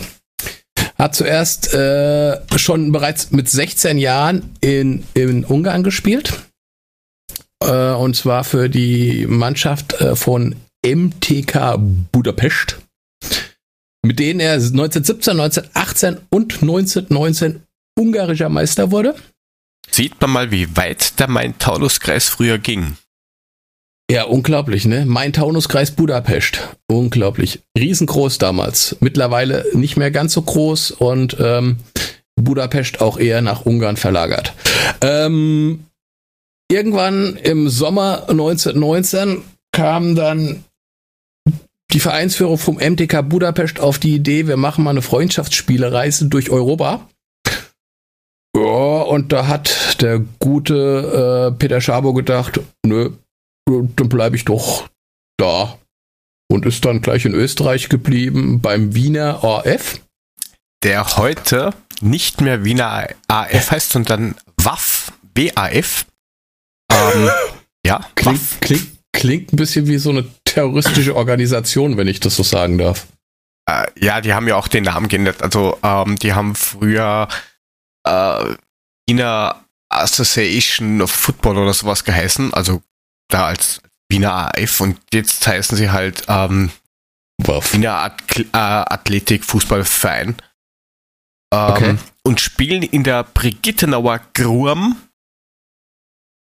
Hat 0.97 1.17
zuerst 1.17 1.75
äh, 1.75 2.41
schon 2.57 2.93
bereits 2.93 3.33
mit 3.33 3.49
16 3.49 3.99
Jahren 3.99 4.55
in, 4.61 5.05
in 5.15 5.45
Ungarn 5.45 5.83
gespielt 5.83 6.33
äh, 7.65 7.93
und 7.93 8.15
zwar 8.15 8.45
für 8.45 8.69
die 8.69 9.27
Mannschaft 9.27 10.01
äh, 10.01 10.15
von 10.15 10.55
MTK 10.87 11.77
Budapest, 12.13 12.79
mit 14.03 14.21
denen 14.21 14.41
er 14.41 14.53
1917, 14.53 15.41
1918 15.41 16.19
und 16.31 16.63
1919 16.63 17.64
ungarischer 17.99 18.49
Meister 18.49 18.91
wurde. 18.91 19.15
Sieht 19.91 20.21
man 20.21 20.31
mal, 20.31 20.51
wie 20.51 20.77
weit 20.77 21.19
der 21.21 21.29
Main-Taunus-Kreis 21.29 22.29
früher 22.29 22.59
ging. 22.59 22.97
Ja, 24.11 24.25
unglaublich, 24.25 24.85
ne? 24.85 25.07
Main-Taunus-Kreis 25.07 25.93
Budapest. 25.93 26.69
Unglaublich. 26.89 27.61
Riesengroß 27.79 28.39
damals. 28.39 28.97
Mittlerweile 29.01 29.65
nicht 29.73 29.97
mehr 29.97 30.11
ganz 30.11 30.35
so 30.35 30.43
groß 30.43 30.91
und 30.91 31.37
ähm, 31.41 31.79
Budapest 32.37 33.01
auch 33.01 33.19
eher 33.19 33.41
nach 33.41 33.65
Ungarn 33.65 33.97
verlagert. 33.97 34.53
Ähm, 35.01 35.87
irgendwann 36.71 37.37
im 37.37 37.69
Sommer 37.69 38.29
1919 38.29 39.43
kam 39.73 40.15
dann 40.15 40.65
die 41.93 42.01
Vereinsführung 42.01 42.59
vom 42.59 42.77
MTK 42.77 43.23
Budapest 43.23 43.79
auf 43.81 43.99
die 43.99 44.17
Idee, 44.17 44.49
wir 44.49 44.57
machen 44.57 44.85
mal 44.85 44.91
eine 44.91 45.03
Freundschaftsspielereise 45.03 46.27
durch 46.27 46.51
Europa. 46.51 47.09
Ja, 48.57 48.61
und 48.61 49.33
da 49.33 49.47
hat 49.49 50.01
der 50.01 50.21
gute 50.39 51.51
äh, 51.53 51.59
Peter 51.59 51.81
Schabo 51.81 52.15
gedacht, 52.15 52.61
nö, 52.87 53.11
dann 53.67 54.09
bleibe 54.09 54.37
ich 54.37 54.45
doch 54.45 54.89
da. 55.37 55.79
Und 56.51 56.67
ist 56.67 56.85
dann 56.85 57.01
gleich 57.01 57.25
in 57.25 57.35
Österreich 57.35 57.89
geblieben 57.89 58.61
beim 58.61 58.95
Wiener 58.95 59.43
AF. 59.43 60.01
Der 60.85 61.17
heute 61.17 61.75
nicht 62.01 62.41
mehr 62.43 62.65
Wiener 62.65 63.09
AF 63.29 63.71
heißt, 63.71 63.91
sondern 63.91 64.37
WAF, 64.59 65.13
BAF. 65.35 66.07
Ähm, 66.93 67.31
ja, 67.87 68.07
klingt, 68.15 68.61
klingt, 68.61 68.89
klingt 69.13 69.53
ein 69.53 69.57
bisschen 69.57 69.87
wie 69.89 69.99
so 69.99 70.11
eine 70.11 70.27
terroristische 70.45 71.17
Organisation, 71.17 71.97
wenn 71.97 72.07
ich 72.07 72.21
das 72.21 72.37
so 72.37 72.43
sagen 72.43 72.79
darf. 72.79 73.07
Äh, 73.69 73.87
ja, 73.99 74.21
die 74.21 74.35
haben 74.35 74.47
ja 74.47 74.57
auch 74.57 74.69
den 74.69 74.85
Namen 74.85 75.09
geändert. 75.09 75.43
Also, 75.43 75.79
ähm, 75.83 76.17
die 76.17 76.35
haben 76.35 76.55
früher 76.55 77.29
äh, 78.05 78.55
Wiener 79.09 79.65
Association 79.91 81.01
of 81.03 81.11
Football 81.11 81.59
oder 81.59 81.75
sowas 81.75 82.05
geheißen. 82.05 82.55
Also, 82.55 82.83
da 83.29 83.47
als 83.47 83.81
Wiener 84.11 84.53
AF 84.57 84.81
und 84.81 85.01
jetzt 85.13 85.47
heißen 85.47 85.77
sie 85.77 85.91
halt 85.91 86.25
ähm, 86.29 86.71
Wiener 87.39 87.95
Athlet 87.95 88.47
äh, 88.53 88.57
Athletik 88.57 89.45
Fußballverein. 89.45 90.37
Ähm, 91.53 91.71
okay. 91.71 91.99
Und 92.23 92.41
spielen 92.41 92.83
in 92.83 93.05
der 93.05 93.25
Brigittenauer 93.25 94.21
Grum 94.35 94.97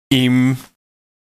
im 0.10 0.58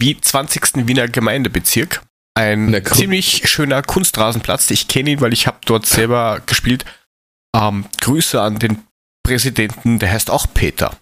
20. 0.01 0.87
Wiener 0.87 1.07
Gemeindebezirk. 1.07 2.01
Ein 2.35 2.83
ziemlich 2.85 3.47
schöner 3.49 3.83
Kunstrasenplatz. 3.83 4.69
Ich 4.71 4.87
kenne 4.87 5.11
ihn, 5.11 5.21
weil 5.21 5.33
ich 5.33 5.47
habe 5.47 5.59
dort 5.65 5.85
selber 5.85 6.41
gespielt. 6.45 6.83
Ähm, 7.55 7.85
Grüße 8.01 8.41
an 8.41 8.57
den 8.57 8.83
Präsidenten, 9.23 9.99
der 9.99 10.11
heißt 10.11 10.29
auch 10.29 10.47
Peter. 10.53 10.97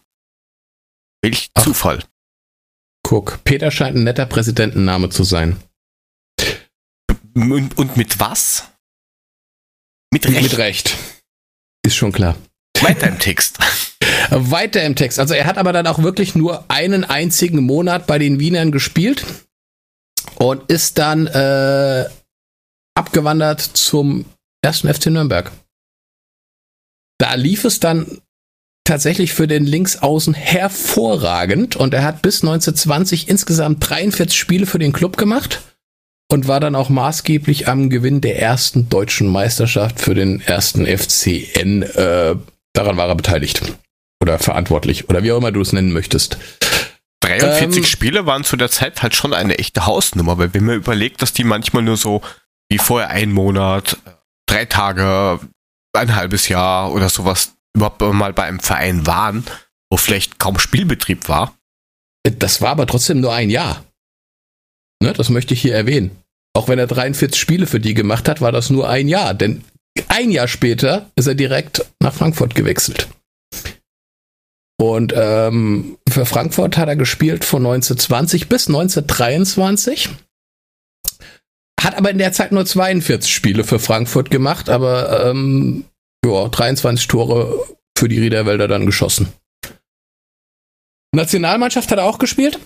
Welch 1.21 1.49
Ach. 1.53 1.63
Zufall. 1.63 2.03
Guck, 3.03 3.43
Peter 3.43 3.71
scheint 3.71 3.97
ein 3.97 4.03
netter 4.03 4.25
Präsidentenname 4.25 5.09
zu 5.09 5.23
sein. 5.23 5.57
Und, 7.33 7.77
und 7.77 7.97
mit 7.97 8.19
was? 8.19 8.69
Mit 10.13 10.27
Recht. 10.27 10.41
Mit 10.41 10.57
Recht. 10.57 10.97
Ist 11.83 11.95
schon 11.95 12.11
klar. 12.11 12.37
Weiter 12.81 13.07
im 13.07 13.19
Text. 13.19 13.59
Weiter 14.29 14.83
im 14.83 14.95
Text. 14.95 15.19
Also 15.19 15.33
er 15.33 15.45
hat 15.45 15.57
aber 15.57 15.73
dann 15.73 15.87
auch 15.87 15.99
wirklich 15.99 16.35
nur 16.35 16.69
einen 16.69 17.03
einzigen 17.03 17.63
Monat 17.63 18.07
bei 18.07 18.17
den 18.19 18.39
Wienern 18.39 18.71
gespielt 18.71 19.25
und 20.35 20.69
ist 20.69 20.97
dann 20.97 21.27
äh, 21.27 22.05
abgewandert 22.95 23.61
zum 23.61 24.25
ersten 24.61 24.93
FC 24.93 25.07
Nürnberg. 25.07 25.51
Da 27.21 27.35
lief 27.35 27.65
es 27.65 27.79
dann 27.79 28.19
tatsächlich 28.83 29.33
für 29.33 29.47
den 29.47 29.63
Linksaußen 29.63 30.33
hervorragend 30.33 31.75
und 31.75 31.93
er 31.93 32.03
hat 32.03 32.23
bis 32.23 32.41
1920 32.41 33.29
insgesamt 33.29 33.87
43 33.87 34.35
Spiele 34.35 34.65
für 34.65 34.79
den 34.79 34.91
Club 34.91 35.17
gemacht 35.17 35.61
und 36.31 36.47
war 36.47 36.59
dann 36.59 36.73
auch 36.73 36.89
maßgeblich 36.89 37.67
am 37.67 37.91
Gewinn 37.91 38.21
der 38.21 38.41
ersten 38.41 38.89
deutschen 38.89 39.27
Meisterschaft 39.27 40.01
für 40.01 40.15
den 40.15 40.41
ersten 40.41 40.87
FCN. 40.87 41.83
Äh, 41.83 42.37
daran 42.73 42.97
war 42.97 43.07
er 43.07 43.15
beteiligt 43.15 43.61
oder 44.19 44.39
verantwortlich 44.39 45.07
oder 45.07 45.21
wie 45.21 45.31
auch 45.31 45.37
immer 45.37 45.51
du 45.51 45.61
es 45.61 45.73
nennen 45.73 45.93
möchtest. 45.93 46.39
43 47.19 47.77
ähm, 47.77 47.83
Spiele 47.83 48.25
waren 48.25 48.43
zu 48.43 48.57
der 48.57 48.71
Zeit 48.71 49.03
halt 49.03 49.13
schon 49.13 49.35
eine 49.35 49.59
echte 49.59 49.85
Hausnummer, 49.85 50.39
weil 50.39 50.55
wenn 50.55 50.65
man 50.65 50.77
überlegt, 50.77 51.21
dass 51.21 51.33
die 51.33 51.43
manchmal 51.43 51.83
nur 51.83 51.97
so 51.97 52.23
wie 52.67 52.79
vorher 52.79 53.11
ein 53.11 53.31
Monat, 53.31 53.97
drei 54.47 54.65
Tage, 54.65 55.39
ein 55.93 56.15
halbes 56.15 56.47
Jahr 56.47 56.91
oder 56.93 57.09
sowas 57.09 57.53
überhaupt 57.73 58.01
mal 58.01 58.33
bei 58.33 58.43
einem 58.43 58.59
Verein 58.59 59.05
waren, 59.07 59.45
wo 59.89 59.97
vielleicht 59.97 60.39
kaum 60.39 60.59
Spielbetrieb 60.59 61.29
war. 61.29 61.55
Das 62.23 62.61
war 62.61 62.69
aber 62.69 62.87
trotzdem 62.87 63.19
nur 63.19 63.33
ein 63.33 63.49
Jahr. 63.49 63.83
Ne, 65.01 65.13
das 65.13 65.29
möchte 65.29 65.53
ich 65.53 65.61
hier 65.61 65.75
erwähnen. 65.75 66.11
Auch 66.53 66.67
wenn 66.67 66.79
er 66.79 66.87
43 66.87 67.39
Spiele 67.39 67.65
für 67.65 67.79
die 67.79 67.93
gemacht 67.93 68.27
hat, 68.27 68.41
war 68.41 68.51
das 68.51 68.69
nur 68.69 68.89
ein 68.89 69.07
Jahr, 69.07 69.33
denn 69.33 69.63
ein 70.09 70.31
Jahr 70.31 70.47
später 70.47 71.09
ist 71.15 71.27
er 71.27 71.35
direkt 71.35 71.85
nach 71.99 72.13
Frankfurt 72.13 72.55
gewechselt. 72.55 73.07
Und 74.79 75.13
ähm, 75.15 75.97
für 76.09 76.25
Frankfurt 76.25 76.77
hat 76.77 76.87
er 76.87 76.95
gespielt 76.95 77.45
von 77.45 77.65
1920 77.65 78.49
bis 78.49 78.67
1923. 78.67 80.09
Hat 81.83 81.95
aber 81.95 82.11
in 82.11 82.19
der 82.19 82.31
Zeit 82.31 82.51
nur 82.51 82.65
42 82.65 83.33
Spiele 83.33 83.63
für 83.63 83.79
Frankfurt 83.79 84.29
gemacht, 84.29 84.69
aber 84.69 85.25
ähm, 85.25 85.85
ja, 86.23 86.47
23 86.47 87.07
Tore 87.07 87.65
für 87.97 88.07
die 88.07 88.19
Riederwälder 88.19 88.67
dann 88.67 88.85
geschossen. 88.85 89.33
Nationalmannschaft 91.13 91.91
hat 91.91 91.97
er 91.97 92.05
auch 92.05 92.19
gespielt. 92.19 92.59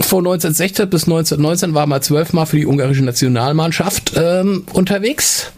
Von 0.00 0.20
1916 0.20 0.88
bis 0.88 1.04
1919 1.04 1.74
war 1.74 1.82
er 1.82 1.86
mal 1.86 2.02
zwölfmal 2.02 2.46
für 2.46 2.56
die 2.56 2.66
ungarische 2.66 3.04
Nationalmannschaft 3.04 4.12
ähm, 4.16 4.66
unterwegs. 4.72 5.52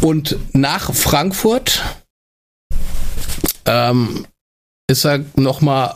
Und 0.00 0.36
nach 0.52 0.92
Frankfurt 0.92 1.82
ähm, 3.66 4.26
ist 4.88 5.04
er 5.04 5.24
nochmal 5.36 5.94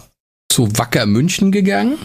zu 0.51 0.78
Wacker 0.78 1.07
München 1.07 1.51
gegangen. 1.51 1.99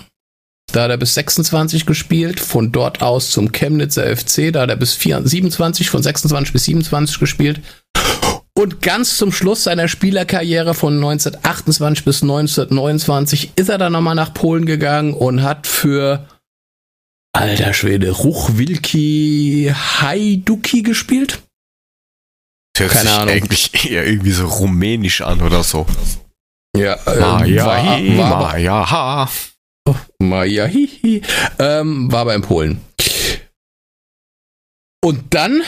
Da 0.72 0.84
hat 0.84 0.91
er 0.91 0.97
bis 0.97 1.13
26 1.15 1.86
gespielt, 1.86 2.39
von 2.39 2.72
dort 2.72 3.01
aus 3.01 3.32
zum 3.32 3.51
Chemnitzer 3.51 4.15
FC, 4.15 4.53
da 4.53 4.61
hat 4.61 4.69
er 4.69 4.78
bis 4.78 4.93
24, 4.93 5.32
27, 5.32 5.89
von 5.89 6.01
26 6.01 6.53
bis 6.53 6.63
27 6.65 7.19
gespielt. 7.19 7.61
Und 8.53 8.82
ganz 8.82 9.17
zum 9.17 9.32
Schluss 9.32 9.63
seiner 9.63 9.88
Spielerkarriere 9.88 10.74
von 10.74 10.95
1928 10.95 12.05
bis 12.05 12.22
1929 12.22 13.53
ist 13.55 13.69
er 13.69 13.78
dann 13.78 13.93
nochmal 13.93 14.15
nach 14.15 14.34
Polen 14.34 14.65
gegangen 14.65 15.13
und 15.13 15.41
hat 15.41 15.67
für, 15.67 16.28
alter 17.34 17.74
Schwede, 17.74 18.11
Ruchwilki 18.11 19.74
Hajduki 19.74 20.84
gespielt. 20.84 21.41
Das 22.74 22.84
hört 22.84 22.91
Keine 22.91 23.09
sich 23.09 23.17
Ahnung. 23.19 23.34
eigentlich 23.34 23.91
eher 23.91 24.05
irgendwie 24.05 24.32
so 24.32 24.47
rumänisch 24.47 25.22
an 25.22 25.41
oder 25.41 25.63
so. 25.63 25.86
Ja, 26.78 26.97
ähm, 27.07 27.19
Maja, 27.19 27.65
war, 27.65 27.86
war, 28.17 28.41
Maja, 28.51 28.91
ha. 28.91 29.30
Maja, 30.22 30.65
hi, 30.65 31.22
ähm, 31.59 32.11
war 32.11 32.22
aber 32.22 32.36
in 32.36 32.41
Polen. 32.41 32.82
Und 35.03 35.34
dann 35.34 35.63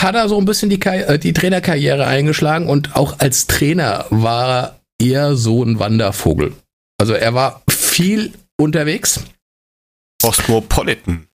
hat 0.00 0.14
er 0.14 0.28
so 0.28 0.38
ein 0.38 0.46
bisschen 0.46 0.70
die, 0.70 0.80
äh, 0.80 1.18
die 1.18 1.32
Trainerkarriere 1.32 2.06
eingeschlagen 2.06 2.68
und 2.68 2.96
auch 2.96 3.18
als 3.18 3.46
Trainer 3.46 4.06
war 4.10 4.48
er 4.48 4.80
eher 5.00 5.36
so 5.36 5.62
ein 5.62 5.78
Wandervogel. 5.78 6.54
Also 6.98 7.12
er 7.12 7.34
war 7.34 7.62
viel 7.68 8.32
unterwegs. 8.58 9.20
Cosmopolitan. 10.22 11.28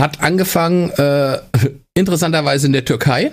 Hat 0.00 0.20
angefangen, 0.20 0.90
äh, 0.90 1.40
interessanterweise 1.94 2.66
in 2.66 2.72
der 2.72 2.84
Türkei, 2.84 3.30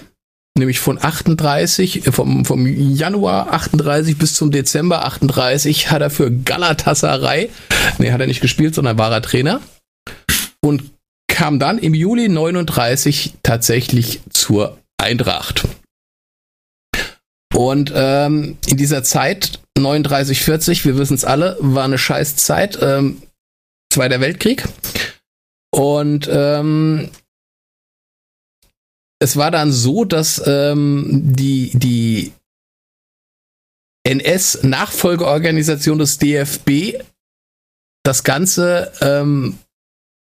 nämlich 0.57 0.79
von 0.79 1.01
38, 1.01 2.03
vom, 2.11 2.45
vom 2.45 2.65
Januar 2.67 3.53
38 3.53 4.17
bis 4.17 4.35
zum 4.35 4.51
Dezember 4.51 5.05
38 5.05 5.91
hat 5.91 6.01
er 6.01 6.09
für 6.09 6.31
Galatasaray, 6.31 7.49
nee, 7.97 8.11
hat 8.11 8.21
er 8.21 8.27
nicht 8.27 8.41
gespielt, 8.41 8.75
sondern 8.75 8.97
war 8.97 9.11
er 9.11 9.21
Trainer. 9.21 9.61
Und 10.61 10.91
kam 11.27 11.59
dann 11.59 11.77
im 11.77 11.93
Juli 11.93 12.29
39 12.29 13.35
tatsächlich 13.43 14.21
zur 14.29 14.77
Eintracht. 14.97 15.67
Und 17.53 17.91
ähm, 17.95 18.57
in 18.67 18.77
dieser 18.77 19.03
Zeit, 19.03 19.59
39, 19.77 20.41
40, 20.41 20.85
wir 20.85 20.97
wissen 20.97 21.13
es 21.13 21.25
alle, 21.25 21.57
war 21.59 21.85
eine 21.85 21.97
scheiß 21.97 22.35
Zeit, 22.35 22.77
ähm, 22.81 23.21
Zweiter 23.91 24.19
Weltkrieg. 24.19 24.63
Und 25.71 26.29
ähm, 26.31 27.09
es 29.19 29.35
war 29.35 29.51
dann 29.51 29.71
so, 29.71 30.05
dass 30.05 30.41
ähm, 30.45 31.21
die, 31.23 31.71
die 31.73 32.33
NS-Nachfolgeorganisation 34.07 35.99
des 35.99 36.17
DFB 36.17 37.01
das 38.03 38.23
Ganze 38.23 38.91
ähm, 39.01 39.57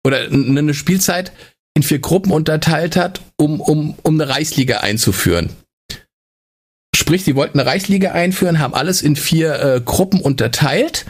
oder 0.06 0.20
eine 0.20 0.74
Spielzeit 0.74 1.32
in 1.74 1.82
vier 1.82 1.98
Gruppen 2.00 2.32
unterteilt 2.32 2.96
hat, 2.96 3.22
um, 3.36 3.60
um, 3.60 3.96
um 4.02 4.20
eine 4.20 4.28
Reichsliga 4.28 4.78
einzuführen. 4.78 5.50
Sprich, 6.94 7.24
die 7.24 7.34
wollten 7.34 7.58
eine 7.58 7.68
Reichsliga 7.68 8.12
einführen, 8.12 8.58
haben 8.58 8.74
alles 8.74 9.02
in 9.02 9.16
vier 9.16 9.58
äh, 9.60 9.80
Gruppen 9.80 10.20
unterteilt. 10.20 11.06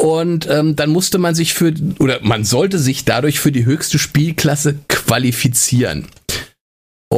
Und 0.00 0.48
ähm, 0.48 0.76
dann 0.76 0.90
musste 0.90 1.18
man 1.18 1.34
sich 1.34 1.54
für, 1.54 1.74
oder 1.98 2.20
man 2.22 2.44
sollte 2.44 2.78
sich 2.78 3.04
dadurch 3.04 3.40
für 3.40 3.50
die 3.50 3.64
höchste 3.64 3.98
Spielklasse 3.98 4.78
qualifizieren. 4.86 6.06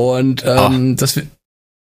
Und 0.01 0.45
ähm, 0.47 0.97
das, 0.97 1.21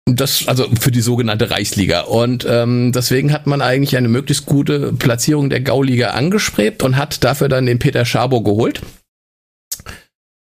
das, 0.04 0.48
also 0.48 0.68
für 0.80 0.90
die 0.90 1.00
sogenannte 1.00 1.50
Reichsliga. 1.50 2.00
Und 2.02 2.44
ähm, 2.48 2.90
deswegen 2.92 3.32
hat 3.32 3.46
man 3.46 3.62
eigentlich 3.62 3.96
eine 3.96 4.08
möglichst 4.08 4.46
gute 4.46 4.92
Platzierung 4.92 5.48
der 5.48 5.60
Gauliga 5.60 6.10
angestrebt 6.10 6.82
und 6.82 6.96
hat 6.96 7.22
dafür 7.22 7.48
dann 7.48 7.66
den 7.66 7.78
Peter 7.78 8.04
Schabo 8.04 8.42
geholt. 8.42 8.82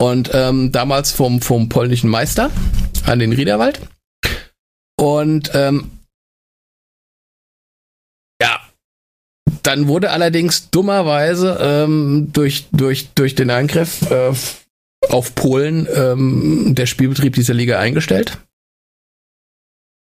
Und 0.02 0.32
ähm, 0.34 0.72
damals 0.72 1.12
vom, 1.12 1.42
vom 1.42 1.68
polnischen 1.68 2.10
Meister 2.10 2.50
an 3.06 3.20
den 3.20 3.34
Riederwald. 3.34 3.82
Und 4.98 5.52
ähm, 5.54 5.92
ja, 8.42 8.62
dann 9.64 9.90
wurde 9.90 10.12
allerdings 10.12 10.70
dummerweise 10.70 11.58
ähm, 11.62 12.30
durch, 12.32 12.68
durch, 12.72 13.10
durch 13.16 13.36
den 13.36 13.50
Angriff 13.50 14.10
äh, 14.10 14.32
auf 15.08 15.36
Polen 15.36 15.88
ähm, 15.94 16.76
der 16.76 16.86
Spielbetrieb 16.86 17.34
dieser 17.34 17.54
Liga 17.54 17.80
eingestellt. 17.80 18.38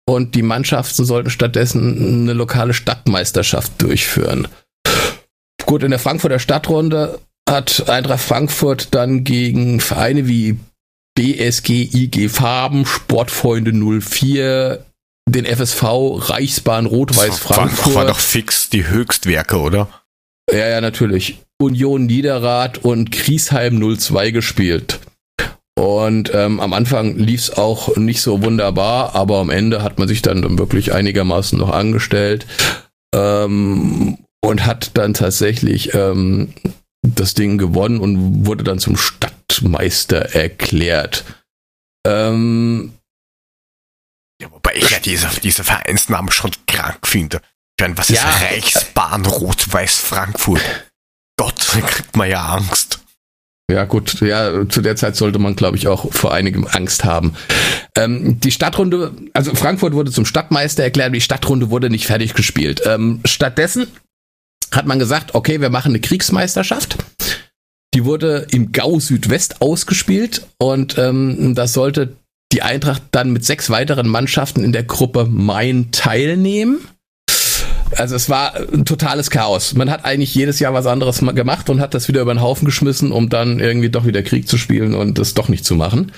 Und 0.07 0.35
die 0.35 0.41
Mannschaften 0.41 1.05
sollten 1.05 1.29
stattdessen 1.29 2.21
eine 2.21 2.33
lokale 2.33 2.73
Stadtmeisterschaft 2.73 3.81
durchführen. 3.81 4.47
Gut, 5.65 5.83
in 5.83 5.91
der 5.91 5.99
Frankfurter 5.99 6.39
Stadtrunde 6.39 7.19
hat 7.47 7.89
Eintracht 7.89 8.21
Frankfurt 8.21 8.93
dann 8.95 9.25
gegen 9.25 9.81
Vereine 9.81 10.27
wie 10.27 10.57
BSG, 11.15 11.89
IG 11.93 12.29
Farben, 12.29 12.85
Sportfreunde 12.85 13.73
04, 13.73 14.85
den 15.27 15.45
FSV, 15.45 15.83
Reichsbahn, 16.29 16.85
Rot-Weiß 16.85 17.39
Frankfurt. 17.39 17.95
War, 17.95 17.95
war 17.95 18.05
doch 18.05 18.19
fix 18.19 18.69
die 18.69 18.87
Höchstwerke, 18.87 19.59
oder? 19.59 19.89
Ja, 20.49 20.69
ja, 20.69 20.81
natürlich. 20.81 21.39
Union 21.59 22.05
Niederrad 22.05 22.79
und 22.79 23.11
Griesheim 23.11 23.81
02 23.97 24.31
gespielt. 24.31 24.99
Und 25.77 26.31
ähm, 26.33 26.59
am 26.59 26.73
Anfang 26.73 27.17
lief 27.17 27.41
es 27.41 27.49
auch 27.51 27.95
nicht 27.97 28.21
so 28.21 28.41
wunderbar, 28.43 29.15
aber 29.15 29.37
am 29.37 29.51
Ende 29.51 29.83
hat 29.83 29.99
man 29.99 30.07
sich 30.07 30.23
dann 30.23 30.57
wirklich 30.57 30.91
einigermaßen 30.91 31.57
noch 31.57 31.69
angestellt 31.69 32.47
ähm, 33.13 34.17
und 34.41 34.65
hat 34.65 34.97
dann 34.97 35.13
tatsächlich 35.13 35.93
ähm, 35.93 36.53
das 37.03 37.35
Ding 37.35 37.59
gewonnen 37.59 37.99
und 37.99 38.47
wurde 38.47 38.63
dann 38.63 38.79
zum 38.79 38.97
Stadtmeister 38.97 40.33
erklärt. 40.33 41.25
Ähm, 42.07 42.93
ja, 44.41 44.51
wobei 44.51 44.73
ich 44.75 44.89
ja 44.89 44.99
diese, 44.99 45.27
diese 45.41 45.63
Vereinsnamen 45.63 46.31
schon 46.31 46.51
krank 46.67 47.05
finde. 47.05 47.41
Ich 47.77 47.83
meine, 47.83 47.97
was 47.97 48.09
ja, 48.09 48.27
ist 48.27 48.41
Reichsbahn 48.41 49.27
Rot-Weiß 49.27 49.99
Frankfurt? 49.99 50.63
Gott, 51.37 51.67
da 51.73 51.81
kriegt 51.87 52.15
man 52.17 52.29
ja 52.29 52.45
Angst. 52.45 52.99
Ja, 53.69 53.83
gut, 53.83 54.21
ja, 54.21 54.67
zu 54.69 54.81
der 54.81 54.95
Zeit 54.95 55.17
sollte 55.17 55.39
man, 55.39 55.57
glaube 55.57 55.75
ich, 55.75 55.89
auch 55.89 56.13
vor 56.13 56.33
einigem 56.33 56.65
Angst 56.65 57.03
haben. 57.03 57.33
Ähm, 57.97 58.39
die 58.39 58.51
Stadtrunde, 58.51 59.11
also 59.33 59.53
Frankfurt 59.55 59.93
wurde 59.93 60.11
zum 60.11 60.25
Stadtmeister 60.25 60.83
erklärt, 60.83 61.13
die 61.13 61.19
Stadtrunde 61.19 61.69
wurde 61.69 61.89
nicht 61.89 62.07
fertig 62.07 62.33
gespielt. 62.33 62.81
Ähm, 62.85 63.19
stattdessen 63.25 63.87
hat 64.71 64.85
man 64.85 64.99
gesagt, 64.99 65.35
okay, 65.35 65.59
wir 65.59 65.69
machen 65.69 65.91
eine 65.91 65.99
Kriegsmeisterschaft. 65.99 66.97
Die 67.93 68.05
wurde 68.05 68.47
im 68.51 68.71
Gau 68.71 68.99
Südwest 68.99 69.61
ausgespielt 69.61 70.47
und 70.59 70.97
ähm, 70.97 71.53
das 71.53 71.73
sollte 71.73 72.15
die 72.53 72.61
Eintracht 72.61 73.03
dann 73.11 73.31
mit 73.31 73.43
sechs 73.43 73.69
weiteren 73.69 74.07
Mannschaften 74.07 74.63
in 74.63 74.71
der 74.71 74.83
Gruppe 74.83 75.25
Main 75.25 75.91
teilnehmen. 75.91 76.87
Also 77.95 78.15
es 78.15 78.29
war 78.29 78.55
ein 78.55 78.85
totales 78.85 79.29
Chaos. 79.29 79.73
Man 79.73 79.89
hat 79.89 80.05
eigentlich 80.05 80.35
jedes 80.35 80.59
Jahr 80.59 80.73
was 80.73 80.85
anderes 80.85 81.19
gemacht 81.19 81.69
und 81.69 81.79
hat 81.79 81.93
das 81.93 82.07
wieder 82.07 82.21
über 82.21 82.33
den 82.33 82.41
Haufen 82.41 82.65
geschmissen, 82.65 83.11
um 83.11 83.29
dann 83.29 83.59
irgendwie 83.59 83.89
doch 83.89 84.05
wieder 84.05 84.23
Krieg 84.23 84.47
zu 84.47 84.57
spielen 84.57 84.93
und 84.93 85.17
das 85.17 85.33
doch 85.33 85.49
nicht 85.49 85.65
zu 85.65 85.75
machen. 85.75 86.11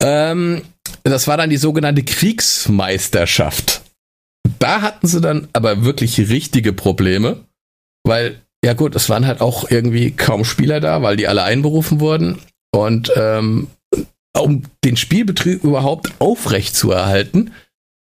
Ähm, 0.00 0.62
das 1.04 1.26
war 1.28 1.36
dann 1.36 1.50
die 1.50 1.56
sogenannte 1.56 2.02
Kriegsmeisterschaft. 2.02 3.82
Da 4.58 4.82
hatten 4.82 5.06
sie 5.06 5.20
dann 5.20 5.48
aber 5.52 5.84
wirklich 5.84 6.18
richtige 6.18 6.72
Probleme, 6.72 7.44
weil, 8.04 8.40
ja 8.64 8.74
gut, 8.74 8.94
es 8.94 9.08
waren 9.08 9.26
halt 9.26 9.40
auch 9.40 9.70
irgendwie 9.70 10.10
kaum 10.10 10.44
Spieler 10.44 10.80
da, 10.80 11.02
weil 11.02 11.16
die 11.16 11.28
alle 11.28 11.42
einberufen 11.42 12.00
wurden. 12.00 12.38
Und 12.74 13.12
ähm, 13.16 13.68
um 14.36 14.62
den 14.84 14.96
Spielbetrieb 14.96 15.64
überhaupt 15.64 16.12
aufrecht 16.18 16.74
zu 16.74 16.90
erhalten, 16.90 17.52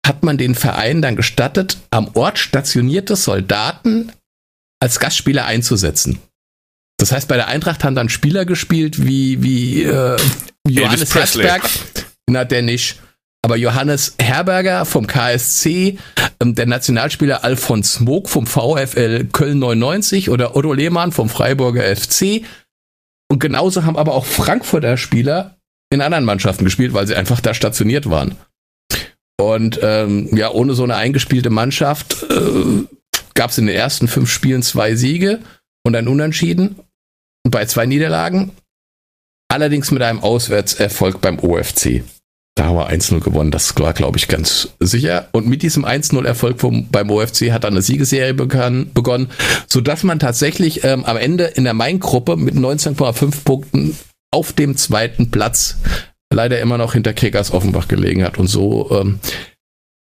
hat 0.05 0.23
man 0.23 0.37
den 0.37 0.55
Verein 0.55 1.01
dann 1.01 1.15
gestattet, 1.15 1.77
am 1.91 2.09
Ort 2.15 2.39
stationierte 2.39 3.15
Soldaten 3.15 4.11
als 4.81 4.99
Gastspieler 4.99 5.45
einzusetzen. 5.45 6.19
Das 6.97 7.11
heißt, 7.11 7.27
bei 7.27 7.37
der 7.37 7.47
Eintracht 7.47 7.83
haben 7.83 7.95
dann 7.95 8.09
Spieler 8.09 8.45
gespielt 8.45 9.05
wie, 9.05 9.41
wie 9.41 9.83
äh, 9.83 10.17
Johannes 10.67 11.15
Herzberg. 11.15 11.61
Na, 12.27 12.43
der 12.43 12.61
nicht. 12.61 12.99
Aber 13.41 13.55
Johannes 13.55 14.15
Herberger 14.21 14.85
vom 14.85 15.07
KSC, 15.07 15.97
ähm, 16.41 16.55
der 16.55 16.65
Nationalspieler 16.65 17.43
Alfons 17.43 17.93
Smog 17.93 18.29
vom 18.29 18.45
VfL 18.45 19.25
Köln 19.31 19.59
99 19.59 20.29
oder 20.29 20.55
Otto 20.57 20.73
Lehmann 20.73 21.13
vom 21.13 21.29
Freiburger 21.29 21.83
FC. 21.95 22.43
Und 23.31 23.39
genauso 23.39 23.85
haben 23.85 23.95
aber 23.95 24.13
auch 24.13 24.25
Frankfurter 24.25 24.97
Spieler 24.97 25.57
in 25.89 26.01
anderen 26.01 26.25
Mannschaften 26.25 26.65
gespielt, 26.65 26.93
weil 26.93 27.07
sie 27.07 27.15
einfach 27.15 27.39
da 27.39 27.53
stationiert 27.53 28.09
waren. 28.09 28.35
Und 29.39 29.79
ähm, 29.81 30.27
ja, 30.35 30.51
ohne 30.51 30.73
so 30.73 30.83
eine 30.83 30.95
eingespielte 30.95 31.49
Mannschaft 31.49 32.25
äh, 32.29 32.85
gab 33.35 33.51
es 33.51 33.57
in 33.57 33.67
den 33.67 33.75
ersten 33.75 34.09
fünf 34.09 34.29
Spielen 34.29 34.61
zwei 34.63 34.95
Siege 34.95 35.39
und 35.83 35.95
ein 35.95 36.09
Unentschieden 36.09 36.75
bei 37.43 37.65
zwei 37.65 37.85
Niederlagen. 37.85 38.51
Allerdings 39.49 39.91
mit 39.91 40.01
einem 40.03 40.19
Auswärtserfolg 40.19 41.21
beim 41.21 41.39
OFC. 41.39 42.03
Da 42.55 42.65
haben 42.65 42.75
wir 42.75 42.89
1-0 42.89 43.21
gewonnen, 43.21 43.51
das 43.51 43.73
war, 43.79 43.93
glaube 43.93 44.17
ich, 44.17 44.27
ganz 44.27 44.69
sicher. 44.81 45.29
Und 45.31 45.47
mit 45.47 45.61
diesem 45.61 45.85
1-0-Erfolg 45.85 46.57
beim 46.91 47.09
OFC 47.09 47.51
hat 47.51 47.63
dann 47.63 47.73
eine 47.73 47.81
Siegesserie 47.81 48.33
begonnen, 48.33 49.29
sodass 49.67 50.03
man 50.03 50.19
tatsächlich 50.19 50.83
ähm, 50.83 51.05
am 51.05 51.15
Ende 51.15 51.45
in 51.45 51.63
der 51.63 51.73
Main-Gruppe 51.73 52.35
mit 52.35 52.55
19,5 52.55 53.45
Punkten 53.45 53.97
auf 54.31 54.51
dem 54.51 54.75
zweiten 54.75 55.31
Platz 55.31 55.77
leider 56.33 56.59
immer 56.59 56.77
noch 56.77 56.93
hinter 56.93 57.13
Kickers 57.13 57.51
Offenbach 57.51 57.87
gelegen 57.87 58.23
hat. 58.23 58.37
Und 58.37 58.47
so 58.47 58.89
ähm, 58.91 59.19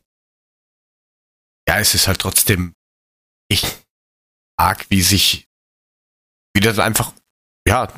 Ja, 1.68 1.80
es 1.80 1.94
ist 1.94 2.08
halt 2.08 2.20
trotzdem 2.20 2.74
ich 3.50 3.66
arg, 4.58 4.86
wie 4.90 5.02
sich 5.02 5.48
wie 6.56 6.62
das 6.62 6.80
einfach, 6.80 7.12
ja, 7.68 7.90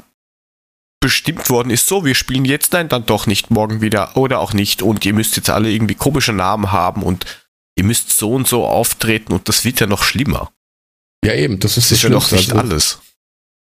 bestimmt 1.00 1.50
worden 1.52 1.70
ist, 1.70 1.86
so, 1.86 2.04
wir 2.04 2.16
spielen 2.16 2.44
jetzt, 2.44 2.74
nein, 2.74 2.90
dann 2.90 3.06
doch 3.06 3.28
nicht, 3.28 3.52
morgen 3.52 3.82
wieder 3.82 4.18
oder 4.18 4.40
auch 4.40 4.54
nicht 4.54 4.82
und 4.82 5.06
ihr 5.06 5.14
müsst 5.14 5.38
jetzt 5.38 5.52
alle 5.52 5.70
irgendwie 5.70 5.94
komische 5.94 6.34
Namen 6.34 6.72
haben 6.72 7.04
und 7.04 7.47
ihr 7.78 7.84
müsst 7.84 8.18
so 8.18 8.32
und 8.34 8.48
so 8.48 8.66
auftreten 8.66 9.32
und 9.32 9.48
das 9.48 9.64
wird 9.64 9.80
ja 9.80 9.88
noch 9.88 10.04
schlimmer. 10.04 10.52
Ja, 11.24 11.34
eben, 11.34 11.60
das 11.60 11.78
ist 11.78 11.92
das, 11.92 12.02
das 12.02 12.04
ja 12.04 12.10
noch 12.10 12.32
nicht 12.32 12.52
also, 12.52 12.62
alles. 12.62 13.00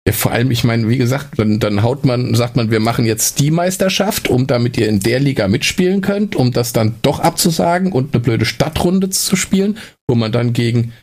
Ja, 0.08 0.14
vor 0.14 0.32
allem, 0.32 0.52
ich 0.52 0.64
meine, 0.64 0.88
wie 0.88 0.98
gesagt, 0.98 1.38
dann, 1.38 1.60
dann 1.60 1.84
haut 1.84 2.06
man, 2.06 2.34
sagt 2.34 2.56
man, 2.56 2.72
wir 2.72 2.80
machen 2.80 3.06
jetzt 3.06 3.40
die 3.40 3.52
Meisterschaft, 3.52 4.30
um 4.30 4.48
damit 4.48 4.78
ihr 4.78 4.88
in 4.88 5.02
der 5.02 5.20
Liga 5.20 5.50
mitspielen 5.50 6.02
könnt, 6.02 6.36
um 6.36 6.54
das 6.54 6.72
dann 6.72 6.96
doch 7.02 7.20
abzusagen 7.20 7.92
und 7.92 8.14
eine 8.14 8.24
blöde 8.24 8.46
Stadtrunde 8.46 9.10
zu 9.10 9.36
spielen, 9.36 9.78
wo 10.08 10.16
man 10.16 10.32
dann 10.32 10.54
gegen 10.54 10.94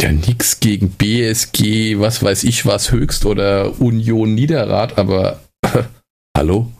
ja 0.00 0.10
nix 0.10 0.60
gegen 0.60 0.92
BSG, 0.92 1.98
was 1.98 2.22
weiß 2.22 2.44
ich 2.44 2.64
was, 2.64 2.90
Höchst 2.90 3.26
oder 3.26 3.78
Union 3.80 4.34
Niederrad, 4.34 4.96
aber 4.98 5.40
äh, 5.62 5.82
hallo? 6.36 6.72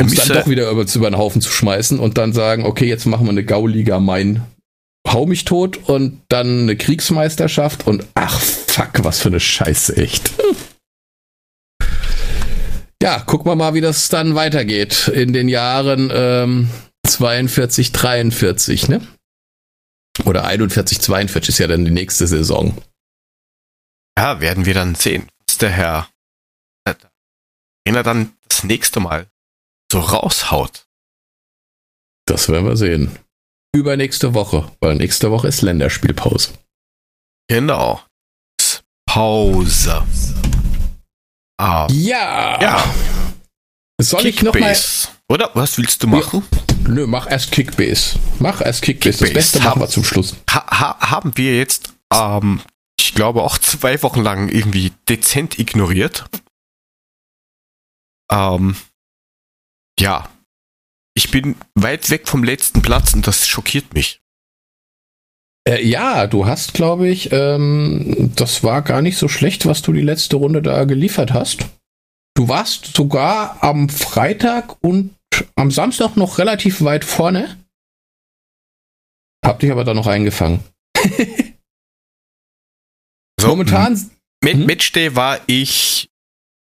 Um 0.00 0.06
es 0.06 0.14
dann 0.14 0.28
doch 0.28 0.48
wieder 0.48 0.70
über, 0.70 0.84
über 0.92 1.10
den 1.10 1.18
Haufen 1.18 1.40
zu 1.40 1.50
schmeißen 1.50 1.98
und 1.98 2.18
dann 2.18 2.32
sagen, 2.32 2.64
okay, 2.64 2.86
jetzt 2.86 3.06
machen 3.06 3.26
wir 3.26 3.30
eine 3.30 3.44
Gauliga 3.44 4.00
Main, 4.00 4.42
hau 5.06 5.26
mich 5.26 5.44
tot 5.44 5.76
und 5.88 6.22
dann 6.28 6.62
eine 6.62 6.76
Kriegsmeisterschaft 6.76 7.86
und 7.86 8.06
ach 8.14 8.38
fuck, 8.40 9.04
was 9.04 9.20
für 9.20 9.28
eine 9.28 9.40
Scheiße, 9.40 9.96
echt. 9.96 10.32
Ja, 13.02 13.18
gucken 13.20 13.50
wir 13.50 13.56
mal, 13.56 13.74
wie 13.74 13.80
das 13.80 14.08
dann 14.10 14.34
weitergeht 14.34 15.08
in 15.08 15.32
den 15.32 15.48
Jahren 15.48 16.10
ähm, 16.12 16.70
42, 17.06 17.92
43, 17.92 18.88
ne? 18.88 19.00
Oder 20.26 20.44
41, 20.44 21.00
42 21.00 21.48
ist 21.48 21.58
ja 21.58 21.66
dann 21.66 21.84
die 21.84 21.90
nächste 21.90 22.26
Saison. 22.26 22.76
Ja, 24.18 24.40
werden 24.40 24.66
wir 24.66 24.74
dann 24.74 24.94
sehen, 24.94 25.28
was 25.46 25.56
der 25.56 25.70
Herr 25.70 26.08
Trainer 27.86 28.02
dann 28.02 28.32
das 28.48 28.64
nächste 28.64 29.00
Mal 29.00 29.26
so 29.90 30.00
raushaut. 30.00 30.86
Das 32.26 32.48
werden 32.48 32.66
wir 32.66 32.76
sehen. 32.76 33.18
übernächste 33.74 34.34
Woche, 34.34 34.70
weil 34.80 34.96
nächste 34.96 35.30
Woche 35.30 35.48
ist 35.48 35.62
Länderspielpause. 35.62 36.52
Genau. 37.48 38.00
Pause. 39.06 40.06
Ah. 41.60 41.88
Ja. 41.90 42.60
Ja. 42.60 42.94
Soll 44.00 44.22
Kickbase. 44.22 44.28
ich 44.28 44.42
noch 44.42 44.54
mal 44.54 44.76
Oder 45.28 45.50
was 45.54 45.76
willst 45.78 46.02
du 46.02 46.06
machen? 46.06 46.44
Ja. 46.52 46.88
Nö, 46.88 47.06
mach 47.06 47.28
erst 47.28 47.52
Kickbase. 47.52 48.18
Mach 48.38 48.60
erst 48.60 48.82
Kickbase. 48.82 49.18
Kickbase. 49.18 49.34
Das 49.34 49.52
Beste 49.52 49.60
machen 49.60 49.80
wir 49.80 49.88
zum 49.88 50.04
Schluss. 50.04 50.36
Ha 50.50 50.64
ha 50.70 51.10
haben 51.10 51.36
wir 51.36 51.56
jetzt, 51.56 51.92
ähm, 52.12 52.62
ich 52.98 53.14
glaube 53.14 53.42
auch 53.42 53.58
zwei 53.58 54.02
Wochen 54.02 54.22
lang 54.22 54.48
irgendwie 54.48 54.92
dezent 55.08 55.58
ignoriert. 55.58 56.26
Ähm, 58.30 58.76
ja. 60.00 60.28
Ich 61.14 61.30
bin 61.30 61.56
weit 61.74 62.10
weg 62.10 62.28
vom 62.28 62.44
letzten 62.44 62.82
Platz 62.82 63.14
und 63.14 63.26
das 63.26 63.46
schockiert 63.46 63.94
mich. 63.94 64.20
Äh, 65.68 65.86
ja, 65.86 66.26
du 66.26 66.46
hast, 66.46 66.72
glaube 66.72 67.08
ich, 67.08 67.30
ähm, 67.32 68.32
das 68.34 68.64
war 68.64 68.82
gar 68.82 69.02
nicht 69.02 69.18
so 69.18 69.28
schlecht, 69.28 69.66
was 69.66 69.82
du 69.82 69.92
die 69.92 70.00
letzte 70.00 70.36
Runde 70.36 70.62
da 70.62 70.84
geliefert 70.84 71.32
hast. 71.32 71.66
Du 72.34 72.48
warst 72.48 72.86
sogar 72.96 73.62
am 73.62 73.88
Freitag 73.88 74.82
und 74.82 75.14
am 75.56 75.70
Samstag 75.70 76.16
noch 76.16 76.38
relativ 76.38 76.82
weit 76.82 77.04
vorne. 77.04 77.58
Hab 79.44 79.60
dich 79.60 79.70
aber 79.70 79.84
dann 79.84 79.96
noch 79.96 80.06
eingefangen. 80.06 80.60
so, 83.38 83.48
Momentan. 83.48 84.10
Mit 84.42 84.54
hm? 84.54 84.66
Matchday 84.66 85.14
war 85.14 85.38
ich 85.46 86.08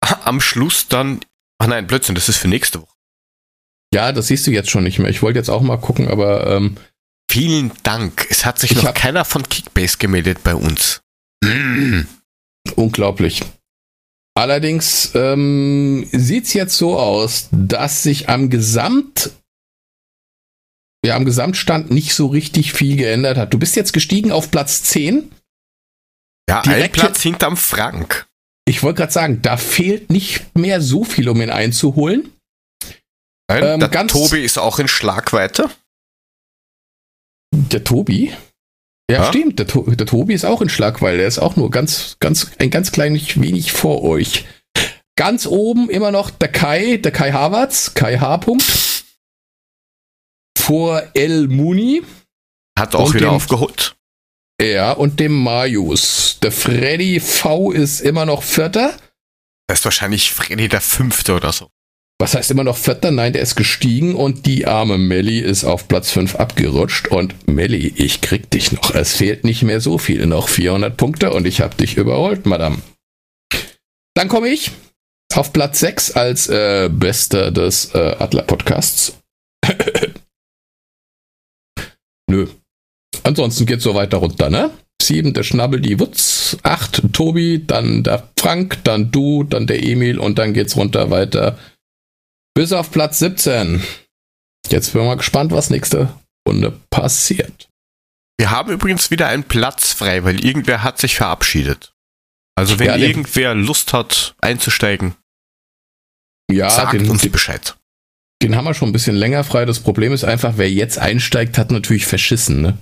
am 0.01 0.41
Schluss 0.41 0.89
dann. 0.89 1.21
Ach 1.59 1.69
nein, 1.69 1.87
Blödsinn, 1.87 2.17
das 2.17 2.29
ist 2.29 2.39
für 2.39 2.49
nächste 2.49 2.83
Woche. 2.83 2.98
Ja, 3.95 4.13
das 4.13 4.27
siehst 4.29 4.47
du 4.47 4.51
jetzt 4.51 4.71
schon 4.71 4.85
nicht 4.85 4.99
mehr. 4.99 5.11
Ich 5.11 5.23
wollte 5.23 5.39
jetzt 5.39 5.49
auch 5.49 5.63
mal 5.63 5.79
gucken, 5.79 6.09
aber 6.09 6.47
ähm, 6.47 6.77
Vielen 7.31 7.73
Dank. 7.83 8.27
Es 8.31 8.47
hat 8.47 8.59
sich 8.59 8.73
ich 8.73 8.83
noch 8.83 8.95
keiner 8.95 9.25
von 9.25 9.47
Kickbase 9.49 9.99
gemeldet 9.99 10.43
bei 10.43 10.55
uns. 10.55 11.03
Mm. 11.45 12.03
Unglaublich. 12.75 13.43
Allerdings 14.35 15.13
ähm, 15.15 16.09
sieht 16.13 16.45
es 16.45 16.55
jetzt 16.55 16.77
so 16.77 16.99
aus, 16.99 17.49
dass 17.51 18.03
sich 18.03 18.29
am 18.29 18.51
Gesamt 18.51 19.31
ja, 21.05 21.15
am 21.15 21.25
Gesamtstand 21.25 21.91
nicht 21.91 22.15
so 22.15 22.27
richtig 22.27 22.73
viel 22.73 22.97
geändert 22.97 23.37
hat. 23.37 23.55
Du 23.55 23.59
bist 23.59 23.77
jetzt 23.77 23.93
gestiegen 23.93 24.33
auf 24.33 24.51
Platz 24.51 24.83
10. 24.83 25.31
Ja, 26.49 26.63
Direkt 26.63 26.97
ein 26.97 27.01
Platz 27.01 27.23
hinterm 27.23 27.57
Frank. 27.57 28.27
Ich 28.67 28.83
wollte 28.83 28.99
gerade 28.99 29.13
sagen, 29.13 29.43
da 29.43 29.57
fehlt 29.57 30.11
nicht 30.11 30.57
mehr 30.57 30.81
so 30.81 31.05
viel, 31.05 31.29
um 31.29 31.41
ihn 31.41 31.51
einzuholen. 31.51 32.33
Nein, 33.49 33.65
ähm, 33.65 33.81
der 33.81 34.07
Tobi 34.07 34.45
ist 34.45 34.59
auch 34.59 34.79
in 34.79 34.89
Schlagweite. 34.89 35.71
Der 37.53 37.83
Tobi? 37.83 38.35
Ja, 39.11 39.23
ja? 39.23 39.29
stimmt. 39.29 39.59
Der, 39.59 39.67
to 39.67 39.83
der, 39.83 40.07
Tobi 40.07 40.35
ist 40.35 40.45
auch 40.45 40.61
in 40.61 40.69
Schlagweil. 40.69 41.17
Der 41.17 41.27
ist 41.27 41.39
auch 41.39 41.57
nur 41.57 41.71
ganz, 41.71 42.17
ganz, 42.21 42.51
ein 42.59 42.71
ganz 42.71 42.93
kleines 42.93 43.41
wenig 43.41 43.73
vor 43.73 44.03
euch. 44.03 44.45
Ganz 45.17 45.47
oben 45.47 45.89
immer 45.89 46.11
noch 46.11 46.31
der 46.31 46.53
Kai, 46.53 46.99
der 46.99 47.11
Kai 47.11 47.33
Havertz, 47.33 47.95
Kai 47.95 48.19
H. 48.19 48.37
-Punkt. 48.37 49.05
Vor 50.57 51.03
El 51.15 51.49
Muni. 51.49 52.03
Hat 52.79 52.95
auch 52.95 53.15
wieder 53.15 53.27
dem, 53.27 53.35
aufgeholt. 53.35 53.97
Ja, 54.61 54.93
und 54.93 55.19
dem 55.19 55.33
Marius. 55.33 56.39
Der 56.43 56.53
Freddy 56.53 57.19
V 57.19 57.73
ist 57.73 58.01
immer 58.01 58.27
noch 58.27 58.43
Vierter. 58.43 58.97
Das 59.67 59.81
ist 59.81 59.85
wahrscheinlich 59.87 60.33
Freddy 60.33 60.69
der 60.69 60.81
Fünfte 60.83 61.35
oder 61.35 61.53
so 61.53 61.71
was 62.21 62.35
heißt 62.35 62.51
immer 62.51 62.65
noch 62.65 62.77
Vierter? 62.77 63.13
Nein, 63.13 63.33
der 63.33 63.43
ist 63.43 63.55
gestiegen 63.55 64.17
und 64.17 64.45
die 64.47 64.67
arme 64.67 64.99
Melli 64.99 65.39
ist 65.39 65.65
auf 65.65 65.87
Platz 65.87 66.11
5 66.11 66.35
abgerutscht. 66.35 67.09
Und 67.09 67.49
Melli, 67.49 67.93
ich 67.97 68.21
krieg 68.21 68.51
dich 68.51 68.73
noch. 68.73 68.93
Es 68.95 69.15
fehlt 69.15 69.45
nicht 69.45 69.63
mehr 69.63 69.81
so 69.81 69.99
viel, 69.99 70.27
noch 70.27 70.49
400 70.49 70.97
Punkte 70.97 71.33
und 71.33 71.47
ich 71.47 71.61
hab 71.61 71.77
dich 71.77 71.97
überholt, 71.97 72.45
Madame. 72.45 72.79
Dann 74.15 74.27
komme 74.27 74.49
ich 74.49 74.73
auf 75.35 75.53
Platz 75.53 75.79
6 75.79 76.13
als 76.13 76.49
äh, 76.49 76.89
Bester 76.93 77.53
des 77.53 77.95
äh, 77.95 78.17
Adler-Podcasts. 78.19 79.17
Nö. 82.29 82.49
Ansonsten 83.23 83.65
geht's 83.65 83.85
so 83.85 83.95
weiter 83.95 84.17
runter, 84.17 84.51
ne? 84.51 84.73
7 85.01 85.35
der 85.35 85.45
Schnabbel, 85.45 85.81
die 85.81 86.01
Wutz, 86.01 86.57
8 86.65 87.13
Tobi, 87.13 87.63
dann 87.65 88.03
der 88.03 88.29
Frank, 88.37 88.79
dann 88.83 89.13
du, 89.13 89.45
dann 89.45 89.69
der 89.69 89.85
Emil 89.85 90.19
und 90.19 90.39
dann 90.41 90.53
geht's 90.53 90.77
runter 90.77 91.11
weiter 91.11 91.57
bis 92.59 92.73
auf 92.73 92.91
Platz 92.91 93.21
17. 93.21 93.85
Jetzt 94.69 94.93
bin 94.93 95.03
ich 95.03 95.07
mal 95.07 95.17
gespannt, 95.17 95.53
was 95.53 95.71
nächste 95.71 96.13
Runde 96.45 96.73
passiert. 96.91 97.69
Wir 98.37 98.51
haben 98.51 98.73
übrigens 98.73 99.13
wieder 99.13 99.29
einen 99.29 99.45
Platz 99.45 99.93
frei, 99.93 100.25
weil 100.25 100.45
irgendwer 100.45 100.83
hat 100.83 100.99
sich 100.99 101.15
verabschiedet. 101.15 101.95
Also 102.57 102.81
wenn 102.81 102.89
ja, 102.89 102.97
irgendwer 102.97 103.55
Lust 103.55 103.93
hat 103.93 104.35
einzusteigen, 104.41 105.15
ja, 106.51 106.69
sagt 106.69 106.95
den, 106.95 107.09
uns 107.09 107.31
Bescheid. 107.31 107.77
Den 108.43 108.57
haben 108.57 108.65
wir 108.65 108.75
schon 108.75 108.89
ein 108.89 108.93
bisschen 108.93 109.15
länger 109.15 109.45
frei. 109.45 109.65
Das 109.65 109.79
Problem 109.79 110.13
ist 110.13 110.25
einfach, 110.25 110.55
wer 110.57 110.69
jetzt 110.69 110.99
einsteigt, 110.99 111.59
hat 111.59 111.71
natürlich 111.71 112.07
verschissen, 112.07 112.61
ne? 112.61 112.77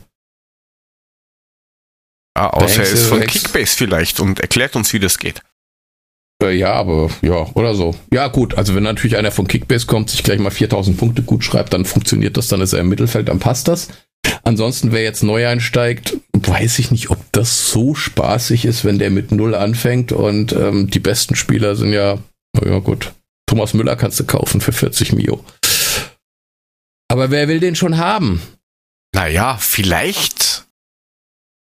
Ja, 2.35 2.49
außer 2.49 2.83
er 2.83 2.91
ist 2.91 3.09
von 3.09 3.21
Kickbase 3.21 3.77
vielleicht 3.77 4.21
und 4.21 4.41
erklärt 4.41 4.75
uns, 4.75 4.95
wie 4.95 5.01
das 5.01 5.19
geht. 5.19 5.43
Äh, 6.43 6.57
ja, 6.57 6.73
aber 6.73 7.11
ja, 7.23 7.47
oder 7.55 7.75
so. 7.75 7.95
Ja, 8.13 8.29
gut, 8.29 8.55
also 8.55 8.75
wenn 8.75 8.83
natürlich 8.83 9.17
einer 9.17 9.31
von 9.31 9.49
Kickbase 9.49 9.87
kommt, 9.87 10.11
sich 10.11 10.23
gleich 10.23 10.39
mal 10.39 10.51
4000 10.51 10.97
Punkte 10.97 11.23
gut 11.23 11.45
schreibt, 11.45 11.73
dann 11.73 11.85
funktioniert 11.85 12.37
das, 12.37 12.49
dann 12.49 12.61
ist 12.61 12.73
er 12.73 12.81
im 12.81 12.89
Mittelfeld, 12.89 13.29
dann 13.29 13.39
passt 13.39 13.69
das. 13.69 13.89
Ansonsten, 14.43 14.93
wer 14.93 15.03
jetzt 15.03 15.23
neu 15.23 15.47
einsteigt, 15.47 16.17
weiß 16.33 16.79
ich 16.79 16.91
nicht, 16.91 17.11
ob 17.11 17.19
das 17.33 17.71
so 17.71 17.95
spaßig 17.95 18.65
ist, 18.65 18.85
wenn 18.85 18.99
der 18.99 19.11
mit 19.11 19.33
Null 19.33 19.55
anfängt 19.55 20.13
und 20.13 20.53
ähm, 20.53 20.91
die 20.91 21.01
besten 21.01 21.37
Spieler 21.37 21.75
sind 21.77 21.93
ja, 21.93 22.19
naja, 22.53 22.79
gut. 22.79 23.13
Thomas 23.47 23.75
Müller 23.75 23.97
kannst 23.97 24.19
du 24.21 24.25
kaufen 24.25 24.61
für 24.61 24.73
40 24.73 25.13
Mio. 25.13 25.45
Aber 27.09 27.31
wer 27.31 27.49
will 27.49 27.61
den 27.61 27.77
schon 27.77 27.97
haben? 27.97 28.43
Naja, 29.15 29.57
vielleicht 29.59 30.67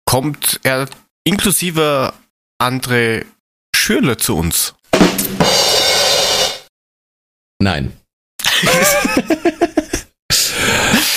kommt 0.06 0.60
er 0.62 0.88
inklusive 1.24 2.14
andere 2.58 3.26
Schürle 3.86 4.16
zu 4.16 4.36
uns? 4.36 4.74
Nein. 7.62 7.96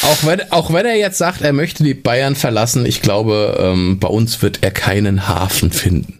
auch, 0.04 0.24
wenn, 0.24 0.52
auch 0.52 0.72
wenn 0.72 0.86
er 0.86 0.96
jetzt 0.96 1.18
sagt, 1.18 1.42
er 1.42 1.52
möchte 1.52 1.84
die 1.84 1.96
Bayern 1.96 2.36
verlassen, 2.36 2.86
ich 2.86 3.02
glaube, 3.02 3.58
ähm, 3.60 4.00
bei 4.00 4.08
uns 4.08 4.44
wird 4.44 4.62
er 4.62 4.70
keinen 4.70 5.28
Hafen 5.28 5.72
finden. 5.72 6.20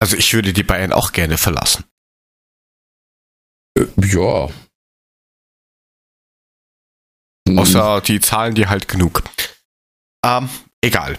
Also 0.00 0.18
ich 0.18 0.34
würde 0.34 0.52
die 0.52 0.64
Bayern 0.64 0.92
auch 0.92 1.12
gerne 1.12 1.38
verlassen. 1.38 1.84
Äh, 3.74 3.86
ja. 4.02 4.50
Außer 7.56 8.02
die 8.02 8.20
zahlen 8.20 8.54
dir 8.54 8.68
halt 8.68 8.86
genug. 8.86 9.22
Ähm, 10.26 10.50
egal 10.82 11.16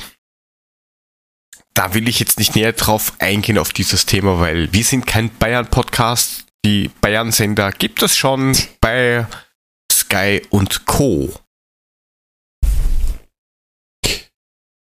da 1.73 1.93
will 1.93 2.07
ich 2.07 2.19
jetzt 2.19 2.39
nicht 2.39 2.55
näher 2.55 2.73
drauf 2.73 3.13
eingehen 3.19 3.57
auf 3.57 3.73
dieses 3.73 4.05
Thema, 4.05 4.39
weil 4.39 4.71
wir 4.73 4.83
sind 4.83 5.07
kein 5.07 5.29
Bayern-Podcast. 5.29 6.45
Die 6.65 6.89
Bayern-Sender 7.01 7.71
gibt 7.71 8.03
es 8.03 8.17
schon 8.17 8.55
bei 8.81 9.25
Sky 9.91 10.41
und 10.49 10.85
Co. 10.85 11.33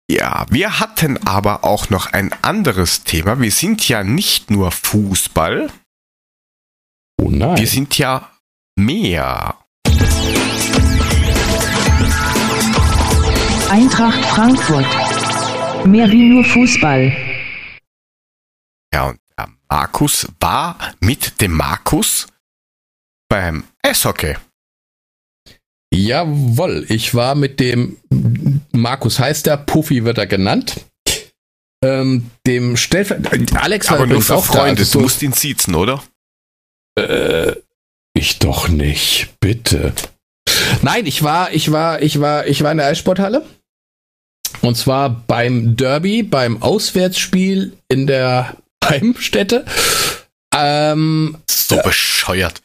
Ja, 0.09 0.45
wir 0.49 0.79
hatten 0.79 1.25
aber 1.25 1.63
auch 1.63 1.89
noch 1.89 2.13
ein 2.13 2.31
anderes 2.43 3.03
Thema. 3.03 3.39
Wir 3.39 3.49
sind 3.49 3.87
ja 3.89 4.03
nicht 4.03 4.51
nur 4.51 4.71
Fußball. 4.71 5.71
Oh 7.19 7.29
nein. 7.29 7.57
Wir 7.57 7.67
sind 7.67 7.97
ja 7.97 8.29
mehr. 8.75 9.55
Eintracht 13.71 14.23
Frankfurt. 14.25 15.14
Mehr 15.87 16.09
wie 16.09 16.29
nur 16.29 16.43
Fußball. 16.43 17.15
Ja, 18.91 19.09
und 19.09 19.19
der 19.37 19.49
Markus 19.69 20.27
war 20.39 20.77
mit 20.99 21.39
dem 21.41 21.51
Markus 21.51 22.27
beim 23.29 23.65
Eishockey. 23.83 24.35
Jawoll, 25.93 26.85
ich 26.89 27.13
war 27.13 27.35
mit 27.35 27.59
dem 27.59 27.97
Markus 28.71 29.19
heißt 29.19 29.45
der, 29.45 29.57
Puffy 29.57 30.03
wird 30.03 30.17
er 30.17 30.27
genannt. 30.27 30.81
Ähm, 31.83 32.31
dem 32.47 32.77
Stellvertreter. 32.77 33.61
Alex 33.61 33.89
war 33.89 33.97
Aber 33.97 34.07
nur 34.07 34.21
für 34.21 34.41
Freunde, 34.41 34.81
also 34.81 34.83
so, 34.85 34.99
du 34.99 35.03
musst 35.03 35.21
ihn 35.21 35.33
siezen, 35.33 35.75
oder? 35.75 36.03
Äh, 36.97 37.53
ich 38.13 38.39
doch 38.39 38.69
nicht, 38.69 39.35
bitte. 39.39 39.93
Nein, 40.81 41.05
ich 41.05 41.21
war, 41.21 41.53
ich 41.53 41.71
war, 41.71 42.01
ich 42.01 42.19
war, 42.19 42.47
ich 42.47 42.63
war 42.63 42.71
in 42.71 42.77
der 42.77 42.87
Eissporthalle 42.87 43.45
und 44.61 44.75
zwar 44.75 45.09
beim 45.09 45.75
Derby, 45.75 46.23
beim 46.23 46.61
Auswärtsspiel 46.61 47.73
in 47.87 48.07
der 48.07 48.57
Heimstätte. 48.83 49.65
Ähm, 50.53 51.37
so 51.49 51.77
bescheuert. 51.83 52.61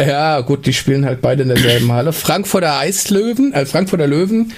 Ja, 0.00 0.40
gut, 0.40 0.66
die 0.66 0.72
spielen 0.72 1.04
halt 1.04 1.20
beide 1.20 1.42
in 1.42 1.48
derselben 1.50 1.92
Halle. 1.92 2.12
Frankfurter 2.12 2.78
Eislöwen, 2.78 3.52
äh, 3.52 3.66
Frankfurter 3.66 4.06
Löwen 4.06 4.52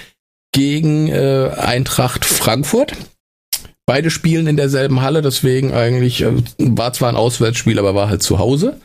gegen 0.53 1.07
äh, 1.07 1.51
Eintracht 1.57 2.25
Frankfurt. 2.25 2.93
Beide 3.85 4.09
spielen 4.09 4.47
in 4.47 4.55
derselben 4.55 5.01
Halle, 5.01 5.21
deswegen 5.21 5.73
eigentlich 5.73 6.21
äh, 6.21 6.31
war 6.57 6.93
zwar 6.93 7.09
ein 7.09 7.17
Auswärtsspiel, 7.17 7.79
aber 7.79 7.95
war 7.95 8.07
halt 8.07 8.23
zu 8.23 8.39
Hause. 8.39 8.79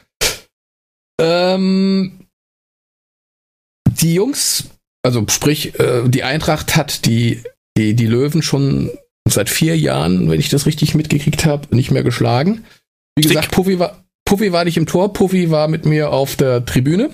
Ähm, 1.21 2.27
die 3.89 4.15
Jungs, 4.15 4.65
also 5.03 5.25
sprich, 5.29 5.79
äh, 5.79 6.09
die 6.09 6.25
Eintracht 6.25 6.77
hat 6.77 7.07
die, 7.07 7.43
die, 7.79 7.95
die 7.95 8.07
Löwen 8.07 8.43
schon 8.43 8.91
seit 9.29 9.49
vier 9.49 9.79
Jahren, 9.79 10.29
wenn 10.29 10.41
ich 10.41 10.49
das 10.49 10.67
richtig 10.67 10.95
mitgekriegt 10.95 11.45
habe, 11.45 11.75
nicht 11.75 11.91
mehr 11.91 12.03
geschlagen. 12.03 12.65
Wie 13.17 13.23
gesagt, 13.23 13.53
Puffy 13.53 13.79
war, 13.79 14.05
Puffy 14.25 14.53
war 14.53 14.65
nicht 14.65 14.77
im 14.77 14.87
Tor, 14.87 15.13
Puffy 15.13 15.51
war 15.51 15.69
mit 15.69 15.87
mir 15.87 16.11
auf 16.11 16.37
der 16.37 16.65
Tribüne. 16.65 17.11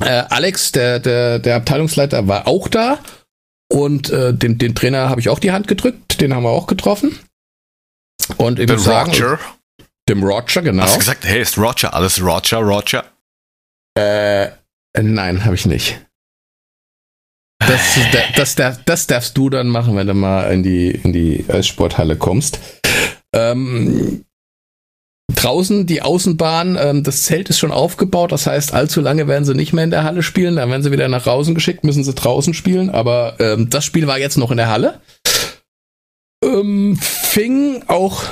Äh, 0.00 0.24
Alex, 0.28 0.72
der, 0.72 1.00
der, 1.00 1.38
der 1.38 1.56
Abteilungsleiter, 1.56 2.28
war 2.28 2.46
auch 2.46 2.68
da. 2.68 2.98
Und 3.68 4.10
äh, 4.10 4.32
den, 4.32 4.58
den 4.58 4.74
Trainer 4.74 5.08
habe 5.08 5.20
ich 5.20 5.28
auch 5.28 5.40
die 5.40 5.50
Hand 5.50 5.66
gedrückt, 5.66 6.20
den 6.20 6.34
haben 6.34 6.44
wir 6.44 6.50
auch 6.50 6.66
getroffen. 6.66 7.18
Und 8.36 8.60
ich 8.60 8.68
würde 8.68 8.82
sagen, 8.82 9.10
Roger. 9.10 9.38
dem 10.08 10.22
Roger, 10.22 10.62
genau. 10.62 10.84
Hast 10.84 10.94
du 10.94 10.98
gesagt, 11.00 11.24
hey, 11.24 11.40
ist 11.40 11.58
Roger, 11.58 11.92
alles 11.92 12.22
Roger, 12.22 12.58
Roger? 12.58 13.04
Äh, 13.98 14.50
nein, 15.00 15.44
habe 15.44 15.54
ich 15.54 15.66
nicht. 15.66 16.05
Das, 17.66 17.98
das, 18.36 18.54
das, 18.54 18.84
das, 18.84 19.06
darfst 19.06 19.36
du 19.36 19.50
dann 19.50 19.66
machen, 19.66 19.96
wenn 19.96 20.06
du 20.06 20.14
mal 20.14 20.52
in 20.52 20.62
die, 20.62 20.90
in 20.90 21.12
die 21.12 21.44
Sporthalle 21.62 22.16
kommst. 22.16 22.60
Ähm, 23.34 24.24
draußen 25.34 25.86
die 25.86 26.02
Außenbahn, 26.02 26.78
ähm, 26.80 27.02
das 27.02 27.22
Zelt 27.22 27.50
ist 27.50 27.58
schon 27.58 27.72
aufgebaut, 27.72 28.32
das 28.32 28.46
heißt, 28.46 28.72
allzu 28.72 29.00
lange 29.00 29.28
werden 29.28 29.44
sie 29.44 29.54
nicht 29.54 29.72
mehr 29.72 29.84
in 29.84 29.90
der 29.90 30.04
Halle 30.04 30.22
spielen, 30.22 30.56
dann 30.56 30.70
werden 30.70 30.82
sie 30.82 30.92
wieder 30.92 31.08
nach 31.08 31.24
draußen 31.24 31.54
geschickt, 31.54 31.84
müssen 31.84 32.04
sie 32.04 32.14
draußen 32.14 32.54
spielen, 32.54 32.90
aber 32.90 33.36
ähm, 33.40 33.68
das 33.68 33.84
Spiel 33.84 34.06
war 34.06 34.18
jetzt 34.18 34.38
noch 34.38 34.50
in 34.50 34.56
der 34.56 34.68
Halle. 34.68 35.00
Ähm, 36.44 36.96
fing 37.00 37.82
auch, 37.88 38.22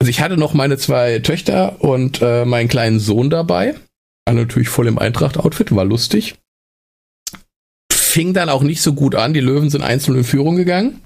also 0.00 0.10
ich 0.10 0.20
hatte 0.20 0.36
noch 0.36 0.54
meine 0.54 0.78
zwei 0.78 1.18
Töchter 1.20 1.80
und 1.80 2.20
äh, 2.22 2.44
meinen 2.44 2.68
kleinen 2.68 3.00
Sohn 3.00 3.30
dabei, 3.30 3.74
alle 4.26 4.40
natürlich 4.40 4.68
voll 4.68 4.86
im 4.86 4.98
Eintracht-Outfit, 4.98 5.74
war 5.74 5.84
lustig. 5.84 6.36
Fing 8.16 8.32
dann 8.32 8.48
auch 8.48 8.62
nicht 8.62 8.80
so 8.80 8.94
gut 8.94 9.14
an, 9.14 9.34
die 9.34 9.40
Löwen 9.40 9.68
sind 9.68 9.82
einzeln 9.82 10.16
in 10.16 10.24
Führung 10.24 10.56
gegangen. 10.56 11.02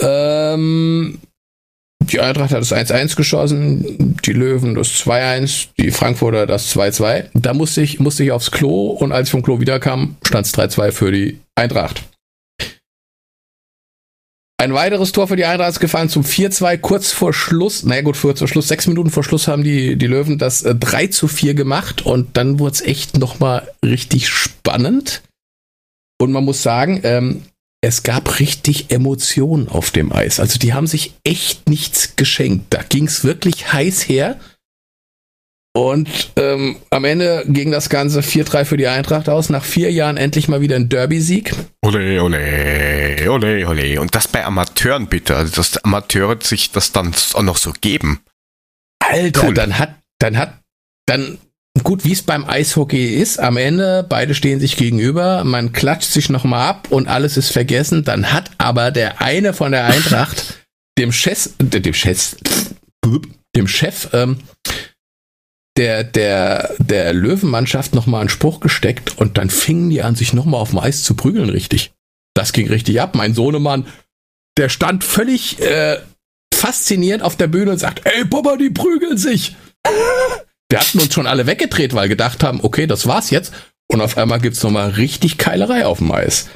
Ähm, 0.00 1.18
die 2.02 2.20
Eintracht 2.20 2.52
hat 2.52 2.60
das 2.60 2.72
1-1 2.72 3.16
geschossen, 3.16 4.16
die 4.24 4.32
Löwen 4.32 4.76
das 4.76 4.86
2-1, 4.86 5.70
die 5.80 5.90
Frankfurter 5.90 6.46
das 6.46 6.72
2-2. 6.76 7.30
Da 7.34 7.54
musste 7.54 7.82
ich, 7.82 7.98
musste 7.98 8.22
ich 8.22 8.30
aufs 8.30 8.52
Klo 8.52 8.90
und 8.90 9.10
als 9.10 9.26
ich 9.26 9.32
vom 9.32 9.42
Klo 9.42 9.58
wiederkam, 9.58 10.14
stand 10.24 10.46
es 10.46 10.54
3-2 10.54 10.92
für 10.92 11.10
die 11.10 11.40
Eintracht. 11.56 12.04
Ein 14.58 14.74
weiteres 14.74 15.10
Tor 15.10 15.26
für 15.26 15.34
die 15.34 15.44
Eintracht 15.44 15.70
ist 15.70 15.80
gefallen 15.80 16.08
zum 16.08 16.22
4-2, 16.22 16.78
kurz 16.78 17.10
vor 17.10 17.32
Schluss. 17.32 17.82
Naja 17.82 18.02
gut, 18.02 18.16
kurz 18.20 18.38
vor 18.38 18.46
Schluss, 18.46 18.68
sechs 18.68 18.86
Minuten 18.86 19.10
vor 19.10 19.24
Schluss 19.24 19.48
haben 19.48 19.64
die, 19.64 19.96
die 19.96 20.06
Löwen 20.06 20.38
das 20.38 20.62
äh, 20.62 20.72
3 20.72 21.08
zu 21.08 21.26
4 21.26 21.54
gemacht 21.54 22.06
und 22.06 22.36
dann 22.36 22.60
wurde 22.60 22.74
es 22.74 22.80
echt 22.80 23.18
nochmal 23.18 23.68
richtig 23.84 24.28
spannend. 24.28 25.22
Und 26.20 26.32
man 26.32 26.44
muss 26.44 26.62
sagen, 26.62 27.00
ähm, 27.02 27.42
es 27.82 28.02
gab 28.02 28.40
richtig 28.40 28.90
Emotionen 28.90 29.68
auf 29.68 29.90
dem 29.90 30.12
Eis. 30.12 30.38
Also 30.38 30.58
die 30.58 30.74
haben 30.74 30.86
sich 30.86 31.14
echt 31.24 31.68
nichts 31.68 32.14
geschenkt. 32.16 32.66
Da 32.70 32.82
ging 32.82 33.06
es 33.06 33.24
wirklich 33.24 33.72
heiß 33.72 34.06
her. 34.06 34.38
Und 35.72 36.32
ähm, 36.36 36.76
am 36.90 37.04
Ende 37.04 37.44
ging 37.46 37.70
das 37.70 37.88
Ganze 37.88 38.20
4-3 38.20 38.64
für 38.66 38.76
die 38.76 38.88
Eintracht 38.88 39.30
aus. 39.30 39.48
Nach 39.48 39.64
vier 39.64 39.90
Jahren 39.92 40.18
endlich 40.18 40.48
mal 40.48 40.60
wieder 40.60 40.76
ein 40.76 40.90
Derby-Sieg. 40.90 41.54
Ole, 41.82 42.22
ole, 42.22 43.30
ole, 43.30 43.66
ole. 43.66 44.00
Und 44.00 44.14
das 44.14 44.28
bei 44.28 44.44
Amateuren 44.44 45.06
bitte. 45.06 45.36
Also, 45.36 45.54
dass 45.54 45.78
Amateure 45.78 46.36
sich 46.42 46.72
das 46.72 46.92
dann 46.92 47.14
auch 47.32 47.42
noch 47.42 47.56
so 47.56 47.72
geben. 47.80 48.20
Alter, 48.98 49.46
cool. 49.46 49.54
dann 49.54 49.78
hat, 49.78 49.94
dann 50.18 50.36
hat, 50.36 50.60
dann 51.06 51.38
gut, 51.84 52.04
wie 52.04 52.12
es 52.12 52.22
beim 52.22 52.44
Eishockey 52.48 53.14
ist, 53.14 53.38
am 53.38 53.56
Ende, 53.56 54.04
beide 54.08 54.34
stehen 54.34 54.60
sich 54.60 54.76
gegenüber, 54.76 55.44
man 55.44 55.72
klatscht 55.72 56.10
sich 56.10 56.30
nochmal 56.30 56.68
ab 56.68 56.88
und 56.90 57.08
alles 57.08 57.36
ist 57.36 57.50
vergessen, 57.50 58.04
dann 58.04 58.32
hat 58.32 58.50
aber 58.58 58.90
der 58.90 59.20
eine 59.20 59.52
von 59.52 59.72
der 59.72 59.86
Eintracht 59.86 60.66
dem 60.98 61.12
Chef, 61.12 61.50
dem 61.58 61.94
Chef, 61.94 62.36
dem 63.56 63.66
Chef, 63.68 64.08
ähm, 64.12 64.38
der, 65.76 66.04
der, 66.04 66.74
der 66.78 67.14
Löwenmannschaft 67.14 67.94
nochmal 67.94 68.20
einen 68.20 68.28
Spruch 68.28 68.60
gesteckt 68.60 69.18
und 69.18 69.38
dann 69.38 69.50
fingen 69.50 69.90
die 69.90 70.02
an, 70.02 70.14
sich 70.14 70.32
nochmal 70.32 70.60
auf 70.60 70.70
dem 70.70 70.78
Eis 70.78 71.02
zu 71.02 71.14
prügeln, 71.14 71.48
richtig. 71.48 71.92
Das 72.34 72.52
ging 72.52 72.68
richtig 72.68 73.00
ab. 73.00 73.14
Mein 73.14 73.34
Sohnemann, 73.34 73.86
der 74.56 74.68
stand 74.68 75.04
völlig 75.04 75.60
äh, 75.60 75.98
fasziniert 76.54 77.22
auf 77.22 77.36
der 77.36 77.46
Bühne 77.46 77.72
und 77.72 77.78
sagt, 77.78 78.02
ey 78.04 78.24
Papa, 78.24 78.56
die 78.56 78.70
prügeln 78.70 79.16
sich. 79.16 79.56
Wir 80.70 80.80
hatten 80.80 81.00
uns 81.00 81.12
schon 81.12 81.26
alle 81.26 81.46
weggedreht, 81.46 81.94
weil 81.94 82.08
gedacht 82.08 82.42
haben, 82.42 82.60
okay, 82.62 82.86
das 82.86 83.06
war's 83.06 83.30
jetzt. 83.30 83.52
Und 83.90 84.00
auf 84.00 84.16
einmal 84.16 84.40
gibt's 84.40 84.62
nochmal 84.62 84.90
richtig 84.90 85.36
Keilerei 85.36 85.84
auf 85.84 85.98
dem 85.98 86.12
Eis. 86.12 86.48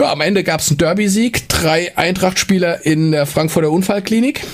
Ja, 0.00 0.12
am 0.12 0.20
Ende 0.20 0.44
gab's 0.44 0.68
einen 0.68 0.76
Derby-Sieg, 0.76 1.48
drei 1.48 1.96
Eintracht-Spieler 1.96 2.84
in 2.84 3.12
der 3.12 3.24
Frankfurter 3.24 3.70
Unfallklinik. 3.70 4.44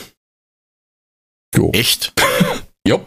Jo. 1.56 1.72
Echt? 1.72 2.12
jo. 2.86 3.04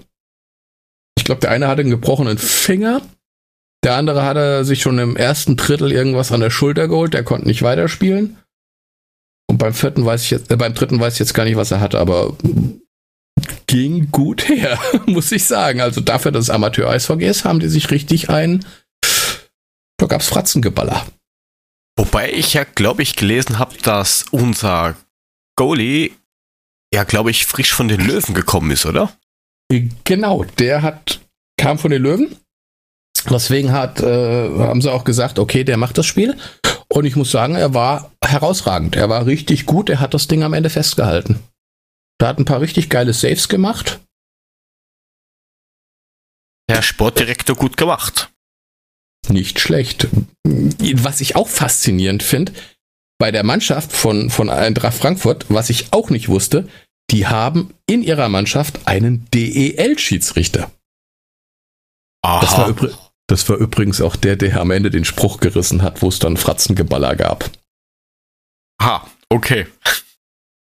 Ich 1.17 1.23
glaube, 1.23 1.39
der 1.39 1.51
eine 1.51 1.69
hatte 1.69 1.81
einen 1.81 1.89
gebrochenen 1.89 2.37
Finger. 2.37 3.01
Der 3.85 3.95
andere 3.95 4.23
hatte 4.23 4.65
sich 4.65 4.81
schon 4.81 4.99
im 4.99 5.15
ersten 5.15 5.55
Drittel 5.55 5.91
irgendwas 5.91 6.33
an 6.33 6.41
der 6.41 6.49
Schulter 6.49 6.89
geholt, 6.89 7.13
der 7.13 7.23
konnte 7.23 7.47
nicht 7.47 7.61
weiterspielen. 7.61 8.37
Und 9.47 9.57
beim 9.57 9.73
vierten 9.73 10.05
weiß 10.05 10.23
ich 10.23 10.31
jetzt, 10.31 10.51
äh, 10.51 10.57
beim 10.57 10.73
dritten 10.73 10.99
weiß 10.99 11.13
ich 11.13 11.19
jetzt 11.19 11.33
gar 11.33 11.45
nicht, 11.45 11.55
was 11.55 11.71
er 11.71 11.79
hatte, 11.79 11.99
aber 11.99 12.35
ging 13.67 14.11
gut 14.11 14.47
her, 14.47 14.79
muss 15.05 15.31
ich 15.31 15.45
sagen. 15.45 15.81
Also 15.81 16.01
dafür, 16.01 16.31
dass 16.31 16.45
es 16.45 16.49
Amateur-Eishockey 16.49 17.25
ist, 17.25 17.45
haben 17.45 17.59
die 17.59 17.69
sich 17.69 17.91
richtig 17.91 18.29
ein. 18.29 18.65
Da 19.97 20.07
gab's 20.07 20.27
Fratzengeballer. 20.27 21.05
Wobei 21.97 22.31
ich 22.31 22.53
ja, 22.53 22.65
glaube 22.65 23.03
ich, 23.03 23.15
gelesen 23.15 23.59
habe, 23.59 23.77
dass 23.77 24.25
unser 24.31 24.95
Goalie 25.55 26.11
ja, 26.93 27.03
glaube 27.03 27.31
ich, 27.31 27.45
frisch 27.45 27.73
von 27.73 27.87
den 27.87 27.99
Löwen 27.99 28.33
gekommen 28.33 28.71
ist, 28.71 28.85
oder? 28.85 29.11
Genau, 30.03 30.45
der 30.59 30.81
hat 30.81 31.19
kam 31.57 31.77
von 31.77 31.91
den 31.91 32.01
Löwen. 32.01 32.35
Deswegen 33.29 33.71
hat, 33.71 34.01
äh, 34.01 34.59
haben 34.59 34.81
sie 34.81 34.91
auch 34.91 35.03
gesagt, 35.03 35.39
okay, 35.39 35.63
der 35.63 35.77
macht 35.77 35.97
das 35.97 36.05
Spiel. 36.05 36.37
Und 36.87 37.05
ich 37.05 37.15
muss 37.15 37.31
sagen, 37.31 37.55
er 37.55 37.73
war 37.73 38.11
herausragend. 38.23 38.95
Er 38.95 39.09
war 39.09 39.25
richtig 39.25 39.65
gut. 39.65 39.89
Er 39.89 39.99
hat 39.99 40.13
das 40.13 40.27
Ding 40.27 40.43
am 40.43 40.53
Ende 40.53 40.69
festgehalten. 40.69 41.39
Da 42.17 42.27
hat 42.27 42.39
ein 42.39 42.45
paar 42.45 42.61
richtig 42.61 42.89
geile 42.89 43.13
Saves 43.13 43.49
gemacht. 43.49 43.99
Herr 46.69 46.81
Sportdirektor 46.81 47.55
gut 47.55 47.77
gemacht. 47.77 48.31
Nicht 49.29 49.59
schlecht. 49.59 50.07
Was 50.43 51.21
ich 51.21 51.35
auch 51.35 51.47
faszinierend 51.47 52.23
finde, 52.23 52.53
bei 53.17 53.31
der 53.31 53.43
Mannschaft 53.43 53.91
von, 53.91 54.29
von 54.29 54.49
Eintracht 54.49 54.97
Frankfurt, 54.97 55.45
was 55.49 55.69
ich 55.69 55.93
auch 55.93 56.09
nicht 56.09 56.27
wusste, 56.27 56.67
die 57.11 57.27
haben 57.27 57.73
in 57.85 58.03
ihrer 58.03 58.29
Mannschaft 58.29 58.87
einen 58.87 59.29
DEL-Schiedsrichter. 59.31 60.71
Das 62.23 62.57
war, 62.57 62.75
das 63.27 63.47
war 63.49 63.57
übrigens 63.57 64.01
auch 64.01 64.15
der, 64.15 64.35
der 64.35 64.59
am 64.59 64.71
Ende 64.71 64.89
den 64.89 65.05
Spruch 65.05 65.39
gerissen 65.39 65.83
hat, 65.83 66.01
wo 66.01 66.09
es 66.09 66.19
dann 66.19 66.37
Fratzengeballer 66.37 67.15
gab. 67.15 67.51
Ha, 68.81 69.07
okay. 69.29 69.67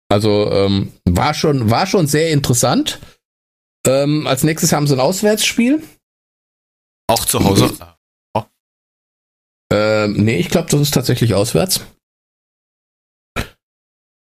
Also 0.08 0.50
ähm, 0.50 0.92
war, 1.04 1.34
schon, 1.34 1.70
war 1.70 1.86
schon 1.86 2.06
sehr 2.06 2.30
interessant. 2.30 2.98
Ähm, 3.86 4.26
als 4.26 4.42
nächstes 4.42 4.72
haben 4.72 4.86
sie 4.86 4.94
ein 4.94 5.00
Auswärtsspiel. 5.00 5.82
Auch 7.06 7.24
zu 7.24 7.42
Hause? 7.44 7.70
Oh. 8.34 8.42
Ähm, 9.72 10.24
nee, 10.24 10.38
ich 10.38 10.48
glaube, 10.48 10.70
das 10.70 10.80
ist 10.80 10.94
tatsächlich 10.94 11.34
auswärts. 11.34 11.82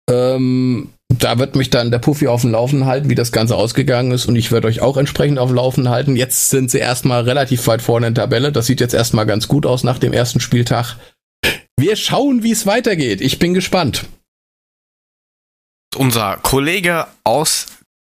Ähm, 0.09 0.93
da 1.07 1.37
wird 1.39 1.55
mich 1.55 1.69
dann 1.69 1.91
der 1.91 1.99
Puffy 1.99 2.27
auf 2.27 2.41
dem 2.41 2.51
Laufen 2.51 2.85
halten, 2.85 3.09
wie 3.09 3.15
das 3.15 3.31
Ganze 3.31 3.55
ausgegangen 3.55 4.11
ist 4.11 4.25
und 4.25 4.35
ich 4.35 4.51
werde 4.51 4.67
euch 4.67 4.81
auch 4.81 4.97
entsprechend 4.97 5.39
auf 5.39 5.49
dem 5.49 5.55
Laufen 5.55 5.89
halten. 5.89 6.15
Jetzt 6.15 6.49
sind 6.49 6.71
sie 6.71 6.79
erstmal 6.79 7.23
relativ 7.23 7.67
weit 7.67 7.81
vorne 7.81 8.07
in 8.07 8.15
der 8.15 8.25
Tabelle. 8.25 8.51
Das 8.51 8.65
sieht 8.65 8.81
jetzt 8.81 8.93
erstmal 8.93 9.25
ganz 9.25 9.47
gut 9.47 9.65
aus 9.65 9.83
nach 9.83 9.99
dem 9.99 10.13
ersten 10.13 10.39
Spieltag. 10.39 10.97
Wir 11.77 11.95
schauen, 11.95 12.43
wie 12.43 12.51
es 12.51 12.65
weitergeht. 12.65 13.21
Ich 13.21 13.39
bin 13.39 13.53
gespannt 13.53 14.05
unser 15.95 16.37
Kollege 16.37 17.07
aus 17.23 17.67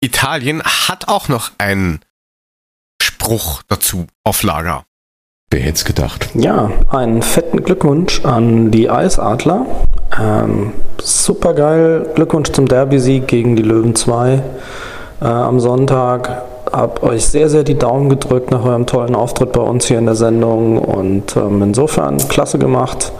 Italien 0.04 0.62
hat 0.64 1.08
auch 1.08 1.28
noch 1.28 1.52
einen 1.58 2.00
Spruch 3.02 3.62
dazu 3.68 4.08
auf 4.24 4.44
Lager. 4.44 4.84
Wer 5.52 5.62
hätte 5.62 5.76
es 5.76 5.86
gedacht? 5.86 6.30
Ja, 6.34 6.72
einen 6.90 7.22
fetten 7.22 7.64
Glückwunsch 7.64 8.24
an 8.24 8.72
die 8.72 8.90
Eisadler. 8.90 9.66
Ähm, 10.20 10.72
Super 11.04 11.54
geil. 11.54 12.10
Glückwunsch 12.16 12.52
zum 12.52 12.68
Derby-Sieg 12.68 13.28
gegen 13.28 13.56
die 13.56 13.64
Löwen 13.64 13.96
2 13.96 14.42
äh, 15.22 15.26
am 15.26 15.60
Sonntag. 15.60 16.44
Hab 16.72 17.04
euch 17.04 17.26
sehr, 17.26 17.50
sehr 17.50 17.64
die 17.64 17.78
Daumen 17.78 18.10
gedrückt 18.10 18.52
nach 18.52 18.64
eurem 18.64 18.86
tollen 18.86 19.16
Auftritt 19.16 19.52
bei 19.52 19.62
uns 19.62 19.88
hier 19.88 19.98
in 19.98 20.06
der 20.06 20.16
Sendung 20.16 20.78
und 20.78 21.36
ähm, 21.36 21.62
insofern 21.62 22.18
klasse 22.30 22.60
gemacht 22.60 23.12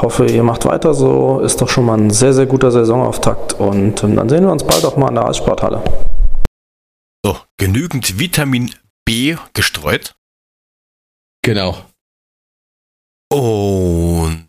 Hoffe, 0.00 0.26
ihr 0.26 0.42
macht 0.42 0.64
weiter 0.64 0.94
so. 0.94 1.40
Ist 1.40 1.60
doch 1.60 1.68
schon 1.68 1.84
mal 1.84 1.98
ein 1.98 2.10
sehr, 2.10 2.32
sehr 2.32 2.46
guter 2.46 2.70
Saisonauftakt. 2.70 3.52
Und 3.54 4.02
dann 4.02 4.28
sehen 4.28 4.44
wir 4.44 4.52
uns 4.52 4.64
bald 4.64 4.84
auch 4.84 4.96
mal 4.96 5.08
in 5.08 5.16
der 5.16 5.26
Eissporthalle. 5.26 5.84
So, 7.24 7.38
genügend 7.58 8.18
Vitamin 8.18 8.74
B 9.04 9.36
gestreut. 9.52 10.14
Genau. 11.42 11.84
Und 13.30 14.48